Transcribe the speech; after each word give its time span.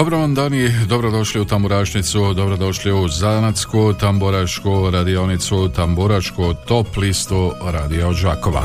Dobro 0.00 0.18
vam 0.18 0.34
dani, 0.34 0.68
dobrodošli 0.86 1.40
u 1.40 1.44
Tamburašnicu, 1.44 2.34
dobrodošli 2.34 2.92
u 2.92 3.08
Zanatsku, 3.08 3.92
Tamburašku 4.00 4.90
radionicu, 4.90 5.68
Tamburašku 5.76 6.54
top 6.68 6.96
listu 6.96 7.52
Radio 7.64 8.12
Žakova. 8.12 8.62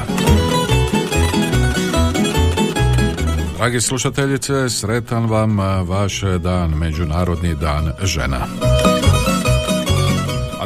Dragi 3.57 3.81
slušateljice, 3.81 4.69
sretan 4.69 5.25
vam 5.25 5.57
vaš 5.87 6.21
dan, 6.21 6.69
Međunarodni 6.69 7.55
dan 7.55 7.91
žena. 8.03 8.45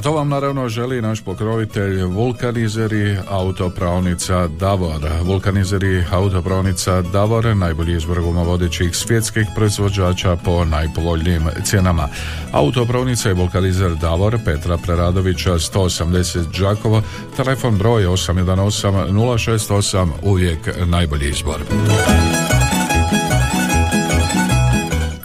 To 0.03 0.11
vam 0.11 0.29
naravno 0.29 0.69
želi 0.69 1.01
naš 1.01 1.21
pokrovitelj 1.21 2.03
vulkanizeri 2.03 3.17
autopravnica 3.29 4.47
Davor. 4.47 5.01
Vulkanizeri 5.23 6.03
autopravnica 6.11 7.01
Davor 7.01 7.55
najbolji 7.55 7.97
izbor 7.97 8.19
vodećih 8.19 8.95
svjetskih 8.95 9.47
proizvođača 9.55 10.35
po 10.35 10.65
najpovoljnijim 10.65 11.43
cijenama. 11.63 12.07
Autopravnica 12.51 13.29
i 13.29 13.33
vulkanizer 13.33 13.95
Davor 13.95 14.39
Petra 14.45 14.77
Preradovića 14.77 15.53
180 15.53 16.59
Đakovo, 16.59 17.01
telefon 17.35 17.77
broj 17.77 18.05
818 18.05 19.11
068 19.11 20.09
uvijek 20.23 20.59
najbolji 20.85 21.29
izbor. 21.29 21.61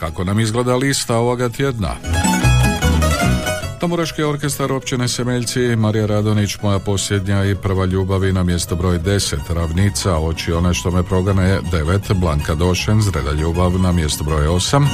Kako 0.00 0.24
nam 0.24 0.40
izgleda 0.40 0.77
lista 0.77 1.16
ovoga 1.16 1.48
tjedna? 1.48 2.13
Tamburaški 3.84 4.22
orkestar 4.22 4.72
općine 4.72 5.08
Semeljci, 5.08 5.77
Marija 5.77 6.06
Radonić, 6.06 6.58
moja 6.62 6.78
posljednja 6.78 7.44
i 7.44 7.54
prva 7.54 7.84
ljubav 7.84 8.24
i 8.24 8.32
na 8.32 8.42
mjesto 8.42 8.77
broj 8.77 8.98
10, 8.98 9.36
Ravnica, 9.54 10.18
oči 10.18 10.52
one 10.52 10.74
što 10.74 10.90
me 10.90 11.02
progane 11.02 11.60
9, 11.72 12.14
Blanka 12.14 12.55
Došen, 12.55 13.02
Zreda 13.02 13.32
ljubav 13.32 13.78
na 13.78 13.92
mjesto 13.92 14.24
broj 14.24 14.46
8, 14.46 14.86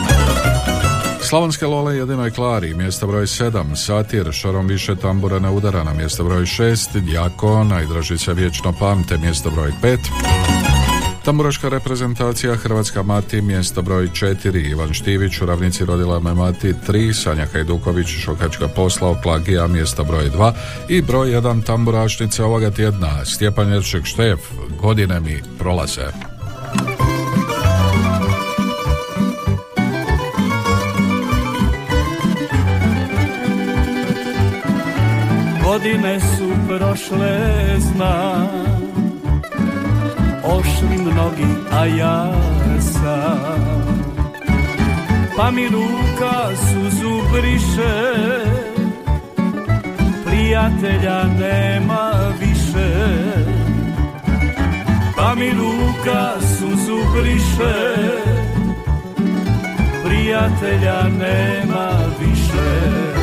Slavonske 1.22 1.66
lole 1.66 1.96
jedinoj 1.96 2.30
Klari, 2.30 2.74
mjesto 2.74 3.06
broj 3.06 3.27
7, 3.27 3.77
Satir, 3.77 4.33
šarom 4.33 4.66
više 4.66 4.96
tambura 4.96 5.38
ne 5.38 5.50
udara 5.50 5.84
na 5.84 5.94
mjesto 5.94 6.24
broj 6.24 6.42
6, 6.42 7.00
Djako, 7.00 7.64
najdražica 7.64 8.33
vječno 8.33 8.72
pamte, 8.72 9.18
mjesto 9.18 9.50
broj 9.50 9.72
5, 9.83 9.98
Tamburaška 11.24 11.68
reprezentacija 11.68 12.56
Hrvatska 12.56 13.02
mati 13.02 13.42
mjesto 13.42 13.82
broj 13.82 14.08
4 14.08 14.70
Ivan 14.70 14.94
Štivić 14.94 15.40
u 15.40 15.46
ravnici 15.46 15.84
rodila 15.84 16.20
me 16.20 16.34
mati 16.34 16.74
3 16.88 17.12
Sanja 17.12 17.46
Hajduković 17.52 18.06
Šokačka 18.06 18.68
posla 18.68 19.20
Klagija 19.22 19.66
mjesto 19.66 20.04
broj 20.04 20.30
2 20.30 20.52
i 20.88 21.02
broj 21.02 21.28
1 21.28 21.64
tamburašnice 21.64 22.44
ovoga 22.44 22.70
tjedna 22.70 23.24
Stjepan 23.24 23.72
Jerček 23.72 24.04
Štef 24.04 24.38
godine 24.80 25.20
mi 25.20 25.42
prolaze. 25.58 26.06
Godine 35.64 36.20
su 36.20 36.50
prošle 36.68 37.38
znam 37.80 38.80
ošli 40.61 40.98
mnogi, 40.98 41.47
a 41.72 41.86
ja 41.86 42.33
sam. 42.80 43.80
Pa 45.36 45.50
mi 45.50 45.69
ruka 45.69 46.57
suzu 46.57 47.20
briše 47.33 47.95
Prijatelja 50.27 51.24
nema 51.24 52.12
više. 52.40 52.90
Pa 55.17 55.34
mi 55.34 55.51
ruka 55.51 56.40
suzu 56.40 56.98
briše 57.14 57.96
Prijatelja 60.05 61.02
nema 61.02 61.90
više 62.20 63.20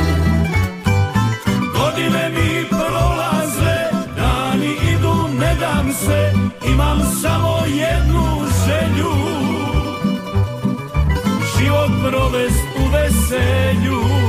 se 6.04 6.32
imam 6.72 6.98
samo 7.22 7.58
jednu 7.66 8.24
želju. 8.66 9.12
Život 11.58 11.90
provest 12.10 12.64
u 12.78 12.92
veselju 12.92 14.27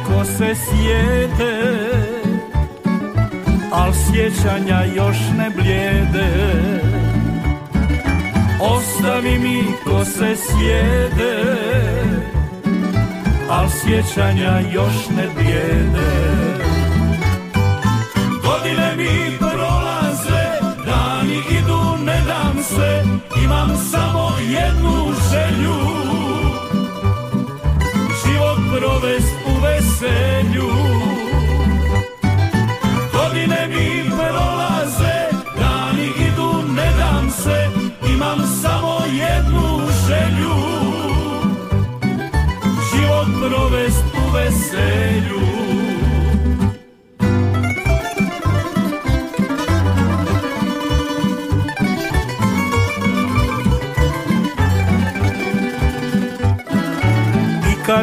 Ostavi 0.00 0.08
mi 0.08 0.14
ko 0.14 0.24
se 0.24 0.54
sjede 0.54 1.60
Al 3.72 3.92
sjećanja 3.92 4.84
još 4.96 5.16
ne 5.38 5.50
blijede. 5.50 6.28
Ostavi 8.60 9.38
mi 9.38 9.64
ko 9.84 10.04
se 10.04 10.36
sjede 10.36 11.36
Al 13.50 13.68
sjećanja 13.68 14.60
još 14.72 15.08
ne 15.16 15.26
blijede. 15.34 16.30
Godine 18.44 18.96
mi 18.96 19.38
se, 22.62 23.02
imam 23.44 23.76
samo 23.90 24.30
jednu 24.38 25.12
želju 25.30 25.99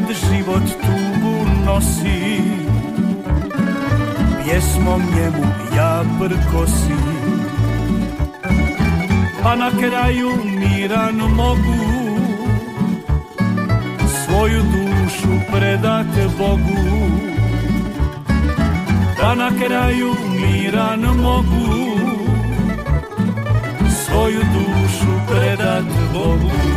kad 0.07 0.16
život 0.16 0.63
tugu 0.63 1.36
nosi 1.65 2.42
Pjesmom 4.44 5.01
njemu 5.15 5.48
ja 5.75 6.04
prkosi. 6.19 6.98
Pa 9.44 9.56
na 9.56 9.71
kraju 9.80 10.30
miran 10.45 11.15
mogu 11.15 11.77
Svoju 14.25 14.62
dušu 14.62 15.51
predat 15.51 16.07
Bogu. 16.38 17.10
Pa 19.21 19.36
na 19.36 19.50
kraju 19.65 20.15
miran 20.42 21.01
mogu 21.01 21.98
Svoju 24.06 24.39
dušu 24.39 25.12
predat 25.27 25.86
Bogu 26.13 26.76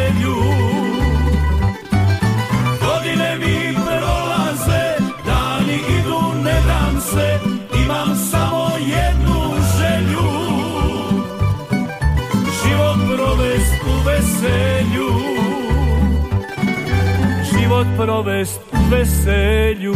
život 17.71 17.87
provest 17.95 18.59
veselju. 18.89 19.95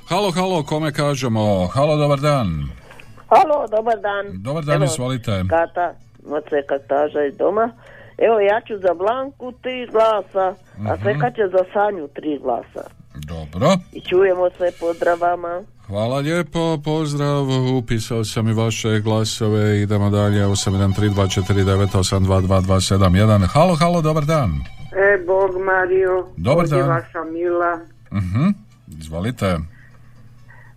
Halo, 0.09 0.31
halo, 0.31 0.63
kome 0.63 0.91
kažemo? 0.91 1.67
Halo, 1.67 1.97
dobar 1.97 2.19
dan. 2.19 2.47
Halo, 3.29 3.67
dobar 3.67 3.97
dan. 3.99 4.41
Dobar 4.43 4.63
dan, 4.63 4.75
Evo, 4.75 4.85
izvolite. 4.85 5.31
Kata, 5.49 5.93
Mace 6.25 6.61
Kataža 6.69 7.23
iz 7.23 7.37
doma. 7.37 7.71
Evo, 8.17 8.39
ja 8.39 8.61
ću 8.67 8.73
za 8.77 8.93
Blanku 8.93 9.51
tri 9.61 9.87
glasa, 9.91 10.47
a 10.89 10.93
Mhm. 10.93 11.01
Sveka 11.03 11.31
će 11.31 11.41
za 11.51 11.63
Sanju 11.73 12.07
tri 12.07 12.39
glasa. 12.43 12.89
Dobro. 13.19 13.77
I 13.93 14.01
čujemo 14.01 14.49
se, 14.49 14.71
pozdrav 14.79 15.19
vama. 15.19 15.61
Hvala 15.87 16.17
lijepo, 16.17 16.77
pozdrav, 16.85 17.45
upisao 17.77 18.23
sam 18.23 18.47
i 18.47 18.53
vaše 18.53 18.99
glasove, 18.99 19.81
idemo 19.81 20.09
dalje, 20.09 20.45
813249822271. 20.45 23.45
Halo, 23.47 23.75
halo, 23.75 24.01
dobar 24.01 24.25
dan. 24.25 24.51
E, 24.91 25.23
Bog 25.25 25.51
Mario, 25.61 26.27
Dobar 26.37 26.67
dan. 26.67 26.87
vaša 26.89 27.23
Mila. 27.23 27.79
Mhm, 28.11 28.47
izvolite. 28.99 29.57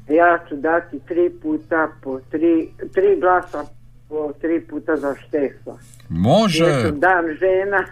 Ja 0.08 0.38
ću 0.48 0.56
dati 0.56 1.00
tri 1.08 1.30
puta 1.42 1.88
po 2.02 2.20
tri, 2.30 2.68
tri 2.94 3.20
glasa 3.20 3.64
po 4.12 4.32
tri 4.34 4.60
puta 4.62 4.96
za 4.96 5.16
Štefa. 5.18 5.74
Može. 6.08 6.90
Dan 6.92 7.24
žena. 7.34 7.84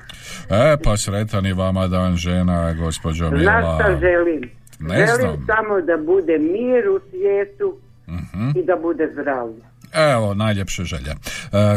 E, 0.51 0.77
pa 0.79 0.97
sretan 0.97 1.47
i 1.47 1.55
vama 1.55 1.89
dan 1.89 2.17
žena, 2.17 2.75
gospođo 2.75 3.29
Znaš 3.29 3.41
Mila. 3.41 3.75
šta 3.77 3.99
želim? 4.01 4.51
Ne 4.81 4.97
želim 4.99 5.35
znam. 5.35 5.47
samo 5.49 5.81
da 5.81 5.97
bude 5.99 6.39
mir 6.39 6.89
u 6.89 7.01
svijetu 7.11 7.77
Mhm. 8.09 8.51
i 8.51 8.65
da 8.65 8.77
bude 8.77 9.09
zdravlje. 9.13 9.63
Evo, 9.95 10.35
najljepše 10.35 10.85
želje. 10.85 11.11
E, 11.11 11.17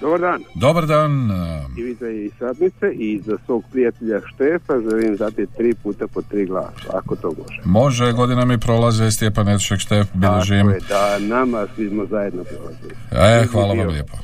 Dobar 0.04 0.20
dan, 0.22 0.44
Dobar 0.56 0.86
dan. 0.86 1.32
E, 1.32 1.82
Ivica 1.82 2.08
iz 2.10 2.32
Sadnice 2.40 2.88
i 2.94 3.20
za 3.20 3.38
svog 3.46 3.64
prijatelja 3.72 4.20
Štefa 4.26 4.74
želim 4.82 5.16
dati 5.18 5.46
tri 5.58 5.74
puta 5.76 6.08
po 6.08 6.22
tri 6.22 6.46
glasa, 6.46 6.90
ako 6.94 7.16
to 7.16 7.28
može. 7.28 7.62
Može, 7.66 8.12
godina 8.12 8.46
mi 8.46 8.58
prolaze, 8.58 9.12
Stjepan 9.12 9.48
Eršek 9.50 9.80
Štef, 9.80 10.08
bilježim. 10.14 10.60
Tako 10.62 10.70
je, 10.70 10.80
da 10.90 11.36
nama 11.36 11.68
svi 11.76 11.90
smo 11.90 12.06
zajedno 12.06 12.44
prolazili. 12.44 12.94
E, 13.12 13.46
hvala 13.46 13.74
vam 13.74 13.88
lijepo. 13.88 14.18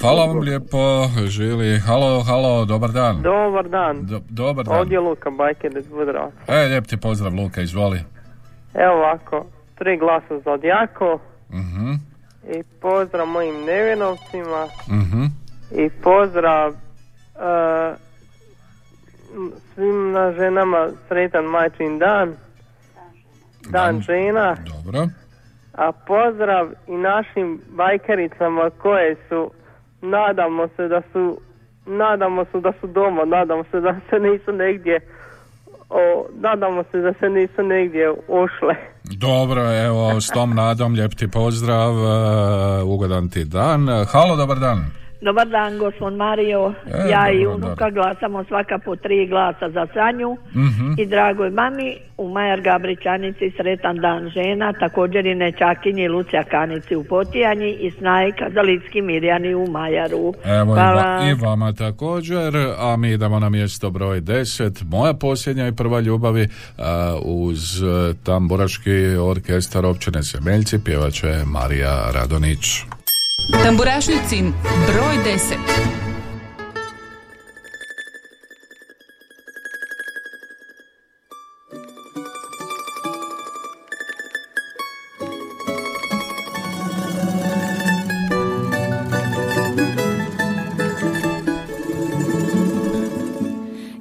Hvala 0.00 0.24
vam 0.24 0.38
lijepo, 0.38 0.78
Žili. 1.26 1.78
Halo, 1.78 2.22
halo, 2.22 2.64
dobar 2.64 2.90
dan. 2.92 3.22
Dobar 3.22 3.68
dan. 3.68 3.96
Do- 4.02 4.20
dobar 4.30 4.64
dan. 4.64 4.78
Ovdje 4.78 4.94
je 4.94 5.00
Luka 5.00 5.30
Bajker 5.30 5.76
iz 5.76 5.86
Budra. 5.86 6.30
E, 6.48 6.68
lijep 6.68 6.86
ti 6.86 6.96
pozdrav, 6.96 7.34
Luka, 7.34 7.60
izvoli. 7.60 7.98
Evo 8.74 8.94
ovako, 8.94 9.46
tri 9.74 9.98
glasa 9.98 10.42
za 10.44 10.50
Odjako 10.50 11.18
Mhm, 11.50 11.92
i 12.48 12.62
pozdrav 12.80 13.26
mojim 13.26 13.64
nevinovcima 13.64 14.66
mhm. 14.88 15.24
i 15.72 15.90
pozdrav 16.02 16.72
m, 19.34 19.52
svim 19.74 20.12
na 20.12 20.32
ženama 20.32 20.88
sretan 21.08 21.44
majčin 21.44 21.98
dan. 21.98 22.34
Dan 23.70 24.00
žena. 24.00 24.56
Dobro. 24.66 25.08
A 25.72 25.92
pozdrav 25.92 26.68
i 26.86 26.96
našim 26.96 27.60
bajkericama 27.68 28.70
koje 28.70 29.16
su, 29.28 29.50
nadamo 30.02 30.68
se 30.76 30.88
da 30.88 31.02
su, 31.12 31.40
nadamo 31.86 32.44
se 32.44 32.60
da 32.60 32.72
su 32.80 32.86
doma, 32.86 33.24
nadamo 33.24 33.64
se 33.70 33.80
da 33.80 33.96
se 34.10 34.18
nisu 34.18 34.52
negdje, 34.52 35.00
o, 35.88 36.26
nadamo 36.40 36.84
se 36.90 36.98
da 36.98 37.12
se 37.20 37.28
nisu 37.28 37.62
negdje 37.62 38.10
ušle. 38.10 38.74
Dobro, 39.04 39.62
evo, 39.86 40.20
s 40.20 40.30
tom 40.30 40.54
nadom, 40.54 40.94
lijep 40.94 41.14
ti 41.14 41.28
pozdrav, 41.28 41.90
e, 41.90 42.82
ugodan 42.82 43.28
ti 43.28 43.44
dan. 43.44 43.88
Halo, 44.12 44.36
dobar 44.36 44.58
dan. 44.58 45.03
Dobar 45.24 45.48
dan, 45.48 45.78
gospod 45.78 46.12
Mario. 46.14 46.72
E, 46.86 47.10
ja 47.10 47.30
i 47.30 47.46
unuka 47.46 47.90
glasamo 47.90 48.44
svaka 48.44 48.78
po 48.78 48.96
tri 48.96 49.26
glasa 49.26 49.70
za 49.70 49.86
Sanju 49.88 50.36
Mhm. 50.54 50.94
i 50.98 51.06
dragoj 51.06 51.50
mami 51.52 51.88
u 52.16 52.28
Majar 52.28 52.60
Gabričanici 52.60 53.52
sretan 53.52 53.96
dan 53.96 54.30
žena, 54.30 54.72
također 54.74 55.26
i 55.26 55.34
Nečakinji 55.34 56.08
Lucija 56.08 56.44
Kanici 56.44 56.96
u 56.96 57.04
Potijanji 57.04 57.70
i 57.72 57.90
Snajka 57.90 58.50
Zalitski 58.50 59.02
Mirjani 59.02 59.54
u 59.54 59.66
Majaru. 59.68 60.34
Evo 60.46 60.72
i, 60.72 60.74
Hvala. 60.74 61.02
va- 61.04 61.28
i 61.30 61.34
vama 61.36 61.72
također, 61.74 62.52
a 62.78 62.96
mi 62.96 63.10
idemo 63.10 63.38
na 63.40 63.48
mjesto 63.48 63.90
broj 63.90 64.20
10. 64.20 64.84
Moja 64.86 65.14
posljednja 65.14 65.68
i 65.68 65.72
prva 65.72 66.00
ljubavi 66.00 66.48
a, 66.78 66.82
uz 67.22 67.82
e, 67.82 67.86
tamburaški 68.24 68.90
orkestar 69.22 69.86
općine 69.86 70.22
Semeljci 70.22 70.78
pjevače 70.80 71.26
Marija 71.46 72.10
Radonić. 72.12 72.82
Tamburašnicin 73.52 74.52
broj 74.86 75.16
10. 75.24 75.56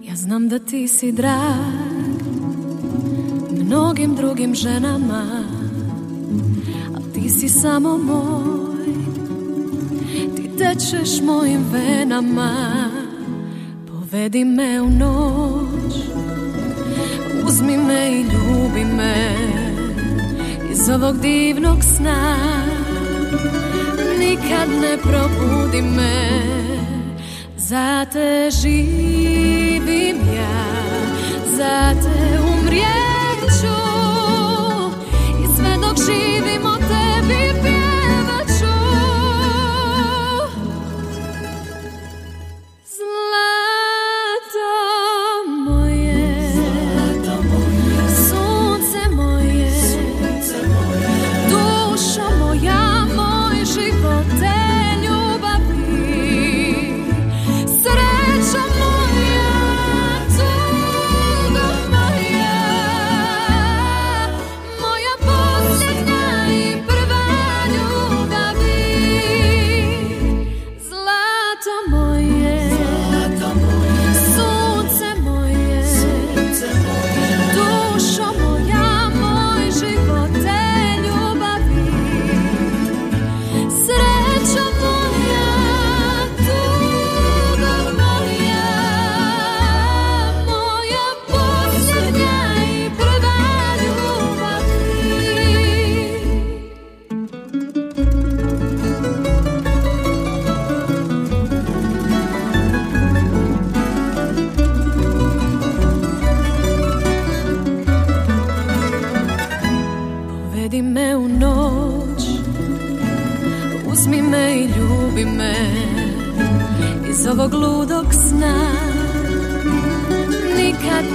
Ja 0.01 0.15
znam 0.15 0.49
da 0.49 0.59
ti 0.59 0.87
si 0.87 1.11
drag 1.11 1.33
mnogim 3.51 4.15
drugim 4.15 4.55
ženama 4.55 5.43
Al 6.95 7.01
ti 7.13 7.29
si 7.29 7.49
samo 7.49 7.97
moj 7.97 8.62
tečeš 10.63 11.21
mojim 11.21 11.65
venama. 11.71 12.51
Povedi 13.87 14.45
me 14.45 14.81
u 14.81 14.89
noć 14.89 15.95
Uzmi 17.47 17.77
me 17.77 18.11
i 18.11 18.21
ljubi 18.21 18.85
me. 18.85 19.35
Iz 20.71 20.89
ovog 20.89 21.19
divnog 21.19 21.83
sna 21.97 22.37
Nikad 24.19 24.69
ne 24.81 24.97
probudi 24.97 25.81
me. 25.81 26.41
Za 27.57 28.05
te 28.13 28.49
živim 28.61 30.17
ja, 30.35 30.65
za 31.57 31.93
te 32.01 32.39
umrijeću 32.39 33.77
i 35.43 35.55
sve 35.55 35.77
dok 35.81 35.97
živim 36.05 36.32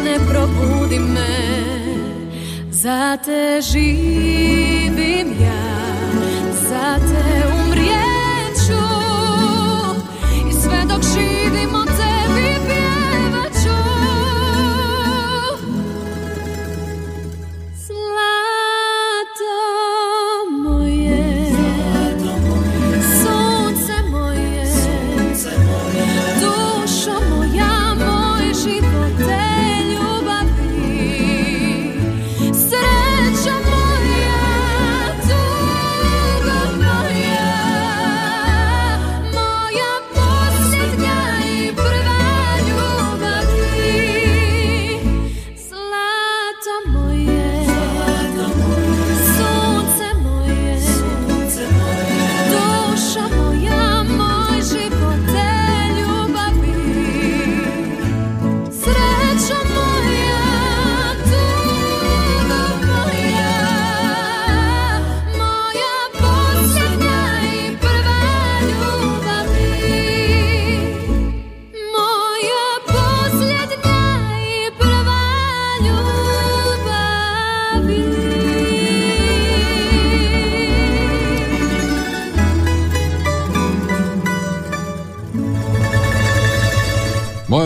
ne 0.05 0.19
probudi 0.29 0.99
me. 0.99 1.69
Za 2.71 3.17
te 3.25 3.61
živim 3.73 5.29
ja 5.41 5.63
Za 6.53 6.99
te 6.99 7.58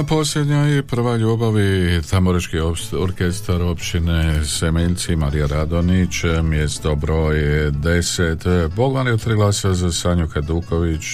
Moja 0.02 0.18
posljednja 0.18 0.78
i 0.78 0.82
prva 0.82 1.16
ljubav 1.16 1.58
i 1.58 2.00
orkestar 2.92 3.62
općine 3.62 4.44
Semeljci 4.44 5.16
Marija 5.16 5.46
Radonić, 5.46 6.10
mjesto 6.42 6.94
broj 6.94 7.36
10. 7.70 8.68
Bog 8.68 8.94
vam 8.94 9.06
je 9.06 9.18
tri 9.18 9.34
glasa 9.34 9.74
za 9.74 9.92
Sanju 9.92 10.28
Kaduković, 10.28 11.04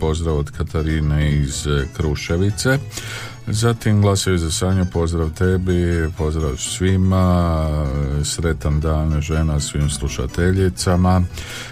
pozdrav 0.00 0.36
od 0.36 0.50
Katarine 0.50 1.32
iz 1.32 1.66
Kruševice. 1.96 2.78
Zatim 3.46 4.02
glasaju 4.02 4.38
za 4.38 4.50
Sanju, 4.50 4.86
pozdrav 4.92 5.30
tebi, 5.30 6.10
pozdrav 6.18 6.56
svima, 6.56 7.68
sretan 8.24 8.80
dan 8.80 9.20
žena 9.20 9.60
svim 9.60 9.90
slušateljicama. 9.90 11.22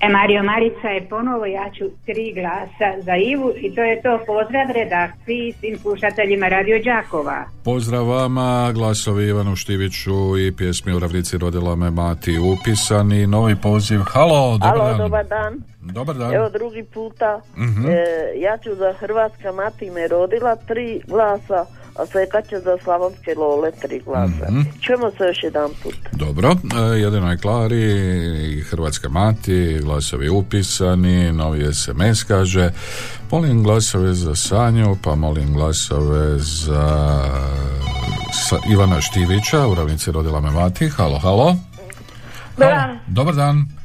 E, 0.00 0.08
Mario 0.08 0.42
Marica 0.42 0.88
je 0.88 1.08
ponovo, 1.08 1.46
ja 1.46 1.70
ću 1.78 1.84
tri 2.06 2.32
glasa 2.34 3.02
za 3.02 3.16
Ivu 3.16 3.52
i 3.56 3.74
to 3.74 3.82
je 3.82 4.02
to 4.02 4.18
pozdrav 4.26 4.66
redakciji 4.74 5.48
i 5.48 5.52
svim 5.52 5.78
slušateljima 5.78 6.48
Radio 6.48 6.78
Đakova. 6.84 7.44
Pozdrav 7.64 8.08
vama, 8.08 8.72
glasovi 8.74 9.28
Ivanu 9.28 9.56
Štiviću 9.56 10.38
i 10.38 10.56
pjesmi 10.56 10.92
u 10.92 10.98
ravnici 10.98 11.38
rodila 11.38 11.76
me 11.76 11.90
mati 11.90 12.38
upisani. 12.38 13.26
Novi 13.26 13.56
poziv. 13.56 14.00
Halo, 14.12 14.58
dobar 14.58 14.74
Alo, 14.80 14.88
dan. 14.88 14.98
dobar 14.98 15.26
dan. 15.26 15.62
Dobar 15.80 16.16
dan. 16.16 16.34
Evo 16.34 16.48
drugi 16.50 16.84
puta. 16.94 17.40
Mhm. 17.56 17.86
E, 17.88 17.94
ja 18.36 18.58
ću 18.58 18.74
za 18.74 18.92
Hrvatska 18.98 19.52
mati 19.52 19.90
me 19.90 20.08
rodila 20.08 20.56
tri 20.56 21.00
glasa, 21.06 21.66
a 22.00 22.06
Sveka 22.06 22.42
će 22.42 22.58
za 22.58 22.76
Slavonske 22.84 23.34
lole 23.36 23.70
tri 23.70 24.00
glasa. 24.04 24.50
Mhm. 24.50 24.60
Čujemo 24.80 25.10
se 25.10 25.24
još 25.24 25.42
jedan 25.42 25.70
put. 25.82 25.94
Dobro, 26.12 26.50
e, 26.50 26.98
jedino 26.98 27.30
je 27.30 27.38
Klari 27.38 27.82
i 28.56 28.60
Hrvatska 28.60 29.08
mati, 29.08 29.78
glasovi 29.82 30.28
upisani, 30.28 31.32
novi 31.32 31.74
SMS 31.74 32.22
kaže, 32.24 32.70
molim 33.30 33.62
glasove 33.62 34.14
za 34.14 34.34
Sanju, 34.34 34.96
pa 35.02 35.14
molim 35.14 35.54
glasove 35.54 36.38
za 36.38 37.20
sa 38.32 38.56
Ivana 38.72 39.00
Štivića, 39.00 39.66
u 39.66 39.74
ravnici 39.74 40.12
rodila 40.12 40.40
me 40.40 40.50
mati, 40.50 40.88
halo, 40.88 41.18
halo. 41.18 41.56
Dobar 42.56 42.74
dan. 42.76 42.98
Dobar 43.06 43.34
dan. 43.34 43.79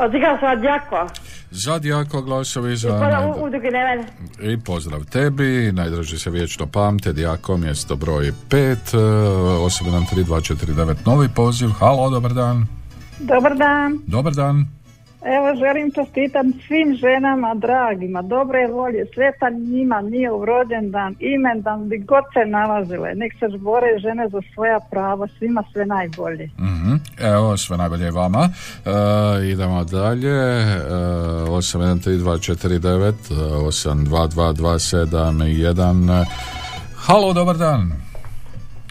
Odigrao 0.00 0.56
Đakova. 0.56 1.08
Za 1.50 1.78
Dijako 1.78 2.22
glasovi 2.22 2.76
za... 2.76 2.88
Udruge 3.36 3.70
Neven. 3.70 4.04
I 4.52 4.60
pozdrav 4.60 5.04
tebi, 5.04 5.72
najdraži 5.72 6.18
se 6.18 6.30
vječno 6.30 6.66
pamte, 6.66 7.12
Dijako, 7.12 7.56
mjesto 7.56 7.96
broj 7.96 8.32
5, 8.50 8.76
813249, 8.94 10.94
novi 11.06 11.28
poziv, 11.28 11.70
halo, 11.70 12.10
dobar 12.10 12.34
dan. 12.34 12.66
Dobar 13.18 13.56
dan. 13.56 13.98
Dobar 14.06 14.34
dan. 14.34 14.79
Evo 15.24 15.54
želim 15.54 15.92
čestitam 15.92 16.52
svim 16.66 16.94
ženama 16.94 17.54
dragima, 17.54 18.22
dobre 18.22 18.66
volje, 18.66 19.06
sretan 19.14 19.54
njima 19.72 20.00
njihov 20.00 20.44
rođendan, 20.44 21.14
imendan, 21.18 21.84
gdje 21.86 21.98
god 21.98 22.24
se 22.34 22.46
nalazile. 22.46 23.14
Nek 23.14 23.32
se 23.38 23.48
bore 23.58 23.98
žene 23.98 24.28
za 24.28 24.40
svoja 24.54 24.80
prava, 24.90 25.26
svima 25.38 25.62
sve 25.72 25.86
najbolje. 25.86 26.50
Mhm. 26.58 26.94
Evo, 27.18 27.56
sve 27.56 27.76
najbolje 27.76 28.10
vama. 28.10 28.48
E, 28.48 28.50
idemo 29.52 29.84
dalje. 29.84 30.28
E, 30.28 30.80
813249, 31.48 33.12
822271. 33.30 36.24
Halo, 36.96 37.32
dobar 37.32 37.56
dan. 37.56 37.92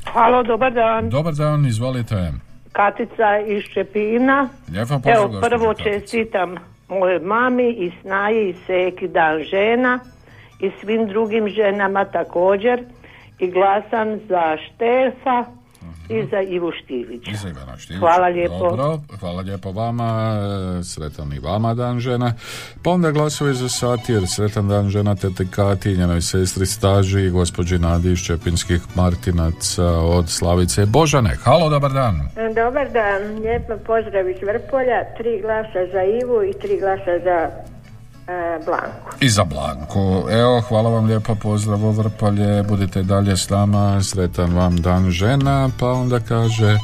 Halo, 0.06 0.44
dobar 0.44 0.74
dan. 0.74 1.10
Dobar 1.10 1.34
dan, 1.34 1.66
izvolite. 1.66 2.32
Katica 2.80 3.40
iz 3.48 3.64
Čepina. 3.74 4.50
Evo, 5.06 5.42
prvo 5.42 5.74
čestitam 5.74 6.56
moje 6.88 7.20
mami 7.20 7.70
i 7.70 7.92
snaji 8.02 8.50
i 8.50 8.54
seki 8.54 9.08
dan 9.08 9.44
žena 9.44 10.00
i 10.60 10.72
svim 10.82 11.08
drugim 11.08 11.50
ženama 11.50 12.06
također 12.06 12.84
i 13.40 13.52
glasam 13.52 14.20
za 14.30 14.58
Štefa 14.58 15.46
i 16.10 16.28
za 16.32 16.42
Ivu 16.42 16.72
Štivić. 16.84 17.28
I 17.28 17.36
za 17.36 17.50
Ivana 17.50 17.78
Štivića. 17.78 18.00
Hvala 18.00 18.28
lijepo. 18.28 18.70
Dobro, 18.70 19.00
hvala 19.20 19.42
lijepo 19.42 19.72
vama, 19.72 20.38
e, 20.80 20.84
sretan 20.84 21.34
i 21.34 21.40
vama 21.40 21.74
dan 21.74 22.00
žena. 22.00 22.34
Pa 22.84 22.90
onda 22.90 23.12
glasovi 23.12 23.54
za 23.54 23.70
satir, 23.70 24.28
sretan 24.28 24.68
dan 24.68 24.90
žena 24.90 25.16
tete 25.16 25.46
Kati, 25.56 25.98
njenoj 25.98 26.22
sestri 26.22 26.66
Staži 26.66 27.22
i 27.22 27.30
gospođi 27.30 27.80
Nadi 27.80 28.12
iz 28.12 28.20
Čepinskih 28.20 28.82
Martinaca 28.96 29.88
od 29.90 30.30
Slavice 30.30 30.86
Božane. 30.86 31.36
Halo, 31.44 31.70
dobar 31.70 31.92
dan. 31.92 32.16
Dobar 32.56 32.90
dan, 32.92 33.40
lijepo 33.42 33.74
pozdrav 33.86 34.30
iz 34.30 34.38
Vrpolja, 34.42 35.00
tri 35.18 35.42
glasa 35.42 35.82
za 35.94 36.04
Ivu 36.04 36.44
i 36.44 36.54
tri 36.62 36.80
glasa 36.80 37.20
za 37.24 37.38
e, 37.40 37.79
Blanku. 38.66 39.10
I 39.22 39.30
za 39.30 39.44
Blanku. 39.44 40.30
Evo, 40.32 40.62
hvala 40.62 40.90
vam 40.90 41.06
lijepo, 41.06 41.36
pozdrav 41.36 41.86
u 41.86 41.92
Vrpolje, 41.92 42.64
budite 42.64 43.04
dalje 43.04 43.38
s 43.38 43.50
nama, 43.50 44.02
sretan 44.02 44.56
vam 44.56 44.82
dan 44.82 45.10
žena, 45.10 45.70
pa 45.80 45.88
onda 45.88 46.20
kaže 46.20 46.78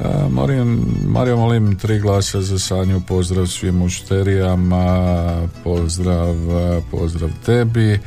E, 0.00 0.04
Molim, 0.30 0.84
Mario 1.06 1.36
molim 1.36 1.78
tri 1.78 1.98
glasa 1.98 2.40
za 2.40 2.58
Sanju 2.58 3.00
pozdrav 3.08 3.46
svim 3.46 3.74
mušterijama 3.74 4.86
pozdrav 5.64 6.34
e, 6.34 6.80
pozdrav 6.90 7.30
tebi. 7.46 7.92
E, 7.92 7.98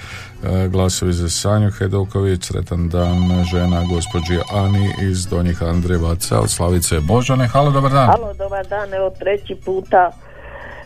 glasovi 0.67 1.13
za 1.13 1.29
Sanju 1.29 1.71
Hedoković 1.71 2.43
sretan 2.43 2.89
dan 2.89 3.43
žena 3.51 3.83
gospođi 3.93 4.39
Ani 4.53 4.89
iz 5.01 5.27
Donjih 5.27 5.63
Andrevaca 5.63 6.39
od 6.39 6.49
Slavice 6.49 6.99
Božane. 6.99 7.47
Halo 7.47 7.71
dobar 7.71 7.91
dan. 7.91 8.07
Halo, 8.07 8.33
dobar 8.33 8.67
dan, 8.67 8.93
evo 8.93 9.09
treći 9.19 9.55
puta. 9.65 10.11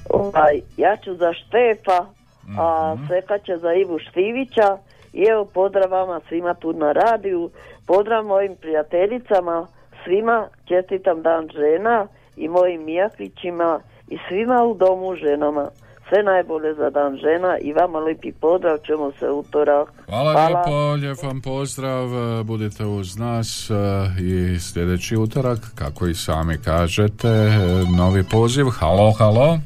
Ovaj, 0.10 0.62
ja 0.78 0.98
ću 1.04 1.16
za 1.16 1.34
Štefa, 1.34 2.17
a 2.58 2.94
Mhm. 2.96 3.06
Sveka 3.08 3.38
će 3.38 3.58
za 3.58 3.74
Ivu 3.74 4.00
Štivića. 4.00 4.78
I 5.14 5.24
evo 5.24 5.46
pozdrav 5.46 5.92
vama 5.92 6.20
svima 6.28 6.54
tu 6.54 6.74
na 6.74 6.92
radiju. 6.92 7.50
Pozdrav 7.88 8.26
mojim 8.26 8.56
prijateljicama, 8.62 9.68
svima 10.04 10.48
čestitam 10.66 11.22
dan 11.22 11.48
žena 11.54 12.08
i 12.36 12.48
mojim 12.48 12.86
mijaklićima 12.86 13.80
i 14.08 14.18
svima 14.28 14.64
u 14.64 14.74
domu 14.74 15.16
ženama. 15.16 15.70
Sve 16.10 16.24
najbolje 16.24 16.74
za 16.74 16.90
dan 16.90 17.18
žena 17.18 17.58
i 17.62 17.74
vama 17.74 18.00
lijepi 18.00 18.32
pozdrav, 18.32 18.78
čujemo 18.86 19.12
se 19.20 19.30
utorak. 19.30 19.90
Hvala, 20.06 20.48
lijepo, 20.48 20.92
lijep 21.02 21.24
vam 21.24 21.42
pozdrav, 21.42 22.06
e, 22.06 22.44
budite 22.44 22.86
uz 22.86 23.18
nas 23.18 23.70
e, 23.70 23.74
i 24.22 24.60
sljedeći 24.60 25.18
utorak, 25.18 25.60
kako 25.76 26.08
i 26.08 26.14
sami 26.14 26.58
kažete, 26.66 27.28
e, 27.28 27.58
novi 27.98 28.24
poziv, 28.32 28.66
halo, 28.80 29.12
halo. 29.12 29.60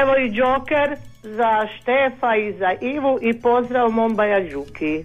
Evo 0.00 0.16
i 0.16 0.36
Joker 0.36 0.96
za 1.36 1.66
Štefa 1.76 2.36
i 2.36 2.52
za 2.58 2.72
Ivu 2.80 3.18
i 3.22 3.40
pozdrav 3.40 3.90
Mombaja 3.90 4.40
Đuki. 4.40 5.04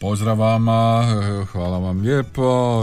Pozdrav 0.00 0.38
vama, 0.38 1.02
e, 1.02 1.04
hvala 1.44 1.78
vam 1.78 2.00
lijepo, 2.00 2.42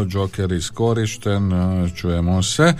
Joker 0.10 0.52
iskorišten, 0.52 1.54
e, 1.54 1.90
čujemo 1.96 2.44
se, 2.44 2.64
E, 2.64 2.74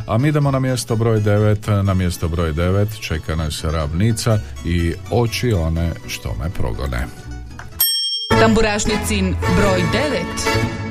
A 0.06 0.18
mi 0.18 0.28
idemo 0.28 0.50
na 0.50 0.60
mjesto 0.60 0.96
broj 0.96 1.20
9. 1.20 1.82
Na 1.82 1.94
mjesto 1.94 2.28
broj 2.28 2.52
9 2.52 2.86
čeka 3.00 3.36
nas 3.36 3.64
ravnica 3.64 4.38
i 4.64 4.94
oči 5.10 5.52
one 5.52 5.92
što 6.06 6.34
me 6.42 6.50
progone. 6.50 7.06
Tamburašnicin 8.40 9.36
broj 9.56 9.82
9. 9.92 10.87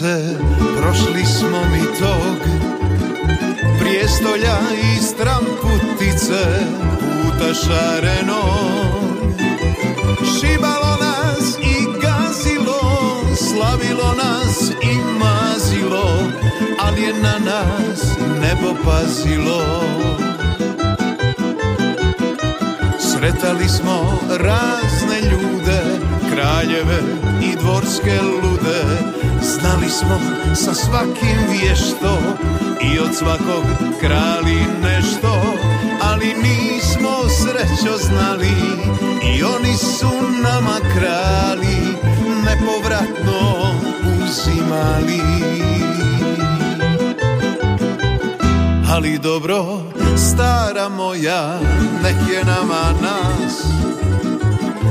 lutalice, 0.00 0.38
prošli 0.76 1.24
smo 1.24 1.60
mi 1.72 1.98
tog 1.98 2.38
Prijestolja 3.80 4.58
i 4.82 5.02
stramputice, 5.02 6.44
puta 6.98 7.54
šareno. 7.54 8.42
Šibalo 10.18 10.96
nas 11.00 11.58
i 11.58 11.84
gazilo, 12.02 12.78
Mučilo 13.98 14.14
nas 14.14 14.70
i 14.70 14.96
mazilo 15.18 16.22
Ali 16.80 17.02
je 17.02 17.12
na 17.14 17.38
nas 17.38 18.16
nebo 18.40 18.74
pazilo. 18.84 19.62
Sretali 22.98 23.68
smo 23.68 24.18
razne 24.30 25.30
ljude 25.30 25.82
Kraljeve 26.32 26.98
i 27.42 27.56
dvorske 27.56 28.20
lude 28.22 29.17
Znali 29.60 29.88
smo 29.88 30.20
sa 30.54 30.74
svakim 30.74 31.38
vješto 31.50 32.18
I 32.94 32.98
od 32.98 33.14
svakog 33.14 33.64
krali 34.00 34.60
nešto 34.82 35.42
Ali 36.02 36.26
nismo 36.26 37.10
srećo 37.28 37.96
znali 37.98 38.52
I 39.36 39.42
oni 39.42 39.74
su 39.76 40.10
nama 40.42 40.76
krali 40.94 41.98
Nepovratno 42.44 43.58
uzimali. 44.28 45.20
Ali 48.90 49.18
dobro, 49.18 49.82
stara 50.16 50.88
moja, 50.88 51.60
nek 52.02 52.16
je 52.32 52.44
nama 52.44 52.92
nas. 53.02 53.64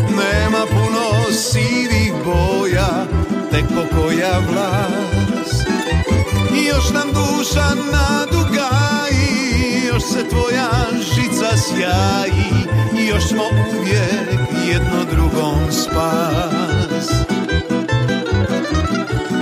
Nema 0.09 0.65
puno 0.69 1.31
sivih 1.31 2.13
boja, 2.25 3.05
tek 3.57 3.65
pokoja 3.75 4.39
vlas 4.49 5.51
I 6.61 6.65
još 6.65 6.89
nam 6.93 7.07
duša 7.13 7.67
nadugaji, 7.91 9.87
još 9.87 10.03
se 10.03 10.29
tvoja 10.29 10.69
žica 11.15 11.57
sjaji 11.57 12.51
I 12.99 13.07
još 13.07 13.27
smo 13.27 13.43
uvijek 13.79 14.39
jedno 14.67 15.05
drugom 15.11 15.71
spas. 15.71 17.09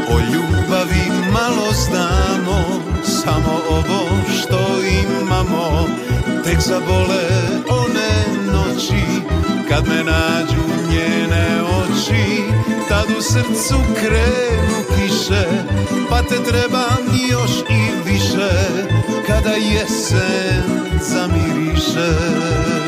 O 0.10 0.20
ljubavi 0.20 1.32
malo 1.34 1.74
znamo, 1.86 2.84
samo 3.04 3.62
ovo 3.70 4.08
što 4.38 4.60
imamo 5.04 5.88
Tek 6.44 6.60
zabole 6.60 7.24
one 7.70 8.45
noći, 8.76 9.04
kad 9.70 9.88
me 9.88 10.04
nađu 10.04 10.62
njene 10.90 11.62
oči 11.64 12.44
Tad 12.90 13.06
u 13.18 13.22
srcu 13.22 13.76
krenu 14.00 14.78
kiše, 14.96 15.46
pa 16.10 16.22
te 16.22 16.44
trebam 16.44 17.06
još 17.30 17.52
i 17.70 18.10
više 18.12 18.50
Kada 19.28 19.52
jesen 19.52 20.64
zamiriše 21.02 22.85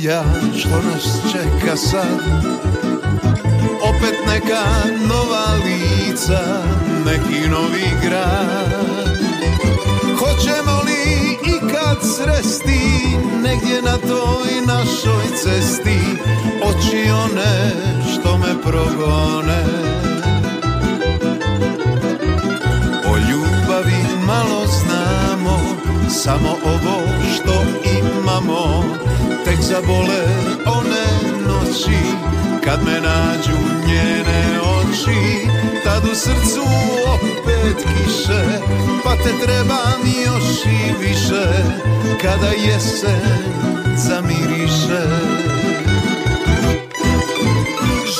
moja, 0.00 0.24
što 0.58 0.68
nas 0.68 1.32
čeka 1.32 1.76
sad? 1.76 2.20
Opet 3.82 4.14
neka 4.26 4.64
nova 5.08 5.46
lica, 5.64 6.40
neki 7.06 7.48
novi 7.48 7.90
grad. 8.02 9.18
Hoćemo 10.18 10.82
li 10.86 11.32
ikad 11.56 11.98
sresti, 12.02 13.16
negdje 13.42 13.82
na 13.82 13.96
toj 13.96 14.66
našoj 14.66 15.24
cesti, 15.42 16.00
oči 16.64 17.10
one 17.10 17.72
što 18.12 18.38
me 18.38 18.62
progone? 18.62 19.64
O 23.06 23.16
ljubavi 23.16 24.04
malo 24.26 24.66
znamo, 24.66 25.60
samo 26.08 26.56
zabole 29.70 30.22
one 30.66 31.06
noći 31.46 32.00
Kad 32.64 32.84
me 32.84 33.00
nađu 33.00 33.58
njene 33.86 34.60
oči. 34.60 35.48
Tad 35.84 36.04
u 36.04 36.14
srcu 36.14 36.62
opet 37.14 37.76
kiše 37.76 38.44
Pa 39.04 39.16
te 39.16 39.32
trebam 39.44 40.00
još 40.26 40.64
i 40.64 41.06
više 41.06 41.46
Kada 42.22 42.48
jesen 42.48 43.42
zamiriše. 43.96 45.06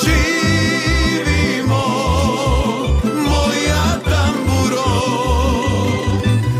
Živimo, 0.01 1.85
moja 3.03 3.99
tamburo 4.03 4.91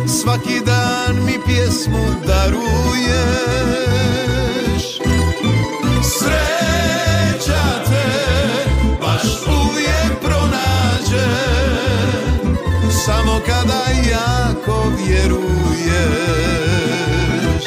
Svaki 0.08 0.60
dan 0.66 1.26
mi 1.26 1.38
pjesmu 1.46 2.06
daruješ 2.28 3.52
vjeruješ 15.86 17.64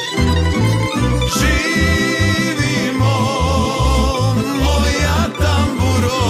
Živimo, 1.37 3.17
moja 4.65 5.19
tamburo. 5.39 6.23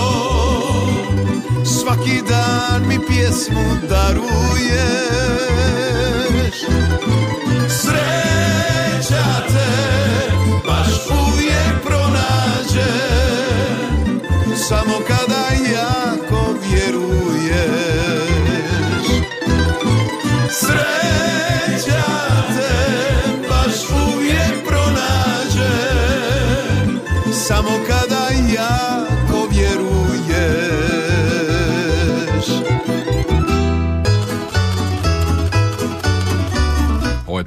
Svaki 1.65 2.23
dan 2.29 2.89
mi 2.89 2.99
pjesmu 3.07 3.65
daruješ. 3.89 4.65
Sreća 7.69 9.27
te 9.49 9.71
baš 10.67 10.89
uvijek 11.11 11.75
pronađe. 11.85 12.93
Samo 14.69 14.95
kada 15.09 15.45
jako 15.75 16.41
vjeruješ. 16.71 17.25
Sreća 20.51 21.54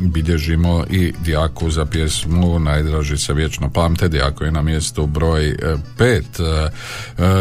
bilježimo 0.00 0.84
i 0.90 1.12
Dijaku 1.24 1.70
za 1.70 1.86
pjesmu 1.86 2.58
Najdraži 2.58 3.16
se 3.16 3.34
vječno 3.34 3.70
pamte, 3.70 4.08
Dijako 4.08 4.44
je 4.44 4.52
na 4.52 4.62
mjestu 4.62 5.06
broj 5.06 5.48
e, 5.48 5.56
pet. 5.98 6.40
E, 6.40 6.70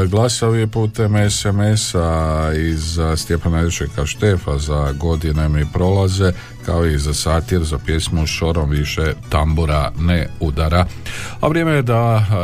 Glasovi 0.07 0.67
putem 0.67 1.29
SMS-a 1.29 2.51
iz 2.53 2.99
Stjepana 3.15 3.61
Ilčeka 3.61 4.05
Štefa 4.05 4.57
za 4.57 4.91
godine 4.91 5.49
mi 5.49 5.65
prolaze, 5.73 6.31
kao 6.65 6.85
i 6.85 6.97
za 6.97 7.13
satir 7.13 7.63
za 7.63 7.77
pjesmu 7.77 8.27
Šorom 8.27 8.69
više 8.69 9.13
tambura 9.29 9.91
ne 9.99 10.27
udara. 10.39 10.85
A 11.41 11.47
vrijeme 11.47 11.71
je 11.71 11.81
da 11.81 12.25
e, 12.29 12.35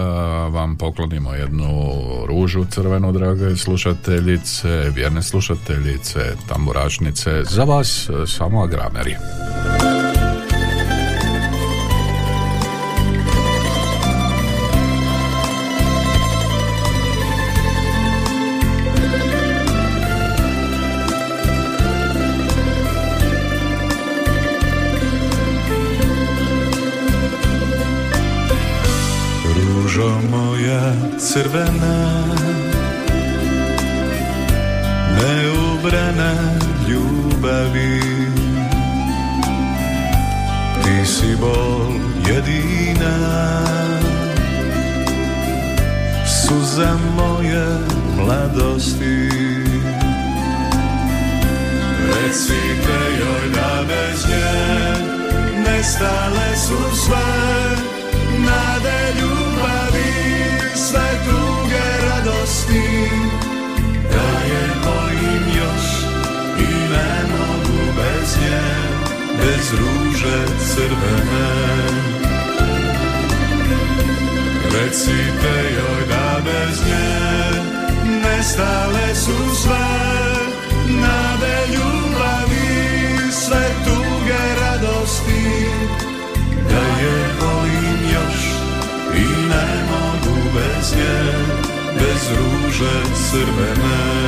vam 0.52 0.76
poklonimo 0.76 1.34
jednu 1.34 1.91
ružu 2.28 2.65
crvenu, 2.65 3.12
drage 3.12 3.56
slušateljice, 3.56 4.89
vjerne 4.95 5.24
slušateljice, 5.24 6.19
tamburašnice, 6.47 7.43
za 7.43 7.63
vas 7.63 8.10
e, 8.10 8.28
samo 8.28 8.63
agrameri. 8.63 9.15
Crvena 31.34 32.26
Neubrana 35.15 36.34
ljubavi. 36.88 38.02
Ti 40.84 41.06
si 41.06 41.36
bol 41.36 41.91
jedina 42.28 43.15
Suza 46.26 46.98
moje 47.15 47.65
mladosti. 48.17 49.30
Recite 52.12 52.98
joj 53.20 53.46
da 53.56 53.84
bez 53.88 54.26
nje 54.28 54.52
Nestale 55.63 56.56
su 56.58 56.96
sve 57.06 57.28
nade 58.39 59.00
ljubavi, 59.20 60.40
sve 60.91 61.10
tuge 61.25 61.88
radosti, 62.10 63.10
da 64.12 64.27
je 64.51 64.63
volim 64.86 65.45
još 65.62 65.86
i 66.60 66.73
ne 66.93 67.13
mogu 67.32 67.80
bez 67.97 68.38
nje, 68.41 68.62
bez 69.38 69.71
ruže 69.80 70.45
crvene. 70.73 71.51
Recite 74.73 75.54
joj 75.75 76.08
da 76.10 76.41
bez 76.45 76.82
nje 76.88 77.32
nestale 78.23 79.15
su 79.15 79.56
sve 79.63 79.88
nade 80.88 81.58
ljubavi, 81.73 83.32
sve 83.32 83.67
tuge 83.86 84.62
radosti, 84.62 85.65
da 86.69 87.01
je 87.01 87.25
volim 87.41 88.13
još 88.13 88.41
i 89.15 89.47
ne 89.49 89.84
mogu 89.91 90.11
bez 90.54 90.96
nje, 90.96 91.34
bez 91.94 92.30
ruže 92.38 92.96
crvene. 93.30 94.22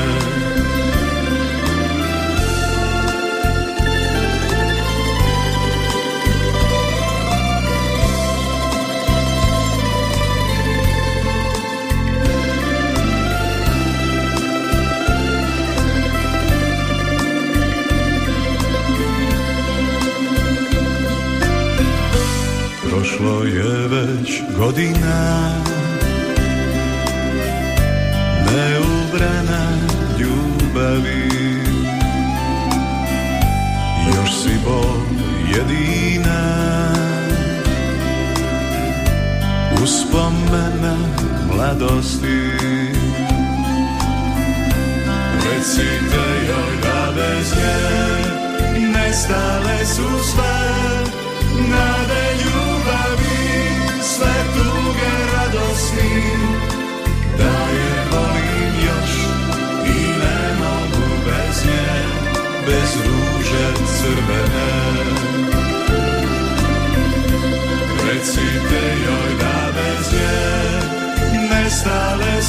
Prošlo 22.90 23.44
je 23.44 23.88
već 23.88 24.42
godina 24.58 25.54
jedina. 35.56 36.40
Uspomena 39.84 40.96
mladosti. 41.54 42.42
Recite 45.46 46.24
joj 46.48 46.74
da 46.84 47.12
bez 47.16 47.54
nje 47.56 48.04
Nestale 48.88 49.86
su 49.86 50.24
sve 50.32 50.43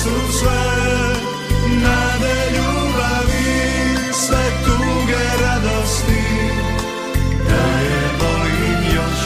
su 0.05 0.33
sve 0.38 0.64
nade 1.85 2.37
ljubavi, 2.57 3.53
sve 4.12 4.45
tuge 4.64 5.25
radosti, 5.43 6.25
da 7.49 7.64
je 7.88 8.03
volim 8.21 8.81
još 8.97 9.21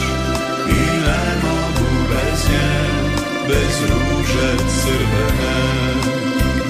i 0.69 0.83
ne 1.07 1.25
mogu 1.43 1.91
bez 2.11 2.41
nje, 2.51 2.71
bez 3.49 3.75
ruže 3.91 4.51
crvene. 4.81 5.59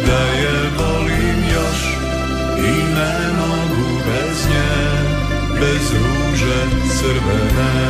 Da 0.07 0.23
je 0.42 0.57
volim 0.79 1.40
još 1.55 1.81
i 2.59 2.73
ne 2.94 3.33
mogu 3.38 3.88
bez 4.07 4.38
nje, 4.51 4.71
bez 5.61 5.92
ruže 5.92 6.61
crvene. 6.99 7.88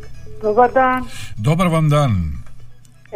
Dobar 0.45 0.71
dan. 0.71 1.03
Dobar 1.38 1.67
vam 1.67 1.89
dan. 1.89 2.12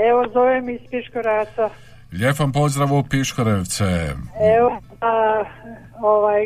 Evo 0.09 0.21
zovem 0.33 0.69
iz 0.69 0.79
Piškoraca. 0.91 1.69
Lijep 2.11 2.39
vam 2.39 2.51
pozdrav 2.51 2.93
u 2.93 3.03
Piškorevce. 3.03 3.85
Evo 4.57 4.81
a, 5.01 5.43
ovaj 6.01 6.43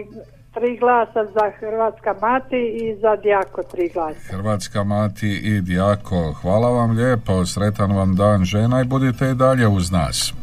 tri 0.54 0.78
glasa 0.78 1.26
za 1.34 1.52
Hrvatska 1.60 2.16
mati 2.22 2.62
i 2.82 2.96
za 3.02 3.16
Dijako 3.16 3.64
tri 3.72 3.90
glasa. 3.94 4.20
Hrvatska 4.30 4.84
mati 4.84 5.30
i 5.44 5.62
Dijako, 5.62 6.34
hvala 6.42 6.70
vam 6.70 6.92
lijepo, 6.98 7.46
sretan 7.46 7.96
vam 7.96 8.16
dan 8.16 8.44
žena 8.44 8.82
i 8.82 8.86
budite 8.86 9.30
i 9.30 9.36
dalje 9.36 9.68
uz 9.68 9.92
nas. 9.92 10.34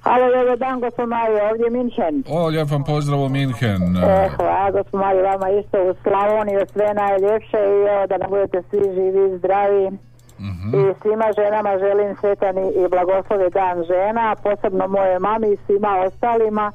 Halo, 0.01 0.25
dobar 0.37 0.57
dan, 0.57 0.79
gospod 0.79 1.09
Mario, 1.09 1.49
ovdje 1.51 1.63
je 1.63 1.69
Minhen. 1.69 2.23
O, 2.29 2.47
lijep 2.47 2.71
vam 2.71 2.83
pozdrav 2.83 3.21
u 3.21 3.29
Minhen. 3.29 3.97
E, 3.97 4.29
hvala, 4.35 4.71
gospod 4.71 4.99
Mario, 4.99 5.23
vama 5.23 5.49
isto 5.49 5.77
u 5.89 5.93
Slavoniju, 6.03 6.59
sve 6.73 6.93
najljepše 6.93 7.57
i 7.57 7.87
evo, 7.93 8.07
da 8.09 8.17
nam 8.17 8.29
budete 8.29 8.61
svi 8.69 8.79
živi 8.95 9.35
i 9.35 9.37
zdravi. 9.37 9.91
Mhm. 10.39 10.69
I 10.75 10.93
svima 11.01 11.25
ženama 11.35 11.77
želim 11.79 12.15
sretan 12.21 12.57
i 12.57 12.87
blagoslovi 12.89 13.49
dan 13.49 13.83
žena, 13.83 14.35
posebno 14.43 14.87
moje 14.87 15.19
mami 15.19 15.47
i 15.47 15.57
svima 15.65 15.97
ostalima. 16.07 16.71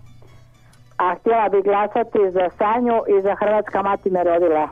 A 0.97 1.15
htjela 1.21 1.49
bi 1.49 1.63
glasati 1.63 2.19
za 2.33 2.51
Sanju 2.59 2.99
i 3.19 3.23
za 3.23 3.35
Hrvatska 3.41 3.83
mati 3.83 4.11
me 4.11 4.25
rodila. 4.25 4.69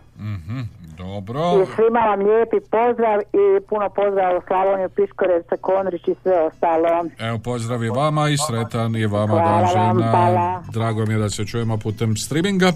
Dobro. 1.09 1.40
I 1.62 1.66
svima 1.75 2.01
vam 2.01 2.21
lijepi 2.21 2.57
pozdrav 2.71 3.18
i 3.21 3.66
puno 3.68 3.88
pozdrav 3.88 4.38
u 4.38 4.40
Slavoniju, 4.47 4.88
Piškorevce, 4.88 5.57
Konrić 5.61 6.09
i 6.09 6.14
sve 6.23 6.40
ostalo. 6.47 6.88
Evo, 7.18 7.38
pozdrav 7.44 7.85
i 7.85 7.88
vama 7.90 8.29
i 8.29 8.37
sretan 8.47 8.97
i 8.97 9.07
vama 9.07 9.27
Hvala 9.27 9.73
dan 9.75 9.87
vam, 9.87 9.99
žena. 9.99 10.11
hvala. 10.11 10.62
Drago 10.73 11.07
mi 11.07 11.12
je 11.14 11.18
da 11.18 11.31
se 11.31 11.47
čujemo 11.47 11.79
putem 11.79 12.16
streaminga. 12.16 12.66
E, 12.68 12.73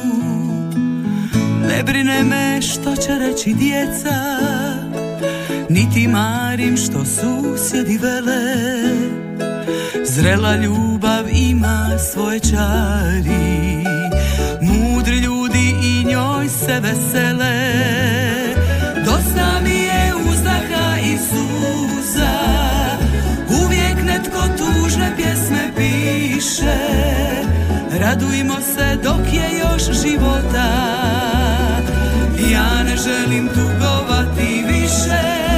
Ne 1.68 1.82
brine 1.82 2.22
me 2.22 2.62
što 2.62 2.96
će 2.96 3.18
reći 3.18 3.54
djeca 3.54 4.38
Niti 5.68 6.08
marim 6.08 6.76
što 6.76 7.04
susjedi 7.04 7.98
vele. 7.98 8.54
Zrela 10.04 10.56
ljubav 10.56 11.24
ima 11.32 11.98
svoje 12.12 12.40
čari 12.40 13.84
Mudri 14.62 15.18
ljudi 15.18 15.74
i 15.82 16.04
njoj 16.04 16.48
se 16.48 16.80
vesele 16.80 18.21
netko 24.22 24.42
tužne 24.58 25.12
pjesme 25.16 25.70
piše. 25.76 26.76
Radujmo 28.00 28.56
se 28.74 28.98
dok 29.02 29.32
je 29.32 29.58
još 29.58 30.02
života. 30.02 30.68
Ja 32.52 32.82
ne 32.84 32.96
želim 32.96 33.48
tugovati 33.48 34.64
više 34.68 35.51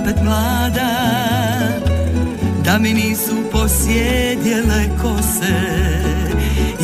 opet 0.00 0.22
mlada 0.22 0.90
Da 2.64 2.78
mi 2.78 2.94
nisu 2.94 3.34
posjedjele 3.52 4.88
kose. 5.02 5.60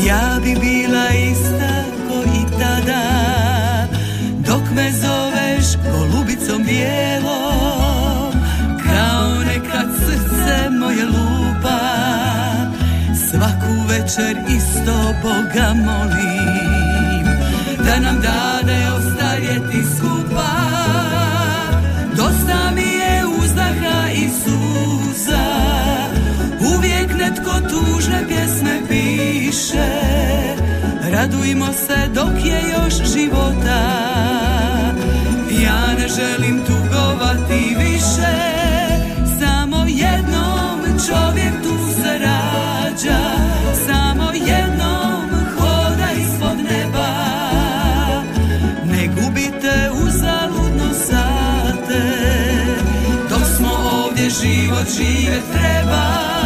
Ja 0.07 0.39
bi 0.45 0.55
bila 0.61 1.09
ista 1.09 1.85
ko 2.09 2.23
i 2.23 2.61
tada 2.61 3.05
Dok 4.47 4.63
me 4.75 4.91
zoveš 4.93 5.67
golubicom 5.93 6.65
bijelom 6.65 8.33
Kao 8.85 9.45
nekad 9.45 9.89
srce 9.99 10.71
moje 10.71 11.05
lupa. 11.05 11.81
Svaku 13.31 13.73
večer 13.89 14.37
isto 14.57 15.15
Boga 15.23 15.75
molim 15.75 17.27
Da 17.87 18.01
nam 18.01 18.21
dade 18.21 18.87
ostarjeti 18.97 19.86
tužne 27.77 28.25
pjesme 28.29 28.81
piše. 28.89 29.91
Radujmo 31.13 31.67
se 31.73 32.09
dok 32.15 32.45
je 32.45 32.61
još 32.73 33.13
života. 33.13 33.81
Ja 35.63 35.87
ne 35.99 36.09
želim 36.09 36.61
tugovati 36.67 37.77
više. 37.79 38.37
Samo 39.41 39.85
jednom 39.89 40.81
čovjek 41.07 41.63
tu 41.63 42.03
se 42.03 42.19
rađa. 42.19 43.21
Samo 43.87 44.33
jednom 44.35 45.31
hoda 45.59 46.09
ispod 46.21 46.57
neba. 46.71 47.09
Ne 48.85 49.07
gubite 49.07 49.91
uzaludno 50.07 50.95
sate. 50.95 52.03
Dok 53.31 53.43
smo 53.57 53.71
ovdje 54.05 54.31
život 54.31 54.87
žive 54.97 55.41
treba 55.53 56.46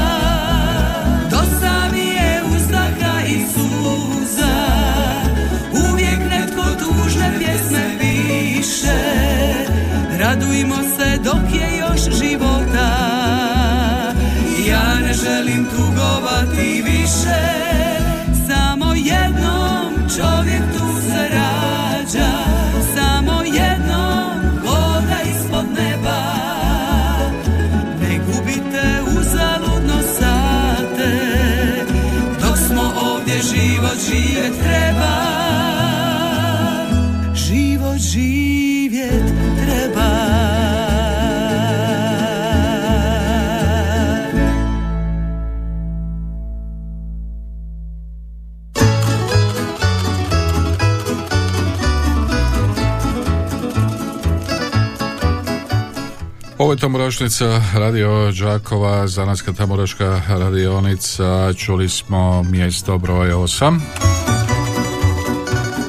Ovo 56.71 56.75
je 56.75 56.81
Tamburašnica 56.81 57.63
radio 57.75 58.33
Đakova, 58.33 59.07
Zanatska 59.07 59.53
tamburaška 59.53 60.23
radionica, 60.29 61.53
čuli 61.53 61.89
smo 61.89 62.43
mjesto 62.43 62.99
broj 62.99 63.29
8. 63.29 63.81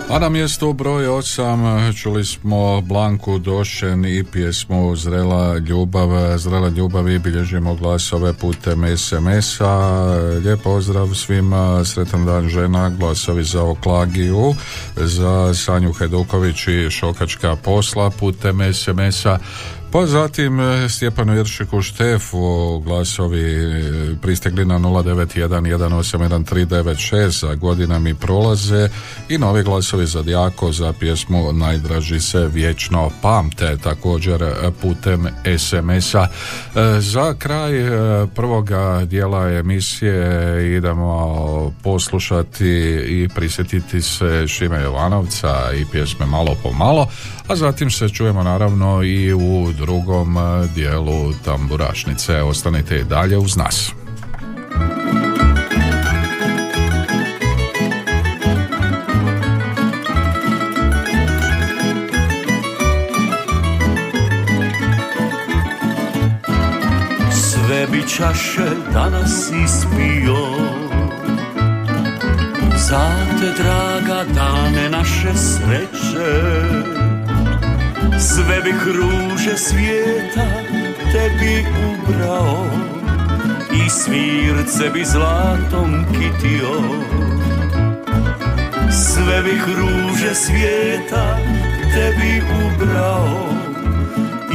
A 0.09 0.19
na 0.19 0.29
mjestu 0.29 0.73
broj 0.73 1.05
8 1.05 2.01
čuli 2.01 2.25
smo 2.25 2.81
Blanku 2.81 3.39
Došen 3.39 4.05
i 4.05 4.23
pjesmu 4.23 4.95
Zrela 4.95 5.57
ljubav. 5.57 6.37
Zrela 6.37 6.69
ljubav 6.69 7.09
i 7.09 7.19
bilježimo 7.19 7.75
glasove 7.75 8.33
putem 8.33 8.97
SMS-a. 8.97 10.05
Lijep 10.43 10.61
pozdrav 10.63 11.07
svima, 11.13 11.85
sretan 11.85 12.25
dan 12.25 12.49
žena, 12.49 12.89
glasovi 12.89 13.43
za 13.43 13.63
Oklagiju, 13.63 14.53
za 14.95 15.53
Sanju 15.53 15.93
Heduković 15.93 16.67
i 16.67 16.89
Šokačka 16.89 17.55
posla 17.55 18.09
putem 18.09 18.73
SMS-a. 18.73 19.37
Pa 19.91 20.05
zatim 20.05 20.59
e, 20.59 20.89
Stjepanu 20.89 21.35
Jeršiku 21.35 21.81
Štefu 21.81 22.79
glasovi 22.79 23.43
e, 23.43 24.15
pristegli 24.21 24.65
na 24.65 24.79
091181396 24.79 27.41
za 27.41 27.55
godina 27.55 27.99
mi 27.99 28.15
prolaze 28.15 28.89
i 29.29 29.37
novi 29.37 29.63
glasovi 29.63 30.05
za 30.05 30.21
Dijako 30.21 30.71
za 30.71 30.93
pjesmu 30.93 31.53
Najdraži 31.53 32.19
se 32.19 32.47
vječno 32.47 33.11
pamte 33.21 33.77
također 33.83 34.43
e, 34.43 34.53
putem 34.81 35.27
SMS-a. 35.57 36.27
Za 36.99 37.33
kraj 37.33 37.71
prvoga 38.35 39.05
dijela 39.05 39.49
emisije 39.49 40.77
idemo 40.77 41.73
poslušati 41.83 42.69
i 43.07 43.29
prisjetiti 43.35 44.01
se 44.01 44.47
Šime 44.47 44.81
Jovanovca 44.81 45.71
i 45.81 45.85
pjesme 45.91 46.25
Malo 46.25 46.55
po 46.63 46.71
malo, 46.71 47.07
a 47.51 47.55
zatim 47.55 47.91
se 47.91 48.09
čujemo 48.09 48.43
naravno 48.43 49.03
i 49.03 49.33
u 49.33 49.71
drugom 49.77 50.37
e, 50.37 50.67
dijelu 50.75 51.33
tamburašnice. 51.45 52.41
Ostanite 52.41 52.97
i 52.97 53.03
dalje 53.03 53.37
uz 53.37 53.57
nas. 53.57 53.91
Sve 67.31 67.87
bi 67.91 68.01
čaše 68.17 68.69
danas 68.93 69.51
ispio 69.65 70.37
Za 72.89 73.09
te 73.39 73.63
draga 73.63 74.23
dane 74.33 74.89
naše 74.89 75.33
sreće 75.33 77.10
Sve 78.21 78.61
bih 78.61 78.87
ruže 78.87 79.57
svijeta 79.57 80.45
tebi 81.11 81.65
ubrao 81.91 82.65
I 83.73 83.89
svirce 83.89 84.89
bi 84.93 85.05
zlatom 85.05 86.05
kitio. 86.11 86.81
Sve 88.91 89.41
bih 89.41 89.63
ruže 89.77 90.35
svijeta 90.35 91.37
tebi 91.93 92.41
ubrao 92.65 93.49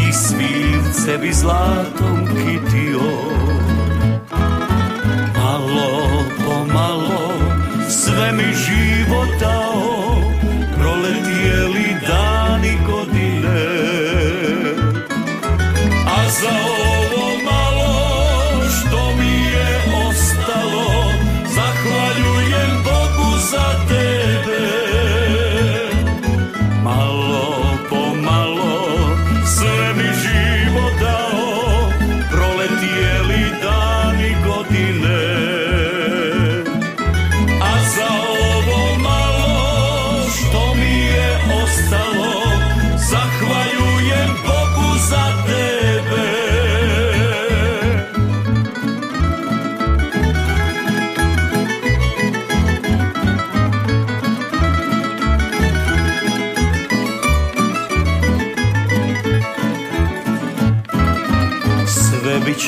I 0.08 0.12
svirce 0.12 1.18
bi 1.18 1.32
zlatom 1.32 2.26
kitio. 2.26 3.10
Malo 5.36 6.24
po 6.46 6.72
malo 6.72 7.32
sve 7.88 8.32
mi 8.32 8.54
život 8.54 9.28
dao 9.40 10.05
A 16.26 16.28
za 16.28 16.85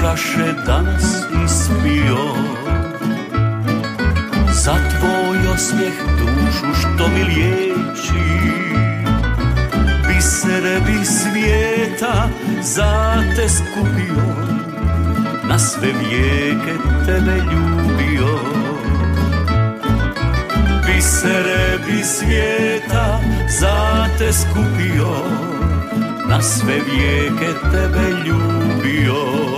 Čaše 0.09 0.53
danas 0.67 1.05
ispio. 1.45 2.19
Za 4.53 4.75
tvoj 4.75 5.39
osmijeh 5.55 5.95
dušu 6.19 6.81
što 6.81 7.09
mi 7.09 7.25
liječi. 7.25 8.25
Bisere 10.09 10.81
bi 10.81 11.05
svijeta 11.05 12.29
za 12.63 13.23
te 13.37 13.49
skupio 13.49 14.25
Na 15.49 15.59
sve 15.59 15.89
vijeke 15.89 16.75
tebe 17.07 17.37
ljubio. 17.37 18.39
Bisere 20.87 21.79
bi 21.87 22.05
svijeta 22.05 23.21
za 23.61 24.07
te 24.19 24.33
skupio 24.33 25.13
Na 26.29 26.43
sve 26.43 26.75
vijeke 26.75 27.53
tebe 27.73 28.11
ljubio 28.27 29.58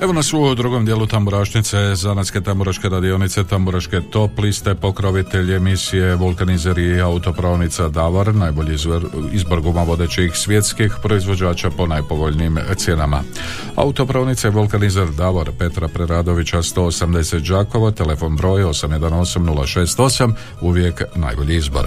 Evo 0.00 0.12
nas 0.12 0.32
u 0.32 0.54
drugom 0.54 0.84
dijelu 0.84 1.06
tamburašnice, 1.06 1.94
zanatske 1.94 2.40
tamburaške 2.40 2.88
radionice, 2.88 3.44
tamburaške 3.44 4.00
top 4.10 4.38
liste, 4.38 4.74
pokrovitelj 4.74 5.54
emisije 5.54 6.14
Vulkanizer 6.14 6.78
i 6.78 7.00
autopravnica 7.00 7.88
Davar, 7.88 8.34
najbolji 8.34 8.74
izbor 9.32 9.60
guma 9.60 9.82
vodećih 9.82 10.32
svjetskih 10.34 10.94
proizvođača 11.02 11.70
po 11.70 11.86
najpovoljnijim 11.86 12.58
cijenama. 12.76 13.22
Autopravnica 13.76 14.48
je 14.48 14.52
Vulkanizer 14.52 15.08
Davar 15.10 15.50
Petra 15.58 15.88
Preradovića 15.88 16.58
180 16.58 17.48
Đakova, 17.48 17.90
telefon 17.90 18.36
broj 18.36 18.62
818 18.62 19.38
068, 19.38 20.32
uvijek 20.60 21.02
najbolji 21.14 21.56
izbor. 21.56 21.86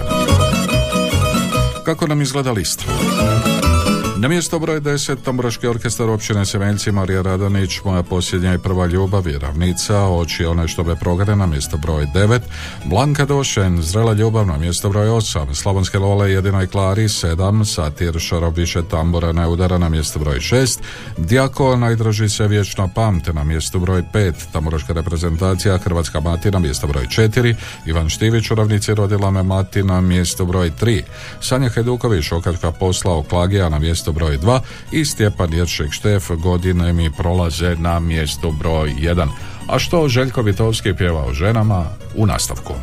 Kako 1.84 2.06
nam 2.06 2.22
izgleda 2.22 2.52
lista? 2.52 2.84
Na 4.16 4.28
mjesto 4.28 4.58
broj 4.58 4.80
10 4.80 5.16
Tamburaški 5.24 5.66
orkestar 5.66 6.10
općine 6.10 6.46
Semeljci 6.46 6.92
Marija 6.92 7.22
Radanić 7.22 7.80
Moja 7.84 8.02
posljednja 8.02 8.54
i 8.54 8.58
prva 8.58 8.86
ljubav 8.86 9.28
je 9.28 9.38
ravnica 9.38 10.08
Oči 10.08 10.44
one 10.44 10.68
što 10.68 10.84
be 10.84 10.96
progre 10.96 11.36
na 11.36 11.46
mjesto 11.46 11.76
broj 11.76 12.06
9 12.14 12.40
Blanka 12.84 13.24
Došen 13.24 13.82
Zrela 13.82 14.12
ljubav 14.12 14.46
na 14.46 14.58
mjesto 14.58 14.88
broj 14.88 15.08
8 15.08 15.54
Slavonske 15.54 15.98
lole 15.98 16.30
jedinoj 16.30 16.66
Klari 16.66 17.02
7 17.02 17.64
Satir 17.64 18.18
Šarov 18.18 18.52
više 18.52 18.82
tambora 18.90 19.32
ne 19.32 19.48
udara 19.48 19.78
na 19.78 19.88
mjesto 19.88 20.18
broj 20.18 20.38
6 20.38 20.78
Djako 21.18 21.76
najdraži 21.76 22.28
se 22.28 22.48
vječno 22.48 22.88
pamte 22.94 23.32
na 23.32 23.44
mjesto 23.44 23.78
broj 23.78 24.02
5 24.12 24.32
Tamburaška 24.52 24.92
reprezentacija 24.92 25.78
Hrvatska 25.78 26.20
mati 26.20 26.50
na 26.50 26.58
mjesto 26.58 26.86
broj 26.86 27.06
4 27.06 27.54
Ivan 27.86 28.08
Štivić 28.08 28.50
u 28.50 28.54
ravnici 28.54 28.94
rodila 28.94 29.30
me 29.30 29.42
mati 29.42 29.82
na 29.82 30.00
mjesto 30.00 30.44
broj 30.44 30.70
3 30.80 31.02
Sanja 31.40 31.68
Heduković 31.68 32.32
okačka 32.32 32.72
posla 32.72 33.22
Klagija 33.28 33.68
na 33.68 33.78
mjesto 33.78 34.03
broj 34.12 34.38
2 34.38 34.60
i 34.92 35.04
Stjepan 35.04 35.52
Jeršek 35.52 35.92
Štef 35.92 36.30
godine 36.30 36.92
mi 36.92 37.10
prolaze 37.10 37.76
na 37.76 38.00
mjesto 38.00 38.50
broj 38.50 38.94
1. 38.98 39.28
A 39.68 39.78
što 39.78 40.08
Željko 40.08 40.42
Vitovski 40.42 40.94
pjeva 40.94 41.24
o 41.24 41.32
ženama 41.32 41.84
u 42.16 42.26
nastavku. 42.26 42.74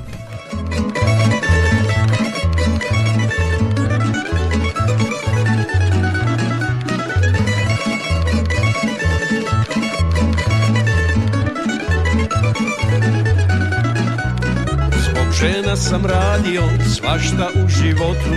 Sam 15.81 16.05
radio 16.05 16.61
svašta 16.95 17.49
u 17.65 17.69
životu 17.69 18.35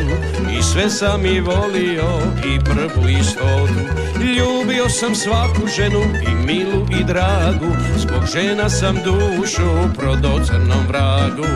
I 0.59 0.63
sve 0.63 0.91
sam 0.91 1.27
i 1.27 1.41
volio 1.41 2.09
i 2.45 2.65
prvu 2.65 3.09
i 3.09 3.25
stotu 3.25 3.81
Ljubio 4.21 4.89
sam 4.89 5.15
svaku 5.15 5.67
ženu 5.77 6.01
i 6.01 6.47
milu 6.47 6.87
i 7.01 7.05
dragu 7.05 7.73
Zbog 7.97 8.27
žena 8.35 8.69
sam 8.69 8.97
dušu 9.05 9.95
prodao 9.97 10.45
crnom 10.45 10.87
vragu 10.89 11.47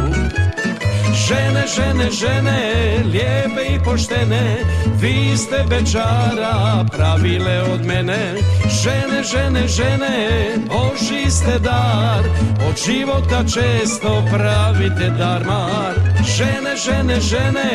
Žene, 1.14 1.64
žene, 1.66 2.10
žene, 2.10 2.60
lijepe 3.04 3.74
i 3.74 3.78
poštene, 3.84 4.56
vi 5.00 5.36
ste 5.36 5.64
bečara 5.68 6.84
pravile 6.92 7.62
od 7.72 7.86
mene. 7.86 8.34
Žene, 8.82 9.22
žene, 9.22 9.68
žene, 9.68 10.38
Boži 10.68 11.30
ste 11.30 11.58
dar, 11.58 12.24
od 12.68 12.76
života 12.86 13.44
često 13.44 14.22
pravite 14.30 15.10
darmar. 15.18 16.07
Žene, 16.24 16.76
žene, 16.76 17.20
žene, 17.20 17.70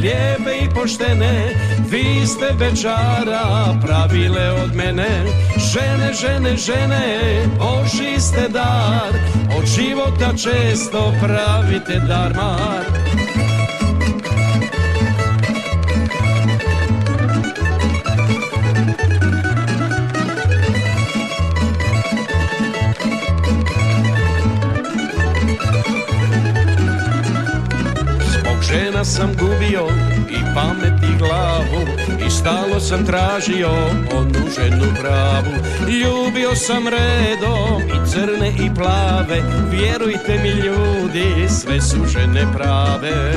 lijepe 0.00 0.64
i 0.64 0.68
poštene, 0.74 1.54
vi 1.90 2.26
ste 2.26 2.52
bečara 2.58 3.74
pravile 3.86 4.50
od 4.64 4.74
mene. 4.74 5.24
Žene, 5.72 6.12
žene, 6.12 6.56
žene, 6.56 7.46
Boži 7.58 8.20
ste 8.20 8.48
dar, 8.48 9.12
od 9.58 9.66
života 9.66 10.32
često 10.36 11.12
pravite 11.20 12.00
darmar. 12.08 12.84
Zbog 12.86 13.47
sam 29.04 29.34
gubio 29.34 29.86
i 30.30 30.54
pamet 30.54 31.02
i 31.02 31.18
glavu 31.18 31.86
I 32.26 32.30
stalo 32.30 32.80
sam 32.80 33.06
tražio 33.06 33.70
onu 34.14 34.50
ženu 34.58 34.94
pravu 35.00 35.52
Ljubio 35.88 36.54
sam 36.54 36.88
redom 36.88 37.82
i 37.82 38.10
crne 38.10 38.48
i 38.48 38.74
plave 38.74 39.42
Vjerujte 39.70 40.40
mi 40.42 40.48
ljudi, 40.48 41.48
sve 41.48 41.80
su 41.80 42.06
žene 42.06 42.46
prave 42.56 43.32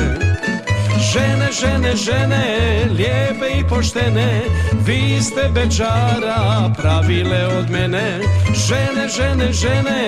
Žene, 1.14 1.52
žene, 1.52 1.96
žene, 1.96 2.46
lijepe 2.92 3.60
i 3.60 3.64
poštene, 3.70 4.42
vi 4.86 5.22
ste 5.22 5.50
bečara 5.54 6.74
pravile 6.78 7.48
od 7.58 7.70
mene. 7.70 8.20
Žene, 8.68 9.08
žene, 9.08 9.54
žene, 9.54 10.02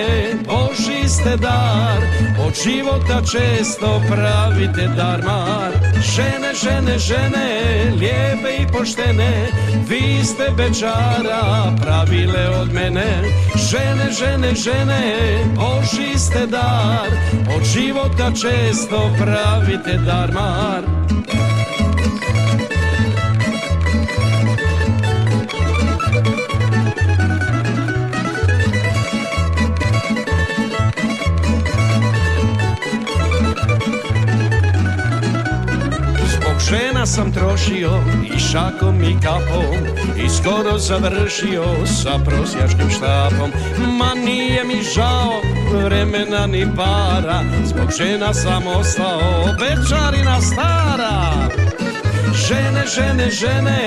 Boži 0.46 1.03
ste 1.14 1.36
dar, 1.36 2.02
od 2.46 2.54
života 2.64 3.22
često 3.22 4.02
pravite 4.10 4.90
darmar. 4.96 5.70
Žene, 6.02 6.50
žene, 6.54 6.98
žene, 6.98 7.48
lijepe 8.00 8.50
i 8.62 8.66
poštene, 8.72 9.46
vi 9.88 10.24
ste 10.24 10.50
bečara 10.56 11.70
pravile 11.82 12.48
od 12.60 12.72
mene. 12.72 13.22
Žene, 13.54 14.10
žene, 14.18 14.54
žene, 14.54 15.02
Boži 15.54 16.18
ste 16.18 16.46
dar, 16.46 17.08
od 17.56 17.62
života 17.64 18.30
često 18.34 19.10
pravite 19.18 19.98
darmar. 20.06 20.82
Sam 37.14 37.32
trošio 37.32 37.90
i 38.36 38.38
šakom 38.38 39.02
i 39.02 39.16
kapom 39.22 39.86
I 40.24 40.28
skoro 40.28 40.78
završio 40.78 41.64
sa 41.86 42.18
prosjačkim 42.24 42.90
štapom. 42.90 43.50
Ma 43.98 44.14
nije 44.24 44.64
mi 44.64 44.82
žao 44.94 45.32
vremena 45.84 46.46
ni 46.46 46.66
para 46.76 47.40
Zbog 47.64 47.90
žena 47.98 48.34
sam 48.34 48.66
ostao 48.66 49.44
bečarina 49.58 50.40
stara 50.40 51.34
Žene, 52.34 52.82
žene, 52.86 53.30
žene, 53.30 53.78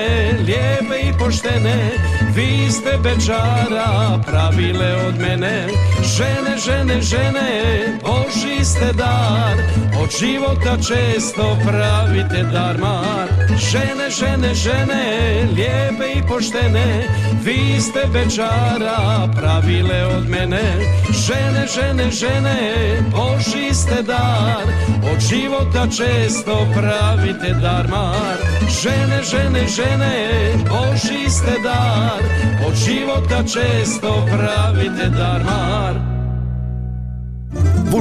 lijepe 0.46 0.98
i 1.08 1.12
poštene, 1.18 1.90
vi 2.34 2.70
ste 2.70 2.98
bečara 3.02 4.18
pravile 4.26 4.96
od 5.08 5.20
mene. 5.20 5.68
Žene, 6.16 6.56
žene, 6.66 7.02
žene, 7.02 7.48
Boži 8.02 8.64
ste 8.64 8.92
dar, 8.92 9.56
od 10.02 10.10
života 10.20 10.76
često 10.76 11.56
pravite 11.66 12.42
darmar. 12.52 13.37
Žene, 13.58 14.10
žene, 14.10 14.54
žene, 14.54 15.02
lijepe 15.56 16.06
i 16.18 16.22
poštene, 16.28 17.08
vi 17.44 17.80
ste 17.80 18.06
bečara 18.12 19.28
pravile 19.36 20.06
od 20.06 20.28
mene. 20.28 20.62
Žene, 21.10 21.66
žene, 21.66 22.10
žene, 22.10 22.58
Boži 23.10 23.74
ste 23.74 24.02
dar, 24.02 24.62
od 25.12 25.20
života 25.20 25.86
često 25.86 26.66
pravite 26.74 27.54
darmar. 27.62 28.38
Žene, 28.82 29.22
žene, 29.22 29.66
žene, 29.66 30.14
Boži 30.70 31.30
ste 31.30 31.58
dar, 31.62 32.22
od 32.68 32.74
života 32.74 33.42
često 33.42 34.26
pravite 34.30 35.08
darmar. 35.08 36.17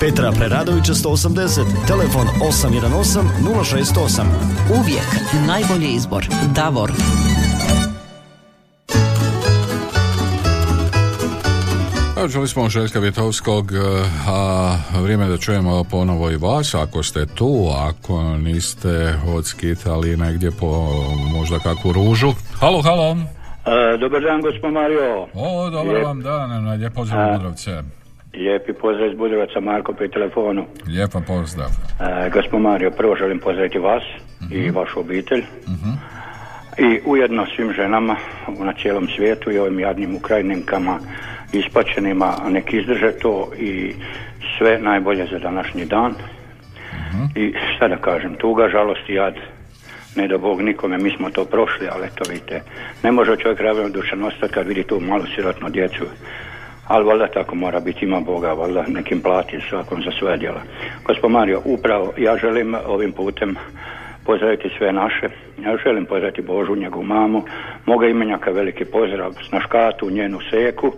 Petra 0.00 0.32
Preradovića 0.32 0.92
180, 0.94 1.86
telefon 1.86 2.26
818 2.40 3.22
068. 3.40 4.22
Uvijek 4.80 5.06
najbolji 5.46 5.88
izbor. 5.88 6.26
Davor. 6.54 6.92
Evo, 12.18 12.28
čuli 12.28 12.48
smo 12.48 12.68
Željka 12.68 12.98
Vjetovskog, 12.98 13.72
eh, 13.72 13.78
a 14.28 14.76
vrijeme 15.02 15.24
je 15.24 15.28
da 15.30 15.36
čujemo 15.36 15.84
ponovo 15.84 16.30
i 16.30 16.36
vas, 16.36 16.74
ako 16.74 17.02
ste 17.02 17.26
tu, 17.26 17.68
ako 17.88 18.22
niste 18.22 19.14
odskitali 19.36 20.16
negdje 20.16 20.50
po 20.50 20.90
možda 21.32 21.58
kakvu 21.58 21.92
ružu. 21.92 22.32
Halo, 22.60 22.82
halo. 22.82 23.16
E, 23.66 23.98
dobar 23.98 24.22
dan, 24.22 24.40
gospod 24.42 24.72
Mario. 24.72 25.26
O, 25.34 25.70
dobar 25.70 25.94
Lijep- 25.94 26.04
vam 26.04 26.22
dan, 26.22 26.64
na 26.64 26.72
lijep 26.72 26.94
pozdrav. 26.94 27.40
Lijepi 28.36 28.72
pozdrav 28.72 29.08
iz 29.10 29.18
Budrovaca, 29.18 29.60
Marko 29.60 29.92
pri 29.92 30.10
telefonu. 30.10 30.66
Lijepa 30.86 31.20
pozdrav. 31.26 31.68
E, 31.68 32.30
gospod 32.30 32.60
Mario, 32.60 32.90
prvo 32.90 33.16
želim 33.16 33.38
pozdraviti 33.38 33.78
vas 33.78 34.02
i 34.50 34.70
vašu 34.70 35.00
obitelj. 35.00 35.42
I 36.78 37.00
ujedno 37.04 37.46
svim 37.56 37.72
ženama 37.72 38.16
na 38.58 38.72
cijelom 38.82 39.08
svijetu 39.16 39.50
i 39.50 39.58
ovim 39.58 39.80
jadnim 39.80 40.16
Ukrajinkama 40.16 40.98
ispačenima, 41.52 42.34
a 42.44 42.50
neki 42.50 42.76
izdrže 42.76 43.12
to 43.12 43.48
i 43.58 43.94
sve 44.58 44.78
najbolje 44.78 45.26
za 45.32 45.38
današnji 45.38 45.84
dan. 45.84 46.14
I 47.34 47.54
šta 47.76 47.88
da 47.88 47.96
kažem, 47.96 48.34
tuga, 48.34 48.68
žalost 48.68 49.08
i 49.08 49.14
jad. 49.14 49.34
Ne 50.16 50.28
da 50.28 50.38
Bog 50.38 50.62
nikome, 50.62 50.98
mi 50.98 51.10
smo 51.10 51.30
to 51.30 51.44
prošli, 51.44 51.88
ali 51.92 52.06
eto 52.06 52.24
vidite, 52.28 52.62
ne 53.02 53.12
može 53.12 53.36
čovjek 53.36 53.60
ravnodušan 53.60 54.24
ostati 54.24 54.52
kad 54.52 54.66
vidi 54.66 54.82
tu 54.82 55.00
malu 55.00 55.24
sirotnu 55.34 55.68
djecu. 55.68 56.04
Ali 56.86 57.04
valjda 57.04 57.26
tako 57.26 57.54
mora 57.54 57.80
biti, 57.80 58.04
ima 58.04 58.20
Boga, 58.20 58.52
valjda 58.52 58.84
nekim 58.88 59.20
plati 59.20 59.60
svakom 59.70 60.02
za 60.02 60.10
svoje 60.18 60.36
djela. 60.36 60.60
Gospod 61.04 61.30
Mario, 61.30 61.60
upravo 61.64 62.12
ja 62.18 62.36
želim 62.36 62.74
ovim 62.86 63.12
putem 63.12 63.56
pozdraviti 64.24 64.70
sve 64.78 64.92
naše. 64.92 65.28
Ja 65.64 65.76
želim 65.84 66.04
pozdraviti 66.04 66.42
Božu, 66.42 66.76
njegovu 66.76 67.04
mamu, 67.04 67.42
moga 67.86 68.06
imenjaka 68.06 68.50
veliki 68.50 68.84
pozdrav, 68.84 69.32
snaškatu, 69.48 70.10
njenu 70.10 70.38
seku, 70.50 70.92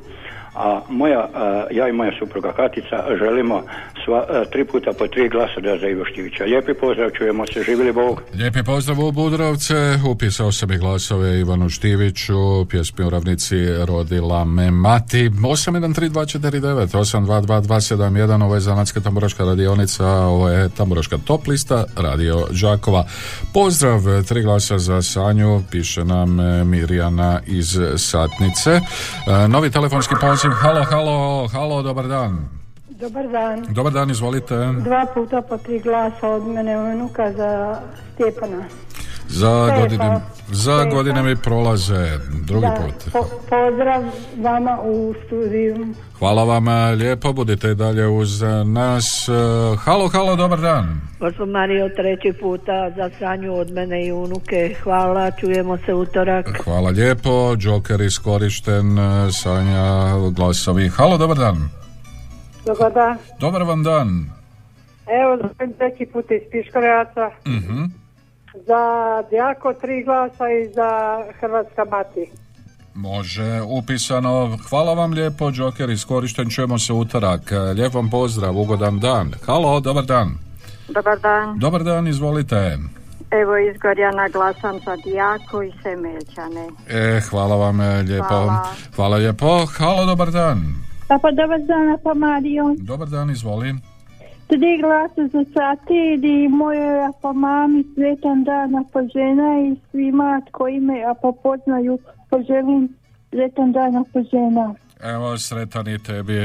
a 0.54 0.80
moja, 0.88 1.28
ja 1.70 1.88
i 1.88 1.92
moja 1.92 2.12
supruga 2.18 2.52
Katica 2.52 2.96
želimo 3.18 3.62
sva, 4.04 4.44
tri 4.52 4.64
puta 4.64 4.90
po 4.98 5.06
tri 5.08 5.28
glasa 5.28 5.60
da 5.60 5.78
za 5.78 5.86
Ivo 5.88 6.04
Štivića. 6.04 6.44
Lijepi 6.44 6.74
pozdrav, 6.74 7.10
čujemo 7.10 7.46
se, 7.46 7.62
živjeli 7.62 7.92
Bog. 7.92 8.22
Lijepi 8.34 8.62
pozdrav 8.62 9.00
u 9.00 9.12
Budrovce, 9.12 9.74
upisao 10.10 10.52
sam 10.52 10.72
i 10.72 10.78
glasove 10.78 11.40
Ivanu 11.40 11.68
Štiviću, 11.68 12.66
pjesmi 12.70 13.04
u 13.04 13.10
ravnici 13.10 13.56
Rodila 13.86 14.44
me 14.44 14.70
mati, 14.70 15.30
813249, 15.30 16.86
822271, 16.96 18.44
ovo 18.44 18.54
je 18.54 18.60
Zanatska 18.60 19.00
tamburaška 19.00 19.44
radionica, 19.44 20.06
ovo 20.06 20.48
je 20.48 20.68
tamburaška 20.68 21.18
top 21.24 21.46
lista, 21.46 21.84
Radio 21.96 22.46
Đakova. 22.78 23.04
Pozdrav, 23.54 24.00
tri 24.28 24.42
glasa 24.42 24.78
za 24.78 25.02
Sanju, 25.02 25.62
piše 25.70 26.04
nam 26.04 26.36
Mirjana 26.68 27.40
iz 27.46 27.78
Satnice. 27.96 28.70
E, 28.70 29.48
Novi 29.48 29.70
telefonski 29.70 30.14
poziv, 30.20 30.37
halo, 30.38 30.82
halo, 30.84 31.48
halo, 31.48 31.82
dobar 31.82 32.06
dan. 32.08 32.48
Dobar 32.88 33.26
dan. 33.26 33.66
Dobar 33.74 33.92
dan, 33.92 34.10
izvolite. 34.10 34.54
Dva 34.86 35.06
puta 35.06 35.42
po 35.42 35.58
tri 35.58 35.78
glasa 35.82 36.28
od 36.28 36.46
mene 36.46 36.78
unuka 36.78 37.32
za 37.32 37.82
Stjepana. 38.14 38.62
Za 39.28 39.76
godine, 39.80 40.20
za 40.48 40.84
godine 40.84 41.22
mi 41.22 41.36
prolaze, 41.36 42.08
drugi 42.42 42.66
Da, 42.66 42.76
put. 42.76 43.12
po- 43.12 43.28
pozdrav 43.40 44.02
vama 44.36 44.78
u 44.82 45.14
studiju. 45.26 45.86
Hvala 46.18 46.44
vam 46.44 46.68
e, 46.68 46.90
lijepo, 46.90 47.32
budite 47.32 47.74
dalje 47.74 48.06
uz 48.08 48.42
nas. 48.66 49.28
Halo, 49.78 50.08
halo, 50.08 50.36
dobar 50.36 50.60
dan. 50.60 51.00
Gospod 51.20 51.48
Mario, 51.48 51.88
treći 51.88 52.32
puta 52.40 52.90
za 52.96 53.10
Sanju 53.18 53.54
od 53.54 53.70
mene 53.70 54.06
i 54.06 54.12
unuke. 54.12 54.74
Hvala, 54.82 55.30
čujemo 55.30 55.78
se 55.86 55.94
utorak. 55.94 56.46
Hvala 56.64 56.90
lijepo, 56.90 57.30
Joker 57.58 58.00
iskorišten, 58.00 58.96
Sanja, 59.32 59.84
glasovi. 60.30 60.88
Halo, 60.88 61.18
dobar 61.18 61.36
dan. 61.36 61.68
Dobar 62.66 62.92
dan. 62.92 63.16
Dobar 63.40 63.62
vam 63.62 63.82
dan. 63.82 64.30
Evo, 65.22 65.48
treći 65.78 66.06
put 66.12 66.24
iz 66.30 66.40
Piškorevaca. 66.52 67.30
Mhm. 67.46 67.84
Za 68.54 68.82
Djako 69.30 69.74
tri 69.74 70.04
glasa 70.04 70.44
i 70.50 70.72
za 70.74 71.18
Hrvatska 71.40 71.84
mati. 71.84 72.30
Može, 72.94 73.60
upisano. 73.62 74.58
Hvala 74.68 74.94
vam 74.94 75.12
lijepo, 75.12 75.50
Joker 75.54 75.90
iskorišten, 75.90 76.50
čujemo 76.50 76.78
se 76.78 76.92
utorak. 76.92 77.40
Lijep 77.74 77.94
vam 77.94 78.10
pozdrav, 78.10 78.56
ugodan 78.58 78.98
dan. 78.98 79.32
Halo, 79.46 79.80
dobar 79.80 80.04
dan. 80.04 80.38
Dobar 80.88 81.18
dan. 81.18 81.58
Dobar 81.58 81.84
dan, 81.84 82.08
izvolite. 82.08 82.78
Evo 83.30 83.56
iz 83.56 83.76
Gorjana 83.82 84.28
glasam 84.28 84.80
za 84.84 84.96
Dijako 84.96 85.62
i 85.62 85.72
Semeljčane. 85.82 86.68
E, 86.88 87.20
hvala 87.30 87.56
vam 87.56 87.80
e, 87.80 88.02
lijepo. 88.02 88.28
Hvala. 88.28 88.66
Hvala 88.96 89.16
lijepo. 89.16 89.66
Halo, 89.78 90.06
dobar 90.06 90.30
dan. 90.30 90.58
Pa 91.08 91.18
pa 91.22 91.30
dobar 91.30 91.58
dan, 91.58 91.98
pa 92.02 92.14
Mario. 92.14 92.74
Dobar 92.78 93.08
dan, 93.08 93.30
izvoli. 93.30 93.74
Tri 94.48 94.78
glasa 94.82 95.28
za 95.32 95.44
Satir 95.52 96.24
i 96.24 96.48
moje 96.48 97.06
a 97.06 97.12
pa 97.22 97.32
mami 97.32 97.84
sretan 97.94 98.44
dan 98.44 98.76
a 98.76 98.82
pa 98.92 99.00
žena 99.00 99.48
i 99.66 99.76
svima 99.90 100.40
koji 100.52 100.80
me 100.80 101.04
a 101.04 101.14
pa 101.14 101.32
poznaju 101.42 101.98
poželim 102.30 102.88
sretan 103.30 103.72
dan 103.72 103.96
a 103.96 104.04
pa 104.12 104.20
žena. 104.22 104.74
Evo, 105.02 105.38
sretan 105.38 105.88
i 105.88 105.98
tebi 106.02 106.38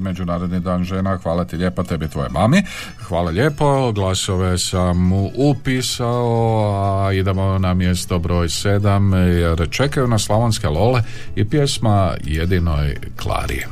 Međunarodni 0.00 0.60
dan 0.60 0.84
žena, 0.84 1.16
hvala 1.16 1.44
ti 1.44 1.56
lijepa, 1.56 1.82
tebi 1.82 2.08
tvoje 2.08 2.28
mami. 2.28 2.62
Hvala 3.08 3.30
lijepo, 3.30 3.92
glasove 3.92 4.58
sam 4.58 5.08
mu 5.08 5.30
upisao, 5.36 6.72
a 6.82 7.12
idemo 7.12 7.58
na 7.58 7.74
mjesto 7.74 8.18
broj 8.18 8.48
sedam, 8.48 9.12
jer 9.12 9.70
čekaju 9.70 10.06
na 10.06 10.18
slavonske 10.18 10.68
lole 10.68 11.02
i 11.36 11.48
pjesma 11.48 12.14
Jedinoj 12.24 12.96
Klari. 13.22 13.64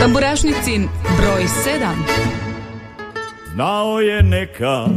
Tamburašnicin 0.00 0.88
broj 1.18 1.42
7. 1.42 2.53
Znao 3.54 4.00
je 4.00 4.22
nekad 4.22 4.90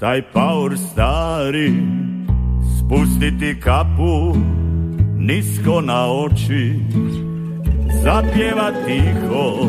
taj 0.00 0.22
paur 0.32 0.78
stari 0.78 1.72
spustiti 2.78 3.60
kapu 3.60 4.36
nisko 5.18 5.80
na 5.80 6.06
oči 6.12 6.74
zapjeva 8.02 8.72
tiho 8.86 9.68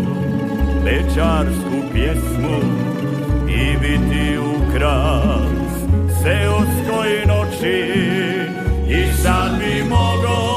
večarsku 0.83 1.93
pjesmu 1.93 2.57
i 3.49 3.77
biti 3.77 4.37
ukras 4.37 5.73
seoskoj 6.23 7.25
noći. 7.27 7.93
I 8.89 9.13
sad 9.23 9.51
bi 9.59 9.83
mogo 9.89 10.56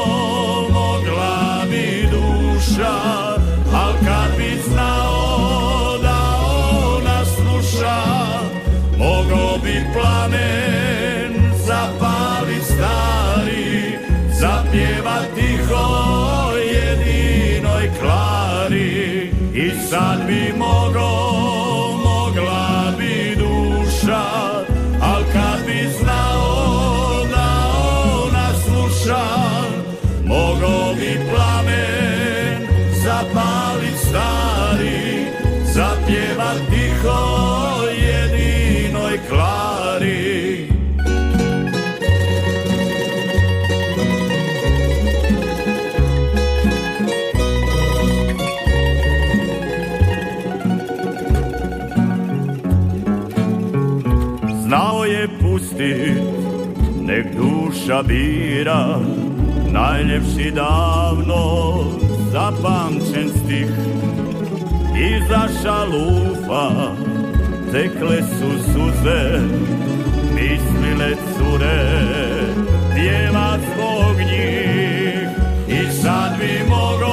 duša 57.90 58.02
bira, 58.02 58.98
najljepši 59.72 60.50
davno 60.50 61.84
zapamćen 62.32 63.28
stih. 63.28 63.70
Iza 64.96 65.48
šalufa 65.62 66.70
tekle 67.72 68.16
su 68.22 68.50
suze, 68.64 69.40
mislile 70.34 71.14
cure, 71.36 72.10
pjeva 72.94 73.58
zbog 73.58 74.16
njih. 74.16 75.28
I 75.68 75.92
sad 76.02 76.38
bi 76.38 76.68
mogo, 76.68 77.09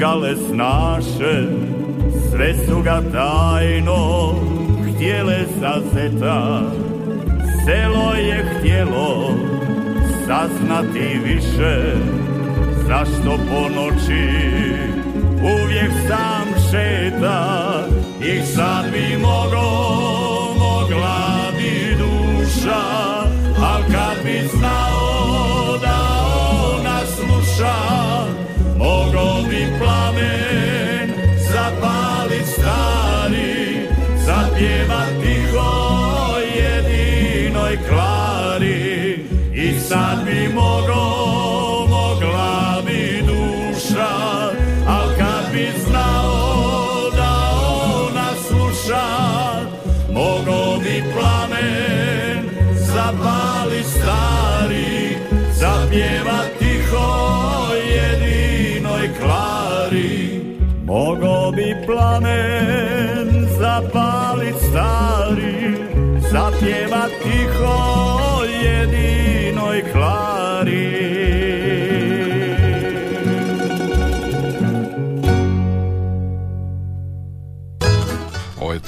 šutkale 0.00 0.36
snaše 0.36 1.46
Sve 2.30 2.54
su 2.66 2.82
ga 2.82 3.02
tajno 3.12 4.34
htjele 4.88 5.38
zazeta 5.60 6.62
Selo 7.64 8.14
je 8.14 8.54
htjelo 8.58 9.34
saznati 10.26 11.20
više 11.24 11.94
Zašto 12.86 13.36
po 13.36 13.68
noći 13.74 14.28
uvijek 15.42 15.92
sam 16.08 16.70
šeta? 16.70 17.84
I 18.20 18.46
sad 18.46 18.84
bi 18.92 19.16
mogo, 19.16 19.68
mogla 20.58 21.50
bi 21.56 21.96
duša 21.98 22.80
Al 23.62 23.82
kad 23.92 24.24
bi 24.24 24.48
znao 24.58 25.78
da 25.82 25.98
ona 26.78 27.00
sluša 27.06 27.99
Mogo 28.80 29.44
bi 29.48 29.66
plamen 29.78 31.10
zapali 31.52 32.40
stari 32.52 33.88
Zapjeva 34.26 35.02
tiho 35.20 35.72
jedinoj 36.56 37.76
klari 37.88 39.26
I 39.54 39.80
sad 39.80 40.24
bi 40.24 40.48
mogo, 40.54 41.04
mogla 41.90 42.82
bi 42.86 43.22
duša 43.26 44.14
Al 44.88 45.08
kad 45.18 45.52
bi 45.52 45.68
znao 45.84 47.10
da 47.16 47.32
ona 48.06 48.30
sluša 48.48 49.06
Mogo 50.12 50.80
bi 50.82 51.02
plamen 51.12 52.50
zapali 52.74 53.82
stari 53.84 55.16
Zapjeva 55.52 56.59
Mogo 61.10 61.50
bi 61.50 61.74
plamen 61.86 63.46
zapalit 63.58 64.54
stari 64.70 65.74
Zapjeva 66.30 67.04
tiho 67.22 67.78
jedinoj 68.62 69.82
klari 69.92 70.29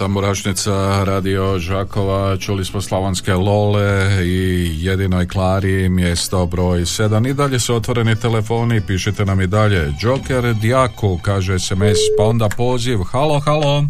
tamburašnica 0.02 1.04
Radio 1.04 1.58
Žakova, 1.58 2.36
čuli 2.36 2.64
smo 2.64 2.80
Slavonske 2.80 3.34
Lole 3.34 4.24
i 4.24 4.70
jedinoj 4.84 5.28
Klari, 5.28 5.88
mjesto 5.88 6.46
broj 6.46 6.80
7. 6.80 7.30
I 7.30 7.34
dalje 7.34 7.58
su 7.58 7.74
otvoreni 7.74 8.16
telefoni, 8.16 8.80
pišite 8.86 9.24
nam 9.24 9.40
i 9.40 9.46
dalje. 9.46 9.92
Joker 10.00 10.54
Djaku, 10.54 11.18
kaže 11.22 11.58
SMS, 11.58 11.98
pa 12.18 12.24
onda 12.24 12.48
poziv. 12.56 12.98
Halo, 13.12 13.40
halo. 13.40 13.84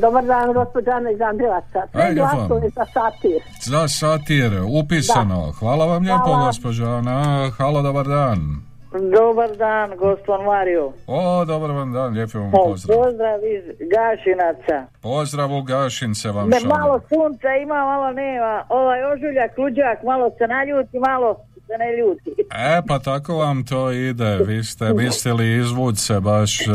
Dobar 0.00 0.24
dan, 0.24 0.52
gospođa 0.52 0.90
Ana 0.90 1.10
iz 1.10 1.20
Andrivaca. 1.20 1.80
Sve 1.92 2.14
glasove 2.14 2.70
za 2.76 2.84
satir. 2.94 3.40
Za 3.62 3.88
satir, 3.88 4.52
upisano. 4.82 5.52
Hvala 5.58 5.84
vam 5.86 6.02
lijepo, 6.02 6.24
Hvala. 6.24 6.46
gospođa 6.46 6.84
Ana. 6.84 7.50
Halo, 7.58 7.82
dobar 7.82 8.06
dan. 8.06 8.62
Dobar 9.00 9.56
dan, 9.56 9.96
gospod 9.96 10.40
Mario. 10.44 10.92
O, 11.06 11.44
dobar 11.44 11.70
vam 11.70 11.92
dan, 11.92 12.12
lijepi 12.12 12.38
vam 12.38 12.50
O, 12.54 12.64
pozdrav. 12.64 12.98
Pozdrav 12.98 13.38
iz 13.56 13.64
Gašinaca. 13.92 14.86
Pozdrav 15.02 15.52
u 15.52 15.62
Gašince 15.62 16.28
vam 16.30 16.48
Ne, 16.48 16.60
malo 16.64 17.00
sunca 17.08 17.48
ima, 17.62 17.74
malo 17.74 18.12
nema. 18.12 18.64
Ovaj 18.68 19.04
ožuljak, 19.12 19.58
luđak, 19.58 20.02
malo 20.02 20.30
se 20.38 20.46
naljuti, 20.46 20.98
malo 20.98 21.36
se 21.66 21.78
ne 21.78 21.96
ljuti. 21.96 22.30
E, 22.50 22.82
pa 22.88 22.98
tako 22.98 23.36
vam 23.36 23.64
to 23.66 23.90
ide. 23.90 24.38
Vi 24.46 24.64
ste 24.64 24.92
mislili 24.92 25.56
izvuć 25.58 25.98
se 25.98 26.20
baš 26.20 26.60
e, 26.60 26.72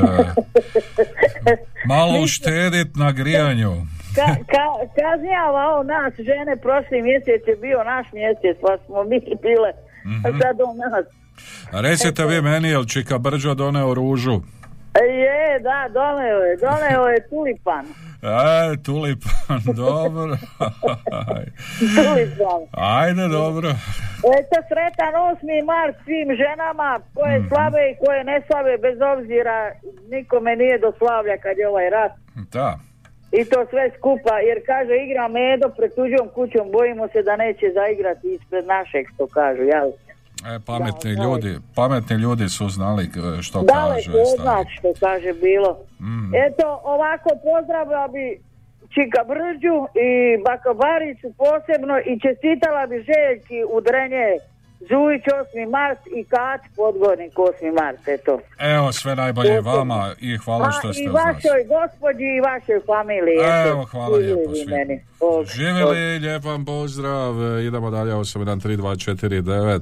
malo 1.86 2.20
uštedit 2.24 2.96
na 2.96 3.12
grijanju. 3.12 3.72
Ka, 4.16 4.28
ka, 4.54 4.68
kažnjava 5.02 5.80
on 5.80 5.88
nas, 5.88 6.14
žene, 6.18 6.56
prošli 6.66 7.02
mjesec 7.02 7.42
je 7.48 7.56
bio 7.56 7.84
naš 7.84 8.08
mjesec, 8.14 8.58
pa 8.62 8.78
smo 8.86 9.04
mi 9.04 9.20
bile, 9.20 9.72
a 10.26 10.30
sad 10.40 10.62
on 10.62 10.78
nas. 10.78 11.19
Recite 11.72 12.26
vi 12.26 12.42
meni, 12.42 12.70
jel 12.70 12.86
Čika 12.86 13.18
Brđo 13.18 13.54
doneo 13.54 13.94
ružu? 13.94 14.42
E, 14.94 15.06
Je, 15.14 15.60
da, 15.60 15.88
doneo 15.94 16.40
je, 16.40 16.58
doneo 16.58 17.08
je 17.08 17.30
tulipan. 17.30 17.86
E, 18.24 18.78
tulipan, 18.86 19.62
dobro. 19.86 20.36
Tulipan. 21.96 22.62
Ajde, 22.72 23.28
dobro. 23.28 23.70
Eto, 24.40 24.58
sretan 24.70 25.14
8. 25.14 25.66
mart 25.66 25.96
svim 26.04 26.30
ženama 26.44 27.00
koje 27.16 27.44
slave 27.50 27.82
i 27.92 27.98
koje 28.06 28.24
ne 28.24 28.42
slave, 28.48 28.78
bez 28.78 28.98
obzira, 29.14 29.58
nikome 30.12 30.56
nije 30.56 30.78
do 30.80 30.92
slavlja 30.98 31.38
kad 31.44 31.58
je 31.58 31.68
ovaj 31.68 31.90
rat. 31.90 32.12
Da. 32.56 32.80
I 33.32 33.46
to 33.46 33.60
sve 33.70 33.92
skupa, 33.98 34.34
jer 34.50 34.58
kaže 34.72 34.94
igra 35.06 35.28
medo 35.28 35.68
pred 35.78 35.92
tuđom 35.96 36.28
kućom, 36.38 36.66
bojimo 36.78 37.08
se 37.14 37.20
da 37.24 37.36
neće 37.36 37.66
zaigrati 37.80 38.28
ispred 38.36 38.66
našeg, 38.66 39.04
što 39.14 39.28
kažu, 39.28 39.64
jel? 39.74 39.90
E, 40.46 40.60
pametni 40.66 41.12
ljudi, 41.12 41.58
pametni 41.76 42.16
ljudi 42.16 42.50
su 42.50 42.70
znali 42.70 43.04
e, 43.04 43.42
što 43.42 43.64
stari. 43.64 44.04
nas, 44.46 44.66
što 44.78 44.94
kaže 45.00 45.34
bilo. 45.34 45.78
Mm. 46.00 46.36
Eto, 46.36 46.82
ovako 46.84 47.30
pozdravila 47.44 48.08
bi 48.08 48.42
Čika 48.94 49.22
Brđu 49.32 49.78
i 50.08 50.12
Baka 50.48 50.74
Baricu 50.74 51.28
posebno 51.38 51.96
i 52.10 52.20
čestitala 52.24 52.88
bi 52.88 53.06
Željki 53.10 53.60
u 53.76 53.82
Drenje 53.82 54.28
Žujić 54.82 55.24
8. 55.24 55.30
mart 55.72 56.00
i 56.10 56.26
Kat 56.26 56.62
Podgornik 56.76 57.34
8. 57.34 57.74
mart, 57.76 58.08
eto. 58.08 58.40
Evo, 58.60 58.92
sve 58.92 59.16
najbolje 59.16 59.62
vama 59.62 60.14
i 60.20 60.38
hvala 60.38 60.68
A, 60.68 60.72
što 60.72 60.94
ste 60.94 61.04
I 61.04 61.08
uz 61.08 61.14
nas. 61.14 61.24
vašoj 61.26 61.64
gospođi 61.66 62.24
i 62.28 62.42
vašoj 62.42 62.80
familiji. 62.86 63.38
eto. 63.40 63.70
Evo, 63.70 63.86
hvala 63.86 64.18
lijepo 64.18 64.40
Živjeli 64.42 64.56
svima. 64.58 64.78
meni. 64.78 65.04
Živjeli, 65.48 66.20
lijep 66.20 66.44
vam 66.44 66.66
pozdrav. 66.66 67.34
Idemo 67.62 67.92
dalje, 67.92 68.14
813249 68.14 69.82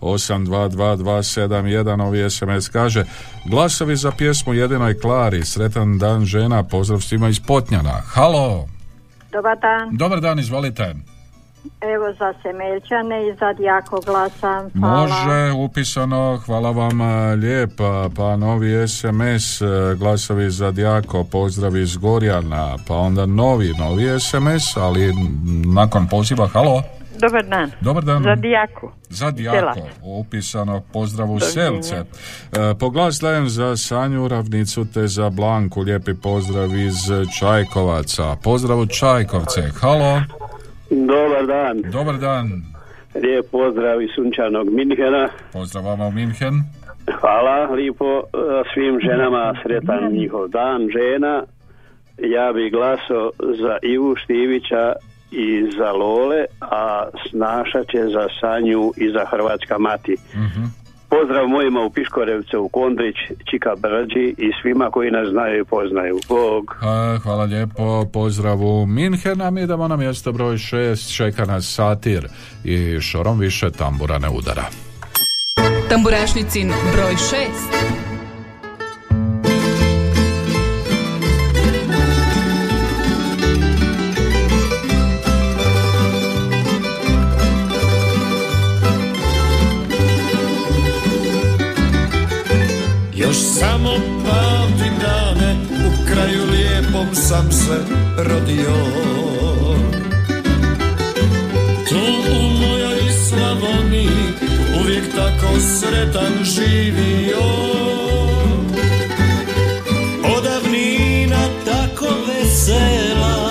822271, 0.00 2.02
ovi 2.02 2.30
SMS 2.30 2.68
kaže 2.68 3.04
Glasovi 3.44 3.96
za 3.96 4.12
pjesmu 4.12 4.54
Jedinoj 4.54 4.94
Klari, 4.94 5.44
sretan 5.44 5.98
dan 5.98 6.24
žena, 6.24 6.64
pozdrav 6.64 7.00
svima 7.00 7.28
iz 7.28 7.40
Potnjana. 7.40 8.02
Halo, 8.06 8.68
Dobar 9.32 9.58
dan. 9.58 9.88
dobar 9.92 10.20
dan, 10.20 10.38
izvolite. 10.38 10.94
Evo 11.80 12.12
za 12.18 12.34
Semeljčane 12.42 13.28
i 13.28 13.34
za 13.40 13.52
Djako 13.52 14.00
glasam. 14.06 14.70
Hvala. 14.80 15.00
Može, 15.00 15.52
upisano, 15.64 16.40
hvala 16.46 16.70
vam 16.70 17.00
lijepa, 17.40 18.08
pa 18.16 18.36
novi 18.36 18.88
SMS, 18.88 19.60
e, 19.60 19.94
glasovi 19.98 20.50
za 20.50 20.70
Djako, 20.70 21.24
pozdrav 21.24 21.76
iz 21.76 21.96
Gorjana, 21.96 22.76
pa 22.88 22.94
onda 22.94 23.26
novi, 23.26 23.72
novi 23.78 24.20
SMS, 24.20 24.76
ali 24.76 25.12
nakon 25.74 26.08
poziva, 26.08 26.46
halo, 26.46 26.82
Dobar 27.18 27.44
dan. 27.46 27.70
Dobar 27.80 28.04
dan. 28.04 28.22
Za 28.22 28.34
Dijaku. 28.34 28.90
za 29.08 29.30
Djako, 29.30 29.74
Sela. 29.74 29.74
upisano, 30.02 30.82
pozdrav 30.92 31.30
u. 31.30 31.40
Selce. 31.40 31.96
E, 31.96 32.04
po 32.80 32.90
glas 32.90 33.18
dajem 33.20 33.48
za 33.48 33.76
Sanju 33.76 34.28
Ravnicu 34.28 34.84
te 34.84 35.06
za 35.06 35.30
Blanku, 35.30 35.80
lijepi 35.80 36.14
pozdrav 36.14 36.76
iz 36.76 36.96
Čajkovaca, 37.38 38.36
pozdrav 38.42 38.78
u 38.78 38.86
Čajkovce, 38.86 39.70
halo, 39.80 40.20
Dobar 40.90 41.46
dan, 41.46 41.82
dobar 41.90 42.16
dan, 42.18 42.62
lijep 43.14 43.50
pozdrav 43.50 44.02
iz 44.02 44.10
sunčanog 44.14 44.70
Minhena. 44.70 45.28
pozdrav 45.52 45.84
vama 45.84 46.06
u 46.06 46.10
Minhen. 46.10 46.54
Hvala 47.20 47.64
lijepo 47.66 48.04
eh, 48.18 48.22
svim 48.74 49.00
ženama, 49.00 49.54
sretan 49.62 50.12
njihov 50.12 50.48
dan 50.48 50.88
žena. 50.92 51.42
Ja 52.18 52.52
bi 52.52 52.70
glasao 52.70 53.30
za 53.38 53.78
Ivu 53.82 54.16
Štivića 54.16 54.92
i 55.30 55.70
za 55.78 55.92
Lole, 55.92 56.44
a 56.60 57.04
Snaša 57.30 57.84
će 57.84 58.04
za 58.04 58.26
Sanju 58.40 58.92
i 58.96 59.10
za 59.10 59.24
Hrvatska 59.30 59.78
mati. 59.78 60.16
Mhm. 60.34 60.64
Pozdrav 61.14 61.48
mojima 61.48 61.80
u 61.80 61.90
Piškorevcu, 61.90 62.60
u 62.60 62.68
Kondrić, 62.68 63.16
Čika 63.50 63.72
Brđi 63.76 64.34
i 64.38 64.50
svima 64.62 64.90
koji 64.90 65.10
nas 65.10 65.28
znaju 65.28 65.60
i 65.60 65.64
poznaju. 65.64 66.18
Bog. 66.28 66.76
A, 66.82 67.18
hvala 67.22 67.44
lijepo, 67.44 68.06
pozdrav 68.12 68.62
u 68.62 68.86
Minhena, 68.86 69.50
mi 69.50 69.62
idemo 69.62 69.88
na 69.88 69.96
mjesto 69.96 70.32
broj 70.32 70.54
6, 70.54 71.16
čeka 71.16 71.44
nas 71.44 71.74
satir 71.74 72.26
i 72.64 73.00
šorom 73.00 73.38
više 73.38 73.70
tambura 73.70 74.18
ne 74.18 74.28
udara. 74.28 74.64
Tamburašnicin 75.88 76.68
broj 76.92 77.14
6. 77.14 78.13
Još 93.34 93.42
samo 93.42 93.90
pamtim 94.24 94.92
dane 95.00 95.56
U 95.70 96.06
kraju 96.06 96.44
lijepom 96.50 97.14
sam 97.14 97.52
se 97.52 97.84
rodio. 98.16 98.74
Tu 101.88 101.98
u 102.30 102.50
mojoj 102.60 103.00
Slavoniji 103.28 104.08
Uvijek 104.80 105.04
tako 105.16 105.60
sretan 105.60 106.44
živio. 106.44 107.42
Odavnina 110.36 111.48
tako 111.64 112.14
vesela. 112.28 113.50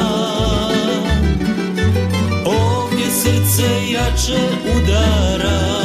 Ovdje 2.46 3.06
srce 3.12 3.92
jače 3.92 4.40
udara 4.76 5.83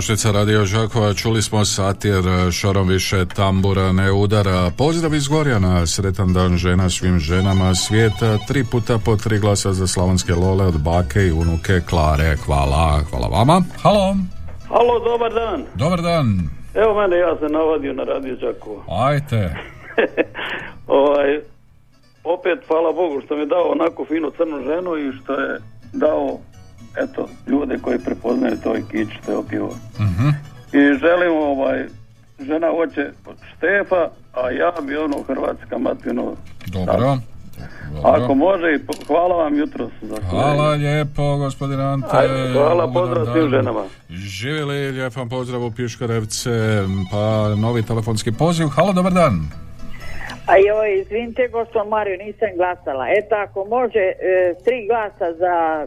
Tamburašnica 0.00 0.32
Radio 0.32 0.64
Žakova, 0.64 1.14
čuli 1.14 1.42
smo 1.42 1.64
satir, 1.64 2.24
šorom 2.52 2.88
više 2.88 3.26
tambura 3.36 3.92
ne 3.92 4.12
udara. 4.12 4.70
Pozdrav 4.78 5.14
iz 5.14 5.28
Gorjana, 5.28 5.86
sretan 5.86 6.32
dan 6.32 6.56
žena 6.56 6.90
svim 6.90 7.18
ženama 7.18 7.74
svijeta, 7.74 8.38
tri 8.48 8.64
puta 8.72 8.98
po 9.04 9.16
tri 9.16 9.38
glasa 9.38 9.72
za 9.72 9.86
slavonske 9.86 10.34
lole 10.34 10.64
od 10.66 10.82
bake 10.82 11.26
i 11.26 11.32
unuke 11.32 11.80
Klare. 11.88 12.36
Hvala, 12.44 13.00
hvala 13.10 13.28
vama. 13.28 13.62
Halo, 13.82 14.16
Halo, 14.68 14.98
dobar 15.04 15.32
dan. 15.34 15.64
dobar 15.74 16.02
dan. 16.02 16.26
Evo 16.74 17.00
mene, 17.00 17.16
ja 17.16 17.36
sam 17.40 17.52
navadio 17.52 17.92
na 17.92 18.04
radio 18.04 18.36
Đakovo. 18.36 18.84
Ajte. 18.88 19.56
Ovaj, 21.02 21.40
opet, 22.24 22.58
hvala 22.68 22.92
Bogu 22.92 23.20
što 23.24 23.34
mi 23.34 23.40
je 23.42 23.46
dao 23.46 23.72
onako 23.72 24.04
finu 24.04 24.30
crnu 24.36 24.62
ženu 24.64 24.96
i 24.96 25.12
što 25.22 25.32
je 25.32 25.58
dao, 25.92 26.38
eto, 26.96 27.28
ljude 27.46 27.78
koji 27.82 27.98
prepoznaju 27.98 28.56
to 28.62 28.76
i 28.76 28.82
kić 28.90 29.08
što 29.22 29.32
je 29.32 29.38
opio. 29.38 29.68
Mhm. 30.00 30.28
I 30.72 30.98
želim, 30.98 31.32
ovaj, 31.36 31.84
žena 32.40 32.70
hoće 32.70 33.10
Štefa, 33.56 34.08
a 34.34 34.50
ja 34.50 34.72
bi 34.86 34.96
ono 34.96 35.22
Hrvatska 35.22 35.78
matino. 35.78 36.36
Dobro. 36.66 37.16
Ako 38.04 38.34
može, 38.34 38.78
hvala 39.06 39.36
vam 39.36 39.58
jutros 39.58 39.90
za. 40.02 40.16
Hvala 40.30 40.70
lijepo, 40.70 41.36
gospodin 41.36 41.80
Ante. 41.80 42.08
Ajde, 42.10 42.52
hvala, 42.52 42.92
pozdrav 42.92 43.26
svim 43.32 43.50
ženama. 43.50 43.84
Živjeli, 44.08 44.90
lijep 44.90 45.16
vam 45.16 45.28
pozdrav 45.28 45.64
u 45.64 45.70
Piškorevce, 45.70 46.50
pa 47.12 47.54
novi 47.54 47.82
telefonski 47.82 48.32
poziv. 48.32 48.66
Halo, 48.66 48.92
dobar 48.92 49.12
dan. 49.12 49.34
A 50.46 50.56
joj, 50.56 51.00
izvinite, 51.00 51.48
gospod 51.52 51.88
Mario, 51.88 52.16
nisam 52.16 52.48
glasala. 52.56 53.04
Eto, 53.18 53.34
ako 53.34 53.64
može, 53.64 53.98
e, 53.98 54.14
tri 54.64 54.86
glasa 54.88 55.28
za 55.38 55.86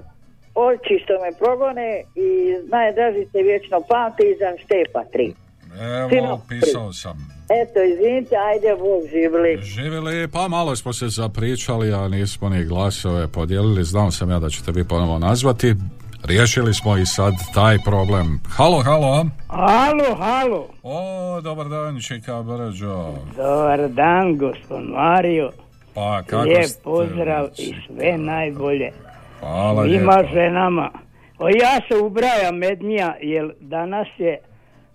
oči 0.55 0.95
što 1.03 1.13
me 1.13 1.37
progone 1.39 2.03
i 2.15 2.29
najdraži 2.71 3.25
se 3.31 3.37
vječno 3.41 3.81
pamti 3.89 4.23
iza 4.35 4.49
Štepa 4.63 5.03
3. 5.13 5.33
Evo, 5.81 6.09
Sino, 6.09 6.41
pisao 6.49 6.93
sam. 6.93 7.17
Eto, 7.61 7.83
izvinite, 7.83 8.35
ajde, 8.35 8.75
Bog 8.79 9.01
živli. 9.11 9.59
Živjeli, 9.63 10.27
pa 10.27 10.47
malo 10.47 10.75
smo 10.75 10.93
se 10.93 11.07
zapričali, 11.07 11.93
a 11.93 12.07
nismo 12.07 12.49
ni 12.49 12.65
glasove 12.65 13.27
podijelili. 13.27 13.83
Znao 13.83 14.11
sam 14.11 14.29
ja 14.29 14.39
da 14.39 14.49
ćete 14.49 14.71
vi 14.71 14.83
ponovo 14.83 15.19
nazvati. 15.19 15.75
Riješili 16.23 16.73
smo 16.73 16.97
i 16.97 17.05
sad 17.05 17.33
taj 17.53 17.77
problem. 17.85 18.39
Halo, 18.49 18.81
halo. 18.83 19.25
Halo, 19.47 20.15
halo. 20.17 20.67
O, 20.83 21.41
dobar 21.41 21.69
dan, 21.69 21.99
Čika 22.01 22.41
Brđo. 22.43 23.11
Dobar 23.37 23.89
dan, 23.89 24.37
gospod 24.37 24.81
Mario. 24.89 25.51
Pa, 25.93 26.23
kako 26.27 26.43
Lijep 26.43 26.65
ste? 26.65 26.83
pozdrav 26.83 27.47
i 27.57 27.73
sve 27.87 28.17
najbolje. 28.17 28.91
Hvala 29.43 29.81
lijepo. 29.81 30.11
ženama. 30.33 30.89
O, 31.39 31.49
ja 31.49 31.79
se 31.87 31.97
ubrajam 31.97 32.55
mednija, 32.57 33.15
jer 33.21 33.51
danas 33.59 34.07
je 34.17 34.37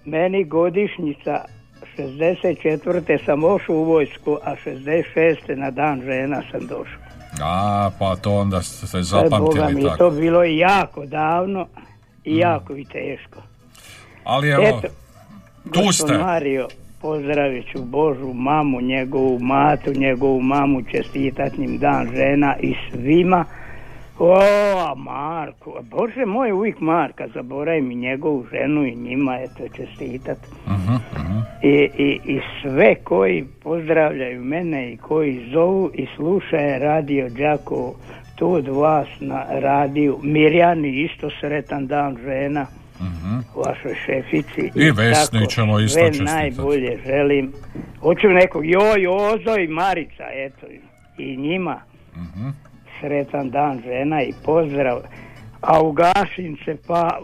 meni 0.04 0.44
godišnjica 0.44 1.44
64. 1.98 3.24
sam 3.24 3.44
ošao 3.44 3.76
u 3.76 3.84
vojsku, 3.84 4.38
a 4.44 4.54
66. 4.66 5.56
na 5.56 5.70
dan 5.70 6.02
žena 6.02 6.42
sam 6.50 6.60
došao. 6.60 7.00
A, 7.42 7.90
pa 7.98 8.16
to 8.16 8.32
onda 8.32 8.62
ste 8.62 8.98
E, 8.98 9.02
Boga 9.02 9.20
mi 9.22 9.28
zapamtili 9.30 9.82
je 9.82 9.88
tako. 9.88 9.96
to 9.98 10.10
bilo 10.10 10.44
jako 10.44 11.06
davno 11.06 11.66
i 12.24 12.36
jako 12.36 12.76
i 12.76 12.84
teško. 12.84 13.42
Ali 14.24 14.48
evo, 14.48 14.62
Eto, 14.62 14.88
tu 15.72 15.92
ste. 15.92 16.18
Mario, 16.18 16.68
pozdravit 17.00 17.64
ću 17.72 17.82
Božu 17.82 18.32
mamu, 18.34 18.80
njegovu 18.80 19.38
matu, 19.38 19.92
njegovu 19.92 20.40
mamu, 20.40 20.82
čestitat 20.82 21.52
njim 21.58 21.78
dan 21.78 22.08
žena 22.14 22.56
i 22.60 22.74
svima. 22.90 23.44
O, 24.18 24.34
a 24.78 24.94
Marko, 24.94 25.80
Bože 25.82 26.26
moj, 26.26 26.52
uvijek 26.52 26.80
Marka, 26.80 27.28
zaboravim 27.34 27.90
i 27.90 27.94
njegovu 27.94 28.46
ženu 28.52 28.86
i 28.86 28.96
njima, 28.96 29.38
eto, 29.40 29.74
čestitat. 29.76 30.38
Mhm, 30.66 30.94
I, 31.62 31.88
i, 31.98 32.20
I 32.24 32.40
sve 32.62 32.94
koji 32.94 33.44
pozdravljaju 33.62 34.44
mene 34.44 34.92
i 34.92 34.96
koji 34.96 35.48
zovu 35.52 35.90
i 35.94 36.06
slušaju 36.16 36.78
radio 36.78 37.28
Đakovo, 37.28 37.94
tu 38.36 38.52
od 38.52 38.68
vas 38.68 39.08
na 39.20 39.44
radiju, 39.50 40.18
Mirjani 40.22 41.02
isto 41.02 41.30
sretan 41.40 41.86
dan 41.86 42.16
žena, 42.24 42.66
vašoj 43.56 43.94
šefici. 44.06 44.62
Mhm. 44.62 44.80
I 44.80 44.90
Vesni 44.90 45.46
ćemo 45.48 45.80
isto 45.80 45.98
Sve 45.98 46.08
čestitat. 46.08 46.34
najbolje 46.34 46.98
želim. 47.06 47.52
Hoću 48.00 48.28
nekog, 48.28 48.66
joj, 48.66 49.06
Ozo 49.06 49.56
i 49.58 49.68
Marica, 49.68 50.24
eto, 50.32 50.66
i 51.18 51.36
njima. 51.36 51.80
Mhm. 52.16 52.48
Sretan 53.00 53.50
dan 53.50 53.82
žena 53.84 54.22
i 54.22 54.32
pozdrav. 54.44 54.98
A 55.60 55.82
u 55.82 55.92
Gašince, 55.92 56.76
pa 56.86 57.18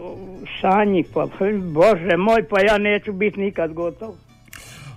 Sanji, 0.61 1.03
pa 1.13 1.25
Bože 1.61 2.17
moj, 2.17 2.43
pa 2.49 2.61
ja 2.61 2.77
neću 2.77 3.13
biti 3.13 3.39
nikad 3.39 3.73
gotov. 3.73 4.15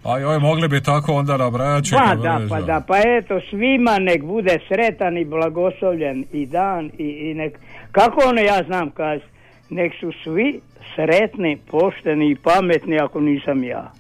A 0.05 0.19
joj, 0.19 0.39
mogli 0.39 0.69
bi 0.69 0.81
tako 0.81 1.13
onda 1.13 1.37
nabrajati. 1.37 1.91
Pa 1.91 2.15
da, 2.15 2.41
pa 2.49 2.61
da, 2.61 2.81
pa 2.87 2.99
eto 2.99 3.41
svima 3.51 3.99
nek 3.99 4.25
bude 4.25 4.59
sretan 4.69 5.19
i 5.19 5.25
blagoslovljen 5.25 6.25
i 6.33 6.47
dan 6.47 6.91
i, 6.99 7.05
i 7.05 7.35
nek, 7.35 7.59
kako 7.93 8.21
ono 8.29 8.41
ja 8.41 8.63
znam 8.67 8.91
kaz, 8.91 9.21
nek 9.71 9.93
su 10.01 10.13
svi 10.25 10.61
sretni, 10.95 11.59
pošteni 11.71 12.31
i 12.31 12.37
pametni 12.37 12.99
ako 12.99 13.21
nisam 13.21 13.65
ja. 13.65 13.93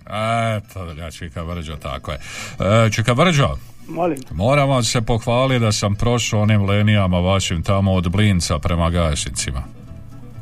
Eto, 0.57 0.87
ja 0.99 1.11
Čika 1.11 1.43
Vrđo, 1.43 1.76
tako 1.76 2.11
je. 2.11 2.18
E, 2.61 2.91
Čika 2.91 3.12
Vrđo, 3.12 3.49
Molim. 3.89 4.18
moram 4.32 4.68
vam 4.68 4.82
se 4.82 5.01
pohvaliti 5.03 5.64
da 5.64 5.72
sam 5.72 5.95
prošao 5.95 6.41
onim 6.41 6.64
lenijama 6.64 7.20
vašim 7.20 7.62
tamo 7.62 7.93
od 7.93 8.11
Blinca 8.11 8.59
prema 8.59 8.91
Gašincima. 8.91 9.62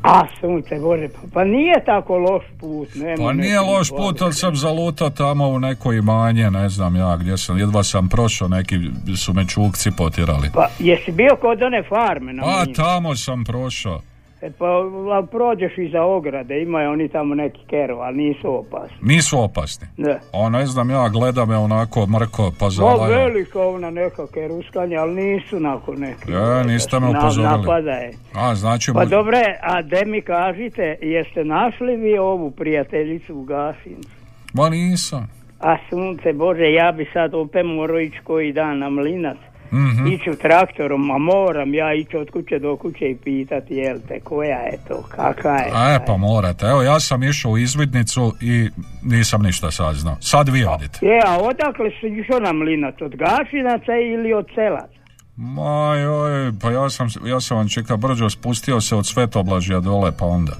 A 0.03 0.25
sunce 0.39 0.75
Bože, 0.79 1.07
pa, 1.07 1.19
pa 1.33 1.43
nije 1.43 1.85
tako 1.85 2.17
loš 2.17 2.43
put. 2.59 2.95
Nema 2.95 3.25
Pa 3.25 3.33
nije 3.33 3.59
loš 3.59 3.89
put, 3.89 4.21
ali 4.21 4.33
sam 4.33 4.55
zalutao 4.55 5.09
tamo 5.09 5.47
u 5.47 5.59
neko 5.59 5.93
imanje, 5.93 6.51
ne 6.51 6.69
znam 6.69 6.95
ja 6.95 7.17
gdje 7.17 7.37
sam, 7.37 7.57
jedva 7.57 7.83
sam 7.83 8.09
prošao, 8.09 8.47
neki 8.47 8.75
su 9.17 9.33
me 9.33 9.47
čukci 9.47 9.91
potirali. 9.97 10.49
Pa 10.53 10.67
jesi 10.79 11.11
bio 11.11 11.35
kod 11.41 11.61
one 11.61 11.83
farme 11.89 12.33
na 12.33 12.43
Pa 12.43 12.65
tamo 12.75 13.15
sam 13.15 13.43
prošao. 13.43 14.01
E, 14.41 14.51
pa 14.51 14.65
a, 14.65 15.25
prođeš 15.31 15.77
iza 15.77 16.01
ograde, 16.01 16.61
imaju 16.61 16.91
oni 16.91 17.09
tamo 17.09 17.35
neki 17.35 17.59
kero, 17.69 17.95
ali 17.95 18.17
nisu 18.17 18.55
opasni. 18.55 18.97
Nisu 19.01 19.39
opasni. 19.39 19.87
Ne. 19.97 20.19
A 20.33 20.49
ne 20.49 20.65
znam 20.65 20.89
ja, 20.89 21.09
gleda 21.09 21.45
me 21.45 21.57
onako 21.57 22.05
mrko, 22.07 22.51
pa 22.51 22.65
Pa 22.65 22.69
zalaja. 22.69 23.17
velika 23.17 23.61
ona 23.61 23.89
neka 23.91 24.27
keruskanja, 24.27 24.99
ali 24.99 25.15
nisu 25.15 25.59
nakon 25.59 25.95
neki. 25.97 26.31
Ja, 26.31 26.63
niste 26.63 26.99
me 26.99 27.11
Na- 27.11 27.19
upozorili. 27.19 27.57
Napadaje. 27.57 28.11
A, 28.35 28.55
znači... 28.55 28.91
Pa 28.93 29.05
dobre, 29.05 29.41
a 29.61 29.81
de 29.81 30.05
mi 30.05 30.21
kažite, 30.21 30.97
jeste 31.01 31.43
našli 31.43 31.95
vi 31.95 32.17
ovu 32.17 32.51
prijateljicu 32.51 33.35
u 33.35 33.43
Gašincu? 33.43 34.09
Ma 34.53 34.69
nisam. 34.69 35.27
A 35.59 35.77
sunce 35.89 36.33
Bože, 36.33 36.63
ja 36.63 36.91
bi 36.91 37.09
sad 37.13 37.33
opet 37.33 37.65
morao 37.65 37.99
ići 37.99 38.19
koji 38.23 38.53
dan 38.53 38.79
na 38.79 38.89
mlinac. 38.89 39.37
Mhm. 39.73 40.07
Iću 40.07 40.35
traktorom, 40.41 41.11
a 41.11 41.17
moram 41.17 41.73
ja 41.73 41.93
ići 41.93 42.17
od 42.17 42.31
kuće 42.31 42.59
do 42.59 42.77
kuće 42.77 43.05
i 43.09 43.15
pitati 43.15 43.73
jel 43.73 43.97
te, 44.07 44.19
koja 44.19 44.57
je 44.59 44.77
to, 44.87 45.03
kakva 45.15 45.51
je. 45.57 45.95
E, 45.95 45.99
pa 46.07 46.17
morate. 46.17 46.65
Evo, 46.65 46.81
ja 46.81 46.99
sam 46.99 47.23
išao 47.23 47.51
u 47.51 47.57
izvidnicu 47.57 48.33
i 48.41 48.69
nisam 49.03 49.41
ništa 49.41 49.71
saznao. 49.71 50.17
Sad 50.19 50.49
vi 50.49 50.65
odite. 50.65 51.05
Je, 51.05 51.21
a 51.25 51.37
odakle 51.39 51.89
si 51.99 52.07
išao 52.07 52.39
na 52.39 52.53
mlinac, 52.53 52.95
od 53.01 53.15
Gašinaca 53.15 53.93
ili 54.13 54.33
od 54.33 54.47
Celaca? 54.55 54.97
Ma 55.35 55.95
joj, 55.95 56.51
pa 56.61 56.71
ja 56.71 56.89
sam, 56.89 57.07
ja 57.25 57.39
sam 57.41 57.57
vam 57.57 57.69
čeka 57.69 57.97
brđo 57.97 58.29
spustio 58.29 58.81
se 58.81 58.95
od 58.95 59.07
Svetoblažja 59.07 59.79
dole, 59.79 60.11
pa 60.19 60.25
onda. 60.25 60.53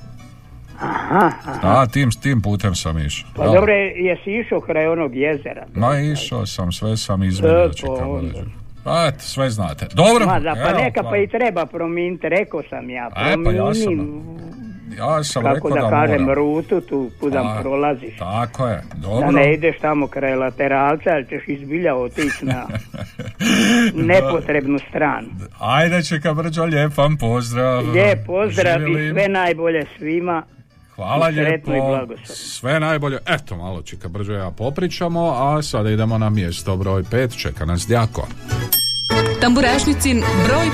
Aha, 0.81 1.31
aha. 1.45 1.59
A, 1.81 1.85
tim, 1.87 2.09
tim 2.11 2.41
putem 2.41 2.75
sam 2.75 2.97
išao. 2.97 3.29
Pa 3.35 3.43
Ja. 3.45 3.51
dobro, 3.51 3.73
jesi 3.73 4.31
išao 4.31 4.61
kraj 4.61 4.87
onog 4.87 5.15
jezera? 5.15 5.65
Ma 5.75 5.99
išao 5.99 6.45
sam, 6.45 6.71
sve 6.71 6.97
sam 6.97 7.23
E, 7.23 7.29
čeka 7.75 8.05
pa 8.87 9.19
sve 9.19 9.49
znate. 9.49 9.85
Dobro, 9.93 10.25
Ma 10.25 10.39
da, 10.39 10.53
pa 10.55 10.69
evo, 10.69 10.79
neka 10.79 11.03
pa- 11.03 11.09
pa 11.09 11.17
i 11.17 11.27
treba 11.27 11.65
promijeniti, 11.65 12.29
rekao 12.29 12.61
sam 12.63 12.89
ja. 12.89 13.07
E, 13.07 13.35
pa 13.45 13.51
ja 13.51 13.73
sam- 13.73 14.37
Ja 14.97 15.23
sam 15.23 15.43
kako 15.43 15.55
rekao 15.55 15.69
da, 15.71 15.81
da, 15.81 15.89
kažem, 15.91 16.21
moram. 16.21 16.35
rutu 16.35 16.81
tu 16.81 17.09
kuda 17.19 17.39
A, 17.39 17.59
prolaziš. 17.61 18.17
Tako 18.17 18.67
je, 18.67 18.81
dobro. 18.95 19.25
Da 19.25 19.31
ne 19.33 19.53
ideš 19.53 19.75
tamo 19.77 20.07
kraj 20.07 20.35
lateralca, 20.35 21.09
ali 21.09 21.25
ćeš 21.25 21.43
izbilja 21.47 21.95
otići 21.95 22.45
na 22.45 22.67
nepotrebnu 24.09 24.79
stranu. 24.89 25.27
Ajde, 25.59 26.03
čeka 26.03 26.33
brđo, 26.33 26.63
lijep 26.63 26.97
vam 26.97 27.17
pozdrav. 27.17 27.83
Lijep 27.85 28.25
pozdrav 28.25 28.81
i 28.81 28.85
Živjeli. 28.85 29.13
sve 29.13 29.27
najbolje 29.29 29.85
svima. 29.97 30.43
Hvala 30.95 31.29
I 31.29 31.33
i 31.33 31.39
lijepo. 31.39 31.71
Sve 32.25 32.79
najbolje. 32.79 33.17
Eto, 33.27 33.57
malo 33.57 33.81
brđo 34.07 34.33
ja 34.33 34.51
popričamo, 34.51 35.31
a 35.31 35.61
sada 35.61 35.89
idemo 35.89 36.17
na 36.17 36.29
mjesto 36.29 36.75
broj 36.75 37.03
5. 37.03 37.37
Čeka 37.37 37.65
nas 37.65 37.87
Djako. 37.87 38.27
Tamburašnicin 39.41 40.23
broj 40.47 40.67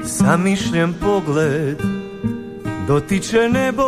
5. 0.00 0.04
Zamišljen 0.04 0.94
pogled 1.00 1.78
dotiče 2.88 3.48
nebo 3.52 3.82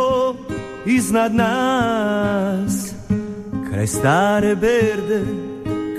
iznad 0.85 1.35
nas 1.35 2.93
Kraj 3.71 3.87
stare 3.87 4.55
berde 4.55 5.23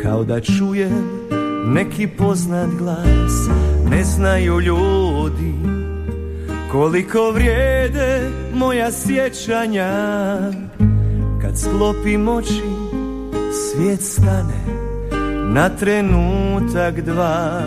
kao 0.02 0.24
da 0.24 0.40
čujem 0.40 1.26
neki 1.66 2.08
poznat 2.08 2.68
glas 2.78 3.48
Ne 3.90 4.04
znaju 4.04 4.60
ljudi 4.60 5.75
koliko 6.76 7.30
vrijede 7.30 8.30
moja 8.54 8.90
sjećanja 8.92 9.90
Kad 11.42 11.58
sklopim 11.58 12.28
oči 12.28 12.62
svijet 13.52 14.02
stane 14.02 14.66
na 15.52 15.68
trenutak 15.68 17.00
dva. 17.00 17.62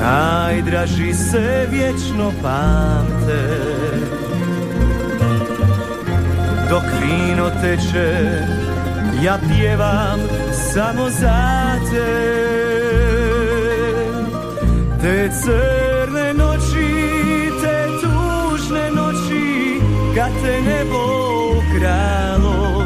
Najdraži 0.00 1.14
se 1.14 1.66
vječno 1.70 2.32
pamte. 2.42 3.58
Dok 6.70 6.82
vino 7.02 7.50
teče 7.62 8.28
Ja 9.22 9.38
pjevam 9.48 10.20
samo 10.72 11.10
za 11.10 11.74
te. 11.90 12.38
Te 15.02 15.30
Kad 20.38 20.44
te 20.44 20.60
nebo 20.60 21.02
ukralo 21.58 22.84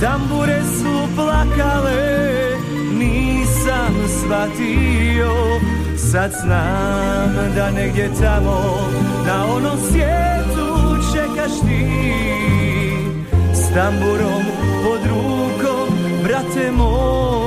Tambure 0.00 0.62
su 0.62 1.14
plakale 1.14 2.56
Nisam 2.98 3.94
shvatio 4.08 5.32
Sad 5.96 6.32
znam 6.44 7.54
da 7.54 7.70
negdje 7.70 8.10
tamo? 8.20 8.90
Na 9.26 9.46
onom 9.56 9.78
svijetu 9.90 10.96
čekaš 11.12 11.60
ti 11.60 11.86
S 13.54 13.74
tamburom 13.74 14.44
pod 14.84 15.00
rukom 15.10 15.98
brate 16.22 16.70
moj 16.70 17.45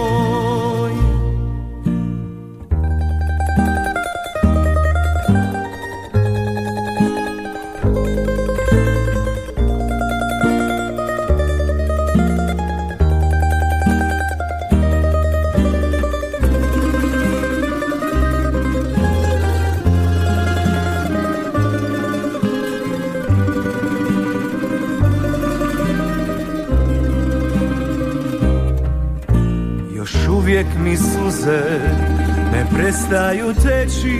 prestaju 32.73 33.53
teći. 33.53 34.19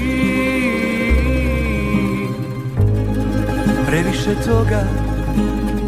Previše 3.88 4.36
toga 4.48 4.84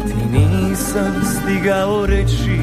ti 0.06 0.38
nisam 0.38 1.22
stigao 1.24 2.06
reći. 2.06 2.58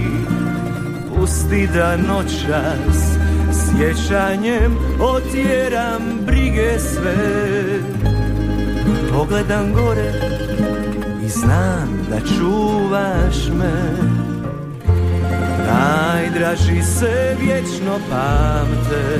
Pusti 1.15 1.67
da 1.73 1.97
noćas 1.97 3.19
sjećanjem 3.51 4.77
otjeram 4.99 6.01
brige 6.25 6.79
sve. 6.79 7.15
Pogledam 9.13 9.73
gore 9.73 10.13
i 11.25 11.29
znam 11.29 12.07
da 12.09 12.19
čuvaš 12.19 13.47
me. 13.59 14.09
Najdraži 15.67 16.81
se 16.81 17.35
vječno 17.41 17.99
pamte 18.09 19.19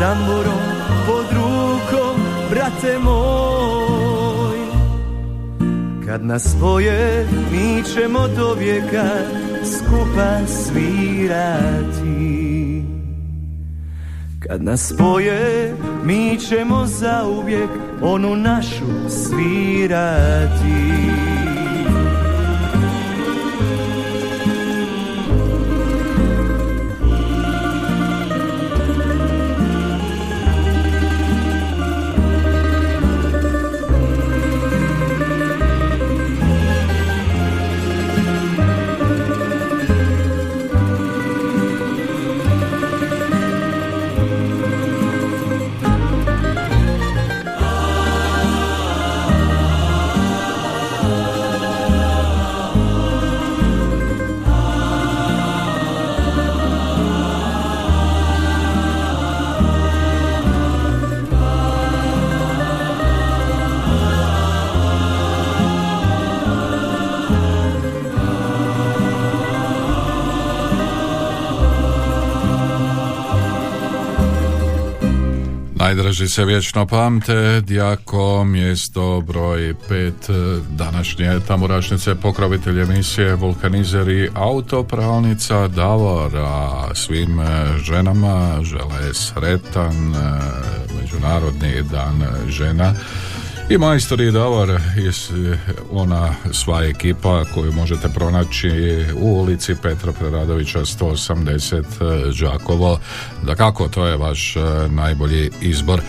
tamburom 0.00 0.62
pod 1.06 1.26
rukom 1.32 2.16
Brate 2.50 2.98
moj 3.04 4.58
Kad 6.06 6.24
nas 6.24 6.42
spoje 6.42 7.26
Mi 7.52 7.82
ćemo 7.94 8.28
do 8.36 8.54
vijeka 8.54 9.04
Skupa 9.64 10.46
svirati 10.46 12.10
Kad 14.50 14.62
nas 14.62 14.92
spoje, 14.94 15.74
mi 16.04 16.38
ćemo 16.38 16.86
zauvijek 16.86 17.70
onu 18.02 18.36
našu 18.36 19.08
svirati. 19.08 20.60
Najdraži 76.20 76.34
se 76.34 76.44
vječno 76.44 76.86
pamte, 76.86 77.60
Djako, 77.60 78.44
mjesto 78.44 79.20
broj 79.20 79.74
pet 79.88 80.30
današnje 80.70 81.40
tamurašnice, 81.48 82.14
pokrovitelj 82.14 82.80
emisije 82.80 83.34
Vulkanizer 83.34 84.08
i 84.08 84.28
autopralnica 84.34 85.68
Davor, 85.68 86.36
a 86.36 86.88
svim 86.94 87.40
e, 87.40 87.44
ženama 87.78 88.62
žele 88.62 89.14
sretan 89.14 90.14
e, 90.14 90.40
Međunarodni 91.00 91.82
dan 91.82 92.22
žena. 92.48 92.94
I 93.70 93.78
majstor 93.78 94.20
i 94.20 94.32
Davor 94.32 94.68
je 94.96 95.12
ona 95.92 96.34
sva 96.52 96.84
ekipa 96.84 97.44
koju 97.54 97.72
možete 97.72 98.08
pronaći 98.08 98.70
u 99.20 99.26
ulici 99.26 99.74
Petra 99.82 100.12
Preradovića 100.12 100.78
180 100.78 102.40
Đakovo. 102.40 102.98
Da 103.42 103.54
kako, 103.54 103.88
to 103.88 104.06
je 104.06 104.16
vaš 104.16 104.56
e, 104.56 104.60
najbolji 104.88 105.50
izbor. 105.60 106.00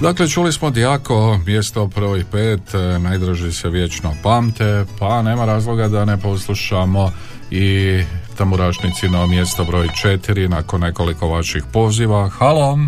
Dakle, 0.00 0.28
čuli 0.28 0.52
smo 0.52 0.70
Dijako, 0.70 1.40
mjesto 1.46 1.86
broj 1.86 2.24
pet, 2.32 2.62
najdraži 3.00 3.52
se 3.52 3.68
vječno 3.68 4.14
pamte, 4.22 4.84
pa 4.98 5.22
nema 5.22 5.44
razloga 5.44 5.88
da 5.88 6.04
ne 6.04 6.16
poslušamo 6.16 7.12
i 7.50 8.02
Tamurašnicino 8.36 9.26
mjesto 9.26 9.64
broj 9.64 9.88
četiri 10.02 10.48
nakon 10.48 10.80
nekoliko 10.80 11.28
vaših 11.28 11.64
poziva. 11.72 12.28
Halo! 12.28 12.78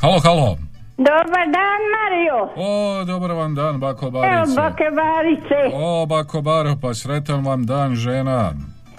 Halo, 0.00 0.20
halo! 0.20 0.65
Dobar 0.98 1.46
dan, 1.46 1.80
Mario. 1.94 2.48
O, 2.56 3.04
dobar 3.04 3.30
vam 3.30 3.54
dan, 3.54 3.80
bako 3.80 4.10
Barice. 4.10 4.52
Evo, 4.52 4.54
bake 4.56 4.84
Barice. 4.92 5.76
O, 5.76 6.06
bako 6.06 6.42
Baro, 6.42 6.76
pa 6.82 6.94
sretan 6.94 7.44
vam 7.44 7.66
dan, 7.66 7.94
žena. 7.94 8.52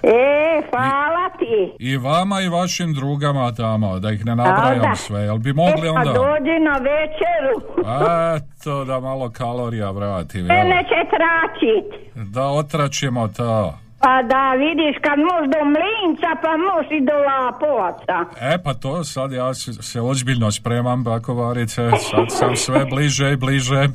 E, 0.04 0.12
hvala 0.72 1.30
ti. 1.40 1.74
I 1.80 1.98
vama 1.98 2.42
i 2.42 2.50
vašim 2.50 2.94
drugama 2.94 3.52
tamo, 3.52 4.00
da 4.00 4.12
ih 4.12 4.26
ne 4.26 4.36
nabrajam 4.36 4.96
sve. 4.96 5.20
Jel 5.22 5.38
bi 5.38 5.54
mogli 5.54 5.88
E, 5.88 5.94
pa 5.94 6.00
onda... 6.00 6.14
dođi 6.14 6.60
na 6.60 6.78
večeru. 6.78 7.84
Eto, 8.36 8.86
da 8.86 9.00
malo 9.00 9.30
kalorija 9.30 9.92
vratim, 9.92 10.52
E, 10.52 10.64
neće 10.64 11.10
tračit. 11.10 12.14
Da 12.16 12.44
otračimo 12.44 13.28
to. 13.28 13.74
Pa 14.02 14.22
da 14.24 14.54
vidiš 14.54 14.96
kad 15.02 15.20
moš 15.20 15.44
do 15.56 15.62
mlinca 15.66 16.30
pa 16.42 16.52
moš 16.58 16.86
i 16.92 17.02
do 17.02 17.14
lapovaca. 17.30 18.18
E, 18.42 18.64
pa 18.64 18.74
to 18.74 19.04
sad 19.04 19.32
ja 19.32 19.54
se, 19.54 19.74
se 19.74 20.02
ozbiljno 20.02 20.52
spremam, 20.52 21.04
bako 21.04 21.34
Barice. 21.34 21.82
Sad 22.12 22.26
sam 22.30 22.56
sve 22.56 22.86
bliže 22.86 23.32
i 23.32 23.36
bliže. 23.36 23.88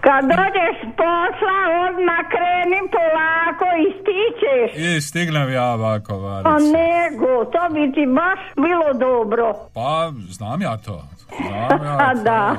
Kad 0.00 0.22
dođeš 0.24 0.76
posla 0.96 1.58
odmah 1.86 2.22
krenim 2.34 2.86
polako 2.96 3.64
i 3.82 3.86
stićeš. 4.00 4.86
I 4.86 5.00
stignem 5.00 5.52
ja, 5.52 5.76
bako 5.76 6.14
A 6.14 6.18
Barice. 6.42 6.66
nego, 6.72 7.44
to 7.44 7.74
bi 7.74 7.92
ti 7.92 8.06
baš 8.06 8.40
bilo 8.56 8.92
dobro. 9.08 9.54
Pa, 9.74 10.10
znam 10.28 10.62
ja 10.62 10.76
to. 10.76 11.04
Znam 11.40 11.84
ja 11.86 12.14
to. 12.14 12.22
da, 12.22 12.56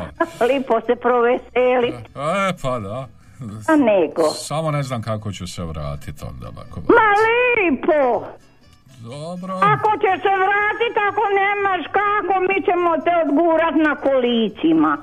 lipo 0.48 0.82
se 0.86 0.96
proveseli. 0.96 1.88
E, 2.16 2.54
pa 2.62 2.80
da. 2.80 3.08
A 3.68 3.76
nego. 3.76 4.24
Samo 4.30 4.72
ne 4.72 4.84
znam 4.84 5.02
kako 5.02 5.32
ću 5.32 5.48
se 5.48 5.64
vratiti 5.64 6.26
onda, 6.26 6.52
bako 6.52 6.80
Ma 6.80 7.10
lipo. 7.26 8.26
Dobro. 9.04 9.54
Ako 9.74 9.90
ćeš 10.02 10.18
se 10.26 10.34
vratiti, 10.46 11.00
ako 11.10 11.22
nemaš 11.42 11.84
kako, 12.00 12.34
mi 12.48 12.58
ćemo 12.68 12.90
te 13.06 13.12
odgurat 13.26 13.76
na 13.88 13.96
kolicima. 13.96 14.98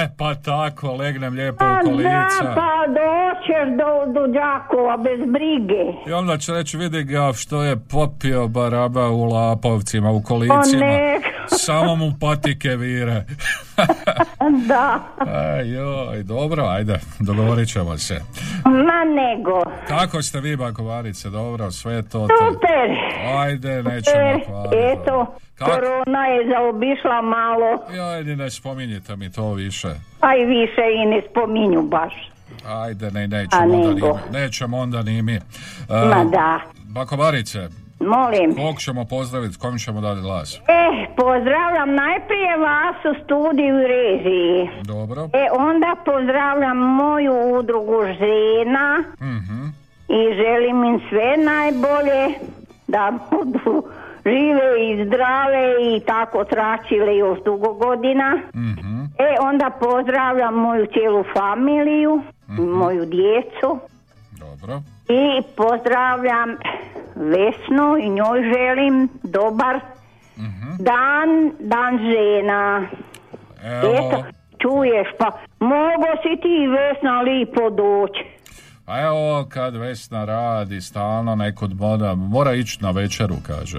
E, 0.00 0.08
pa 0.18 0.34
tako, 0.34 0.92
legnem 0.96 1.34
lijepo 1.34 1.64
A 1.64 1.68
u 1.68 1.74
da, 1.74 1.82
kolica. 1.82 2.54
pa 2.54 2.72
doćeš 3.00 3.66
do, 3.80 4.12
do 4.20 4.26
Đakova 4.26 4.96
bez 4.96 5.20
brige. 5.26 5.82
I 6.08 6.12
onda 6.12 6.38
će 6.38 6.52
reći, 6.52 6.76
vidi 6.76 7.02
ga 7.02 7.32
što 7.32 7.62
je 7.62 7.76
popio 7.90 8.48
baraba 8.48 9.08
u 9.08 9.24
Lapovcima, 9.24 10.10
u 10.10 10.20
Pa 10.22 10.28
kolicima. 10.28 10.86
Samo 11.48 11.96
mu 11.96 12.12
patike 12.20 12.68
vire. 12.68 13.24
Da, 14.66 15.00
Aj, 15.18 15.68
joj, 15.68 16.22
dobro, 16.22 16.64
ajde, 16.64 16.98
dogovorit 17.20 17.68
ćemo 17.68 17.98
se. 17.98 18.20
ma 18.64 19.04
nego. 19.06 19.60
Kako 19.88 20.22
ste 20.22 20.40
vi, 20.40 20.56
bakovarice, 20.56 21.30
dobro, 21.30 21.70
sve 21.70 22.02
to... 22.02 22.28
Super. 22.42 22.90
Ajde, 23.36 23.82
nećemo 23.82 24.40
hvaliti. 24.46 24.76
eto, 24.76 25.34
Kako? 25.54 25.70
korona 25.70 26.26
je 26.26 26.48
zaobišla 26.48 27.22
malo, 27.22 27.82
Joj, 27.90 28.24
ni 28.24 28.36
ne 28.36 28.50
spominjite 28.50 29.16
mi 29.16 29.32
to 29.32 29.52
više. 29.52 29.88
a 30.20 30.36
i 30.36 30.44
više 30.44 30.82
i 30.96 31.06
ne 31.06 31.22
spominju 31.30 31.82
baš. 31.82 32.12
Ajde, 32.66 33.10
ne, 33.10 33.28
nećemo 33.28 33.62
onda 33.74 33.92
ni. 33.92 34.00
Nećemo 34.32 34.78
onda 34.78 35.02
ni 35.02 35.22
mi. 35.22 35.34
E, 35.34 35.40
Ma 35.88 36.24
da. 36.24 36.60
Bakovarice, 36.84 37.68
Molim. 38.06 38.54
kog 38.56 38.78
ćemo 38.78 39.04
pozdraviti, 39.04 39.58
kom 39.58 39.78
ćemo 39.78 40.00
dati 40.00 40.20
glas? 40.20 40.54
E, 40.56 40.60
pozdravljam 41.16 41.94
najprije 41.94 42.56
vas 42.58 42.96
u 43.04 43.24
studiju 43.24 43.78
i 43.78 43.86
režiji. 43.88 44.70
Dobro. 44.84 45.22
E, 45.32 45.46
onda 45.58 45.96
pozdravljam 46.04 46.76
moju 46.76 47.32
udrugu 47.58 48.02
žena 48.18 49.04
Mhm. 49.20 49.66
i 50.08 50.34
želim 50.34 50.84
im 50.84 51.00
sve 51.08 51.36
najbolje 51.36 52.34
da 52.88 53.12
budu 53.30 53.84
žive 54.26 54.68
i 54.88 55.06
zdrave 55.06 55.64
i 55.96 56.00
tako 56.00 56.44
tračile 56.44 57.16
još 57.16 57.38
dugo 57.44 57.72
godina. 57.74 58.38
Mhm. 58.54 59.02
E, 59.18 59.36
onda 59.40 59.70
pozdravljam 59.80 60.54
moju 60.54 60.86
cijelu 60.86 61.24
familiju, 61.36 62.22
moju 62.78 63.06
djecu 63.06 63.78
Dobro. 64.30 64.82
I 65.12 65.42
pozdravljam 65.56 66.56
Vesnu 67.14 67.96
i 68.00 68.08
njoj 68.10 68.42
želim 68.42 69.08
dobar 69.22 69.80
dan, 70.78 71.52
dan 71.60 71.98
žena. 71.98 72.86
Evo, 73.62 73.92
Eto, 73.94 74.24
čuješ 74.58 75.08
pa, 75.18 75.26
mogo 75.60 76.06
si 76.22 76.40
ti 76.42 76.66
Vesna 76.68 77.20
lipo 77.20 77.70
doći. 77.70 78.24
a 78.86 79.00
evo 79.00 79.46
kad 79.48 79.76
Vesna 79.76 80.24
radi 80.24 80.80
stalno 80.80 81.34
nekud 81.34 81.80
mora, 81.80 82.14
mora 82.14 82.52
ići 82.54 82.78
na 82.82 82.90
večeru, 82.90 83.34
kaže. 83.46 83.78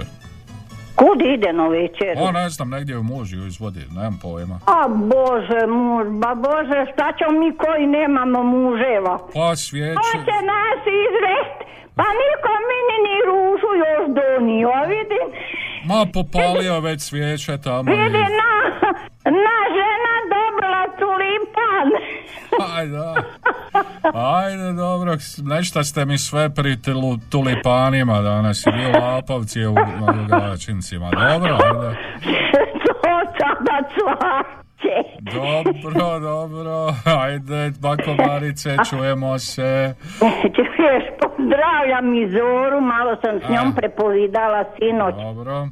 Kud 0.95 1.22
ide 1.24 1.53
na 1.53 1.68
večeru? 1.70 2.20
O, 2.20 2.32
ne 2.32 2.49
znam, 2.49 2.70
negdje 2.70 2.98
u 2.98 3.03
mužiju 3.06 3.48
izvodi, 3.48 3.80
nemam 3.91 4.20
pojma. 4.22 4.60
A 4.68 4.80
bože 4.88 5.61
muž, 5.70 6.07
ba 6.14 6.36
bože, 6.38 6.80
šta 6.94 7.11
ćemo 7.18 7.40
mi 7.40 7.57
koji 7.57 7.88
nemamo 7.90 8.44
muževa? 8.45 9.15
Pa 9.34 9.56
svijeće, 9.57 9.95
Ko 9.95 10.18
će 10.20 10.38
nas 10.45 10.80
izvest? 11.03 11.57
Pa 11.95 12.03
niko 12.22 12.49
meni 12.70 12.95
ni 13.06 13.15
ružu 13.28 13.72
još 13.86 14.03
donio, 14.18 14.72
vidim. 14.88 15.28
ma 15.86 16.06
popalio 16.14 16.80
već 16.80 17.02
svijeće 17.02 17.57
tamo. 17.57 17.91
i- 17.91 17.95
Vidi 17.95 18.18
na, 18.34 18.52
na 19.26 19.58
žena 19.78 20.14
dobila 20.34 20.84
tulipan. 21.00 21.88
Aj, 22.76 22.88
da. 22.88 23.16
Ajde, 24.14 24.74
dobro, 24.74 25.12
nešto 25.44 25.84
ste 25.84 26.06
mi 26.06 26.18
sve 26.18 26.50
pri 26.50 26.78
tulipanima 27.32 28.22
danas 28.22 28.66
i 28.66 28.70
vi 28.72 28.86
u 28.86 29.02
Lapovci 29.02 29.66
u 29.66 29.76
Gačincima. 30.30 31.10
Dobro, 31.10 31.54
ajde. 31.54 31.98
to 32.86 32.94
sada. 33.40 34.44
Dobro, 35.22 36.20
dobro, 36.20 36.94
ajde, 37.26 37.72
bakovarice, 37.82 38.78
čujemo 38.90 39.40
se. 39.40 39.95
Čuješ, 40.56 41.04
pozdravljam 41.22 42.14
i 42.16 42.30
Zoru, 42.30 42.82
malo 42.82 43.16
sam 43.22 43.40
s 43.40 43.50
njom 43.50 43.68
A. 43.68 43.76
prepovidala 43.76 44.64
sinoć. 44.78 45.16
Dobro. 45.16 45.68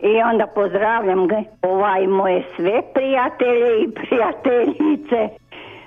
I 0.00 0.22
onda 0.32 0.46
pozdravljam 0.46 1.28
ga, 1.28 1.42
ovaj 1.62 2.06
moje 2.06 2.44
sve 2.56 2.82
prijatelje 2.94 3.82
i 3.82 3.90
prijateljice. 3.90 5.28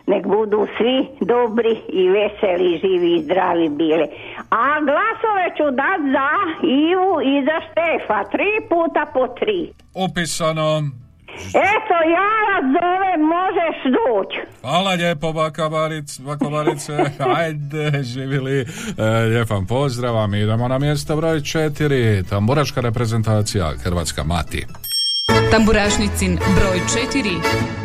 Nek 0.08 0.28
budu 0.28 0.68
svi 0.78 1.26
dobri 1.26 1.82
i 1.90 2.10
veseli, 2.10 2.80
živi 2.84 3.16
i 3.16 3.24
zdravi 3.24 3.70
bili. 3.70 4.08
A 4.50 4.80
glasove 4.80 5.46
ću 5.58 5.64
dat 5.64 6.02
za 6.16 6.30
Ivu 6.68 7.22
i 7.22 7.46
za 7.46 7.58
Štefa, 7.68 8.24
tri 8.24 8.52
puta 8.70 9.06
po 9.14 9.28
tri. 9.28 9.72
Upisano. 9.96 11.01
Eto, 11.48 11.96
ja 12.18 12.32
vas 12.48 12.66
zovem, 12.78 13.22
možeš 13.36 13.78
doći. 13.98 14.38
Hvala 14.62 14.92
lijepo, 14.92 15.34
bakavaric, 15.34 16.20
bakovarice. 16.20 16.94
Ajde, 17.38 18.04
živjeli. 18.04 18.66
E, 18.98 19.04
lijep 19.04 19.50
vam 19.50 19.68
pozdrav, 19.68 20.18
a 20.18 20.28
mi 20.28 20.40
idemo 20.40 20.68
na 20.68 20.80
mjesto 20.80 21.16
broj 21.16 21.42
četiri. 21.42 22.24
Tamburaška 22.30 22.82
reprezentacija, 22.82 23.72
Hrvatska 23.84 24.24
mati. 24.24 24.66
Tamburašnicin 25.52 26.40
broj 26.56 26.80
4. 27.14 27.81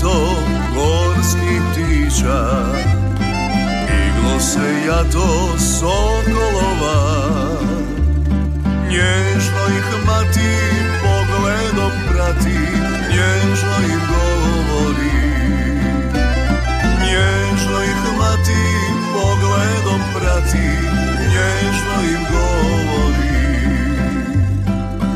se 0.00 0.06
jato 0.06 0.36
gorskih 0.74 1.62
ptića 1.72 2.64
Iglo 4.06 4.40
se 4.40 4.86
jato 4.86 5.58
sokolova 5.58 7.24
Nježno 8.88 9.62
ih 9.76 10.06
mati 10.06 10.50
pogledom 11.02 11.92
prati 12.10 12.58
Nježno 13.10 13.76
im 13.92 14.00
govori. 14.08 15.10
Nježno 17.00 17.82
ih 17.82 18.18
mati 18.18 18.62
pogledom 19.12 20.00
prati 20.14 20.68
Nježno 21.18 21.96
im 22.10 22.24
govori. 22.30 22.74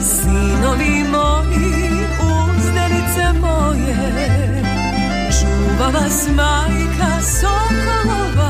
Sinovi 0.02 1.04
moji, 1.12 1.90
uzdanice 2.20 3.32
moje, 3.40 4.47
čuva 5.68 5.88
vas 5.88 6.28
majka 6.36 7.22
Sokolova. 7.22 8.47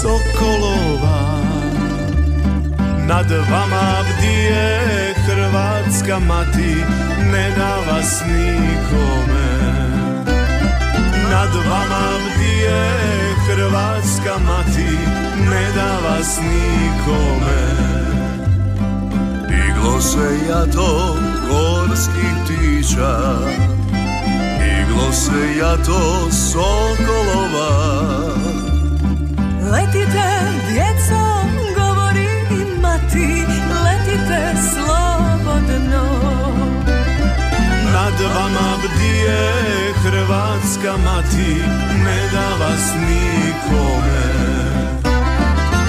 Sokolova. 0.00 1.40
Nad 3.06 3.30
vama 3.50 4.04
bdije 4.08 5.14
Hrvatska 5.26 6.18
mati, 6.18 6.74
ne 7.32 7.50
da 7.56 7.92
vas 7.92 8.22
nikome. 8.26 9.50
Nad 11.30 11.54
vama 11.70 12.08
bdije 12.26 12.90
Hrvatska 13.46 14.38
mati, 14.46 14.96
ne 15.50 15.72
da 15.74 16.08
vas 16.08 16.38
nikome. 16.38 17.60
Iglo 19.68 20.00
se 20.00 20.48
jato 20.48 21.16
gorskih 21.48 22.34
ptića 22.44 23.18
Iglo 24.80 25.12
se 25.12 25.58
jato 25.58 26.30
sokolova 26.30 28.10
Letite, 29.70 30.28
djeco, 30.70 31.22
govori 31.78 32.28
mati, 32.80 33.46
letite 33.84 34.54
slobodno. 34.74 36.04
Nad 37.92 38.20
vama 38.34 38.76
bdije 38.78 39.52
Hrvatska 40.02 40.96
mati 41.04 41.62
Ne 42.04 42.28
da 42.32 42.64
vas 42.64 42.94
nikome 43.08 44.22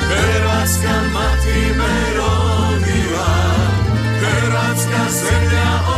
Hrvatska 0.10 0.96
mati 1.14 1.60
me 1.78 2.18
rodila 2.18 3.34
Hrvatska 4.22 5.12
zemlja 5.12 5.91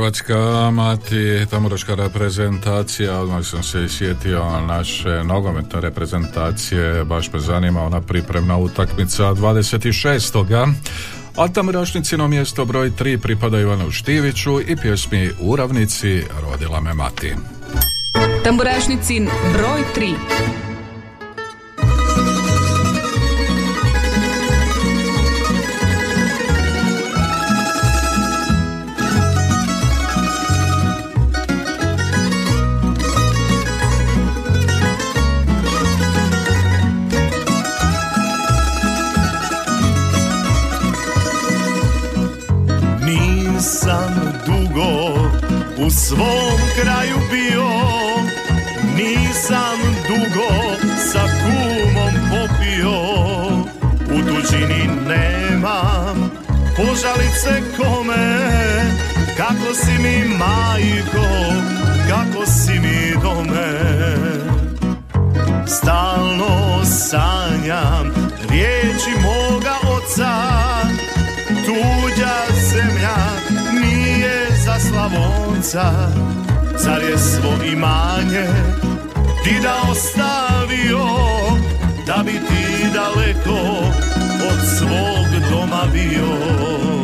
Hrvatska 0.00 0.70
mati, 0.70 1.46
tamoraška 1.50 1.94
reprezentacija, 1.94 3.20
odmah 3.20 3.46
sam 3.46 3.62
se 3.62 3.88
sjetio 3.88 4.60
naše 4.60 5.24
nogometne 5.24 5.80
reprezentacije, 5.80 7.04
baš 7.04 7.32
me 7.32 7.40
zanima 7.40 7.82
ona 7.82 8.00
pripremna 8.00 8.56
utakmica 8.56 9.22
26. 9.22 10.74
A 11.36 11.48
tamorašnicino 11.48 12.28
mjesto 12.28 12.64
broj 12.64 12.90
3 12.90 13.18
pripada 13.18 13.60
Ivanu 13.60 13.90
Štiviću 13.90 14.60
i 14.60 14.76
pjesmi 14.76 15.30
Uravnici 15.40 16.22
rodila 16.42 16.80
me 16.80 16.94
mati. 16.94 17.34
Tamburašnicin 18.44 19.28
broj 19.52 19.80
3. 19.96 20.59
svom 46.10 46.60
kraju 46.82 47.16
bio. 47.30 47.70
Nisam 48.96 49.78
dugo 50.08 50.50
sa 51.12 51.24
kumom 51.40 52.14
popio. 52.30 53.00
U 54.14 54.18
tuđini 54.28 54.88
nemam 55.08 56.30
požalice 56.76 57.62
kome. 57.76 58.40
Kako 59.36 59.74
si 59.74 60.02
mi 60.02 60.24
majko, 60.38 61.28
kako 62.08 62.46
si 62.46 62.72
mi 62.72 63.22
dome. 63.22 63.72
Stalno 65.66 66.84
sanjam 66.84 68.30
riječi 68.50 69.10
moga 69.22 69.74
oca. 69.96 70.32
Tuđa 71.66 72.54
zemlja 72.70 73.39
za 74.64 74.78
Slavonca 74.78 75.92
Car 76.84 77.02
je 77.02 77.18
svo 77.18 77.64
imanje 77.72 78.46
ti 79.44 79.54
da 79.62 79.74
ostavio 79.90 81.04
Da 82.06 82.22
bi 82.24 82.32
ti 82.32 82.86
daleko 82.94 83.60
od 84.50 84.58
svog 84.78 85.50
doma 85.50 85.82
bio 85.92 86.99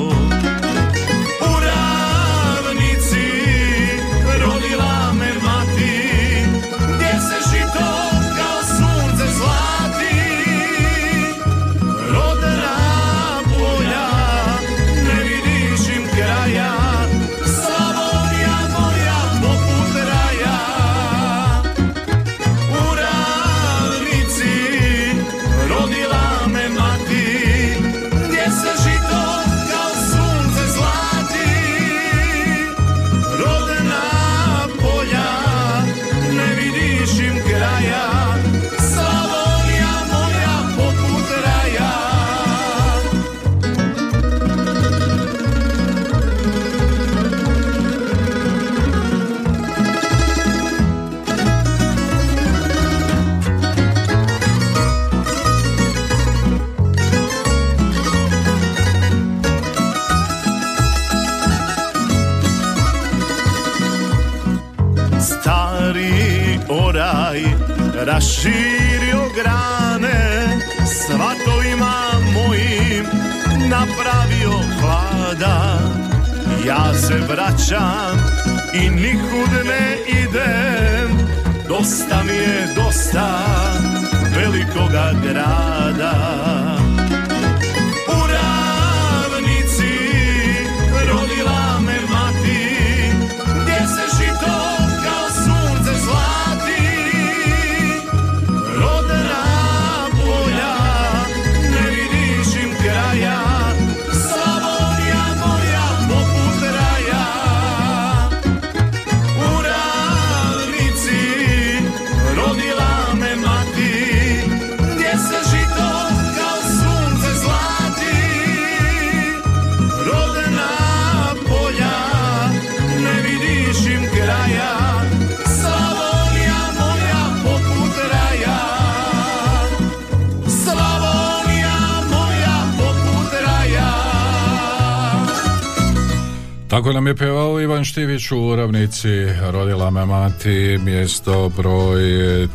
Štivić 138.27 138.33
u 138.33 138.57
Ravnici, 138.57 139.09
rodila 139.53 139.91
me 139.91 140.07
mati, 140.07 140.79
mjesto 140.85 141.51
broj 141.57 142.01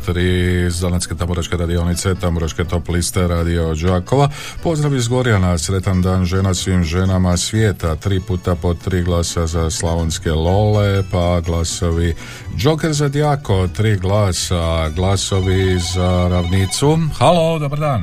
3 0.06 0.68
Zanatske 0.68 1.14
tamburačke 1.14 1.56
radionice, 1.56 2.14
tamburačke 2.14 2.64
top 2.64 2.88
liste 2.88 3.28
radio 3.28 3.74
Đakova. 3.74 4.28
Pozdrav 4.62 4.94
iz 4.94 5.08
Gorjana, 5.08 5.58
sretan 5.58 6.02
dan 6.02 6.24
žena 6.24 6.54
svim 6.54 6.82
ženama 6.82 7.36
svijeta, 7.36 7.96
tri 7.96 8.20
puta 8.28 8.54
po 8.62 8.74
tri 8.74 9.02
glasa 9.02 9.46
za 9.46 9.70
slavonske 9.70 10.30
lole, 10.30 11.02
pa 11.12 11.40
glasovi 11.40 12.14
Joker 12.58 12.92
za 12.92 13.08
Djako, 13.08 13.68
tri 13.76 13.96
glasa, 13.96 14.88
glasovi 14.96 15.78
za 15.94 16.28
Ravnicu. 16.30 16.98
Halo, 17.18 17.58
dobar 17.58 17.78
dan. 17.78 18.02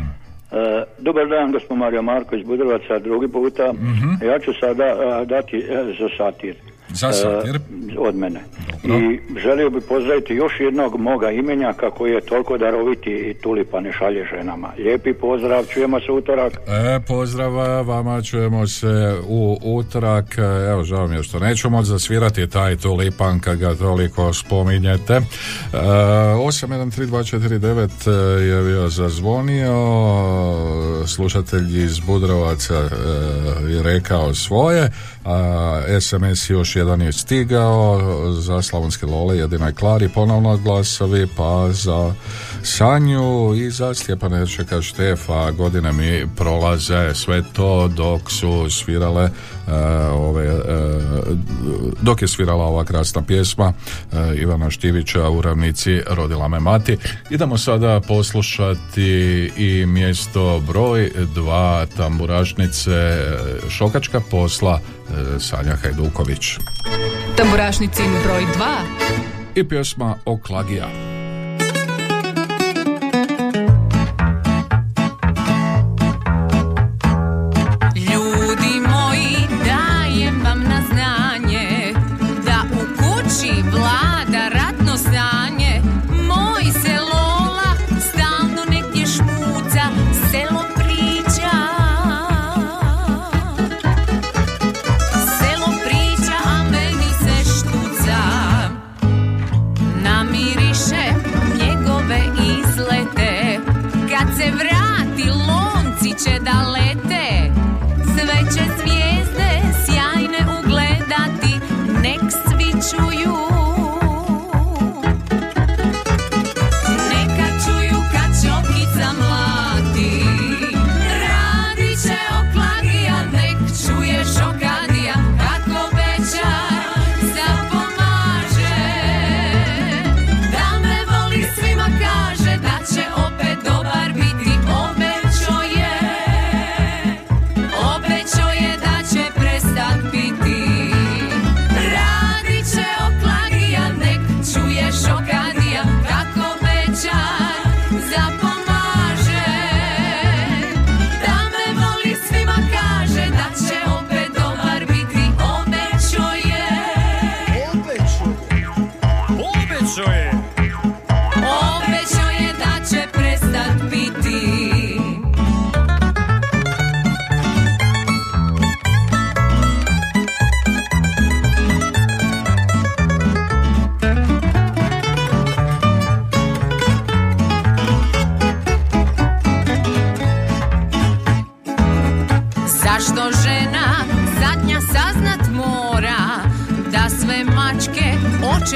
E, 0.51 0.83
dobar 0.99 1.27
dan, 1.27 1.51
gospod 1.51 1.77
Mario 1.77 2.01
Marković 2.01 2.45
Budrovaca, 2.45 2.99
drugi 2.99 3.27
puta. 3.27 3.73
Ja 4.25 4.39
ću 4.39 4.51
sada 4.59 4.85
e, 4.85 5.25
dati 5.25 5.57
e, 5.57 5.95
za 5.99 6.09
satir. 6.17 6.55
Za 6.93 7.13
satir. 7.13 7.55
E, 7.55 7.59
od 7.99 8.15
mene. 8.15 8.39
I 8.83 9.19
želio 9.39 9.69
bi 9.69 9.81
pozdraviti 9.81 10.33
još 10.33 10.59
jednog 10.59 10.99
moga 10.99 11.31
imenja 11.31 11.73
kako 11.73 12.07
je 12.07 12.21
toliko 12.21 12.57
daroviti 12.57 13.09
i 13.09 13.33
tulipane 13.33 13.91
šalje 13.91 14.25
ženama. 14.35 14.73
Lijepi 14.77 15.13
pozdrav, 15.13 15.65
čujemo 15.65 15.99
se 15.99 16.11
utorak. 16.11 16.53
E, 16.53 16.99
pozdrav 17.07 17.53
vama, 17.87 18.21
čujemo 18.21 18.67
se 18.67 19.15
u 19.27 19.57
utorak. 19.63 20.37
E, 20.37 20.41
Evo, 20.69 20.83
žao 20.83 21.07
mi 21.07 21.15
je 21.15 21.23
što 21.23 21.39
neću 21.39 21.69
moći 21.69 21.87
zasvirati 21.87 22.49
taj 22.49 22.75
tulipan 22.75 23.39
kad 23.39 23.57
ga 23.57 23.75
toliko 23.75 24.33
spominjete. 24.33 25.13
E, 25.13 25.21
813249 25.73 28.09
je 28.39 28.63
bio 28.63 28.89
zazvonio, 28.89 29.75
slušatelj 31.07 31.83
iz 31.83 31.99
Budrovaca 31.99 32.75
e, 32.75 32.87
je 33.71 33.83
rekao 33.83 34.33
svoje, 34.33 34.91
a 35.25 35.81
SMS 36.01 36.49
još 36.49 36.75
jedan 36.75 37.01
je 37.01 37.11
stigao, 37.11 37.88
za 38.39 38.61
Slavonske 38.61 39.05
Lole 39.05 39.37
jedina 39.37 39.67
je 39.67 39.73
Klari 39.73 40.09
ponovno 40.09 40.57
glasovi, 40.57 41.27
pa 41.37 41.71
za 41.71 42.13
Sanju 42.63 43.55
i 43.55 43.71
za 43.71 43.93
Stjepana 43.93 44.37
Jerčeka 44.37 44.81
Štefa 44.81 45.51
godine 45.51 45.91
mi 45.91 46.27
prolaze 46.35 47.13
sve 47.13 47.43
to 47.53 47.87
dok 47.87 48.31
su 48.31 48.69
svirale 48.69 49.23
e, 49.23 49.31
ove, 50.11 50.45
e, 50.45 50.61
dok 52.01 52.21
je 52.21 52.27
svirala 52.27 52.65
ova 52.65 52.83
krasna 52.85 53.21
pjesma 53.21 53.73
e, 53.73 54.35
Ivana 54.35 54.69
Štivića 54.69 55.29
u 55.29 55.41
ravnici 55.41 56.01
Rodila 56.09 56.47
me 56.47 56.59
mati. 56.59 56.97
Idemo 57.29 57.57
sada 57.57 58.01
poslušati 58.07 59.51
i 59.57 59.85
mjesto 59.85 60.61
broj 60.67 61.11
dva 61.35 61.85
tamburašnice 61.97 63.21
Šokačka 63.69 64.21
posla 64.31 64.79
Sanja 65.39 65.75
Hajduković. 65.75 66.57
Tamburašnicin 67.37 68.11
broj 68.23 68.41
2. 68.41 68.45
I 69.55 69.67
pjesma 69.67 70.15
Oklagija. 70.25 71.18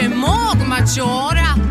mycket 0.03 0.17
magmatt 0.17 0.97
göra 0.97 1.62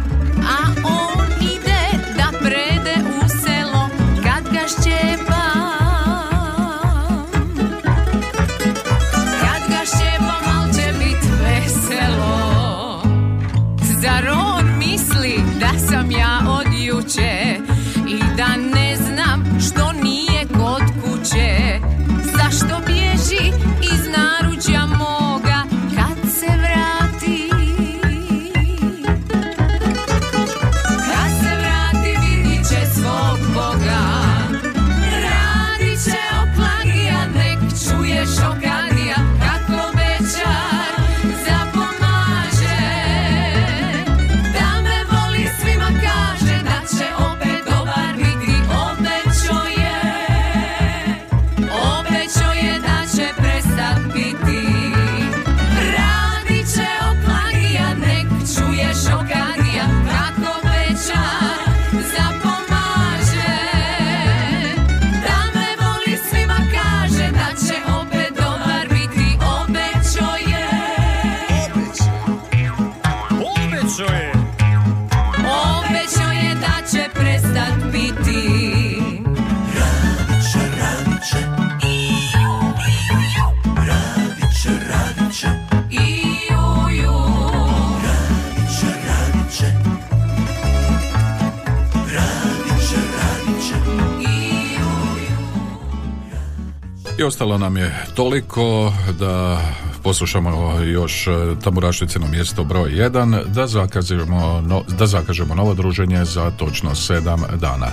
I 97.23 97.25
ostalo 97.25 97.59
nam 97.59 97.77
je 97.77 98.05
toliko 98.15 98.93
da 99.19 99.61
poslušamo 100.03 100.81
još 100.81 101.29
tamburašnice 101.65 102.19
na 102.19 102.27
mjesto 102.27 102.65
broj 102.65 102.91
1, 102.91 103.45
da 103.47 103.67
zakažemo, 103.67 104.61
no, 104.61 104.83
da 104.99 105.07
zakažemo 105.07 105.55
novo 105.55 105.75
druženje 105.75 106.25
za 106.25 106.51
točno 106.51 106.91
7 106.91 107.57
dana. 107.57 107.87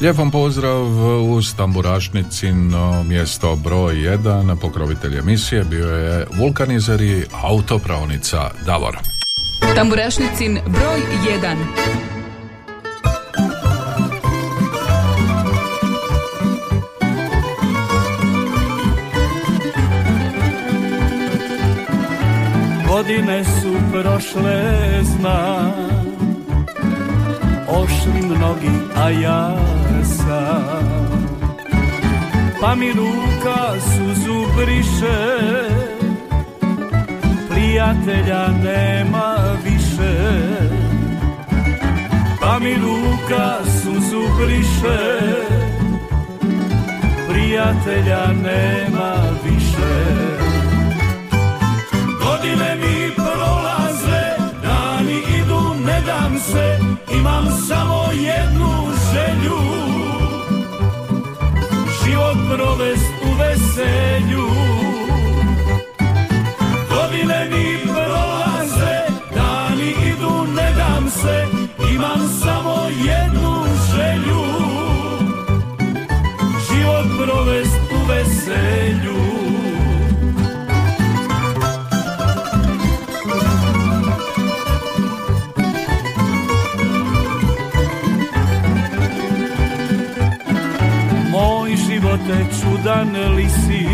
Lijep 0.00 0.18
vam 0.18 0.30
pozdrav 0.30 0.86
uz 1.32 1.54
tamburašnicino 1.54 3.02
mjesto 3.02 3.56
broj 3.56 3.94
1, 3.94 4.56
pokrovitelj 4.60 5.18
emisije 5.18 5.64
bio 5.64 5.88
je 5.88 6.26
vulkanizer 6.38 7.00
i 7.00 7.24
autopravnica 7.42 8.50
Davor. 8.66 8.96
Tamburašnicin 9.74 10.58
broj 10.66 11.00
1. 11.42 12.15
Godine 22.96 23.44
su 23.44 23.72
prošle, 23.92 24.62
znam. 25.02 25.72
Ošli 27.68 28.22
mnogi, 28.22 28.70
a 28.96 29.10
ja 29.10 29.56
sam. 30.04 31.16
Pa 32.60 32.74
mi 32.74 32.92
ruka 32.92 33.80
suzu 33.80 34.44
briše 34.56 35.38
Prijatelja 37.50 38.48
nema 38.64 39.36
više. 39.64 40.14
Pa 42.40 42.58
mi 42.58 42.74
ruka 42.74 43.58
suzu 43.64 44.22
briše 44.38 45.20
Prijatelja 47.28 48.26
nema 48.42 49.35
imam 57.26 57.46
samo 57.68 58.08
jednu 58.12 58.70
želju. 59.12 59.58
Život 62.04 62.36
provest 62.54 63.12
u 63.22 63.38
veselju. 63.38 64.65
Čudan 92.86 93.34
li 93.34 93.48
si 93.48 93.86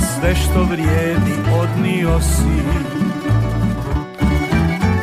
Sve 0.00 0.34
što 0.34 0.62
vrijedi 0.62 1.34
odnio 1.60 2.20
si. 2.20 2.62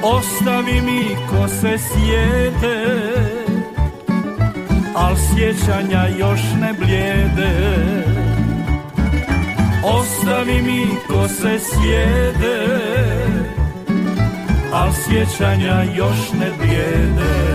Ostavi 0.04 0.82
mi 0.82 1.16
ko 1.30 1.48
se 1.48 1.78
sjede 1.78 2.86
Al 4.96 5.16
sjećanja 5.16 6.08
još 6.20 6.42
ne 6.62 6.74
blijede. 6.74 7.52
Ostavi 9.84 10.62
mi 10.62 10.88
ko 11.08 11.28
se 11.28 11.60
sjede 11.60 12.58
Al 14.74 14.92
sjećanja 14.94 15.84
još 15.96 16.32
ne 16.40 16.52
blijede 16.58 17.55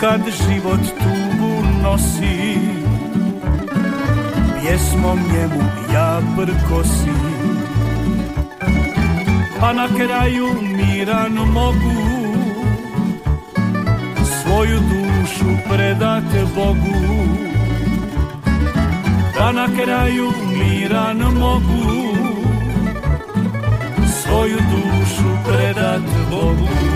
Kad 0.00 0.20
život 0.20 0.80
tugu 0.80 1.64
nosi. 1.82 2.58
Pjesmom 4.60 5.18
njemu 5.18 5.62
ja 5.94 6.20
prkosim 6.36 7.36
Pa 9.60 9.72
na 9.72 9.88
kraju 9.88 10.46
miran 10.62 11.32
mogu. 11.32 12.02
Svoju 14.24 14.80
dušu 14.80 15.50
predat 15.68 16.24
Bogu. 16.54 17.26
Pa 19.38 19.52
na 19.52 19.66
kraju 19.66 20.32
miran 20.58 21.18
mogu. 21.18 22.16
Svoju 24.22 24.56
dušu 24.56 25.30
predat 25.46 26.02
Bogu 26.30 26.95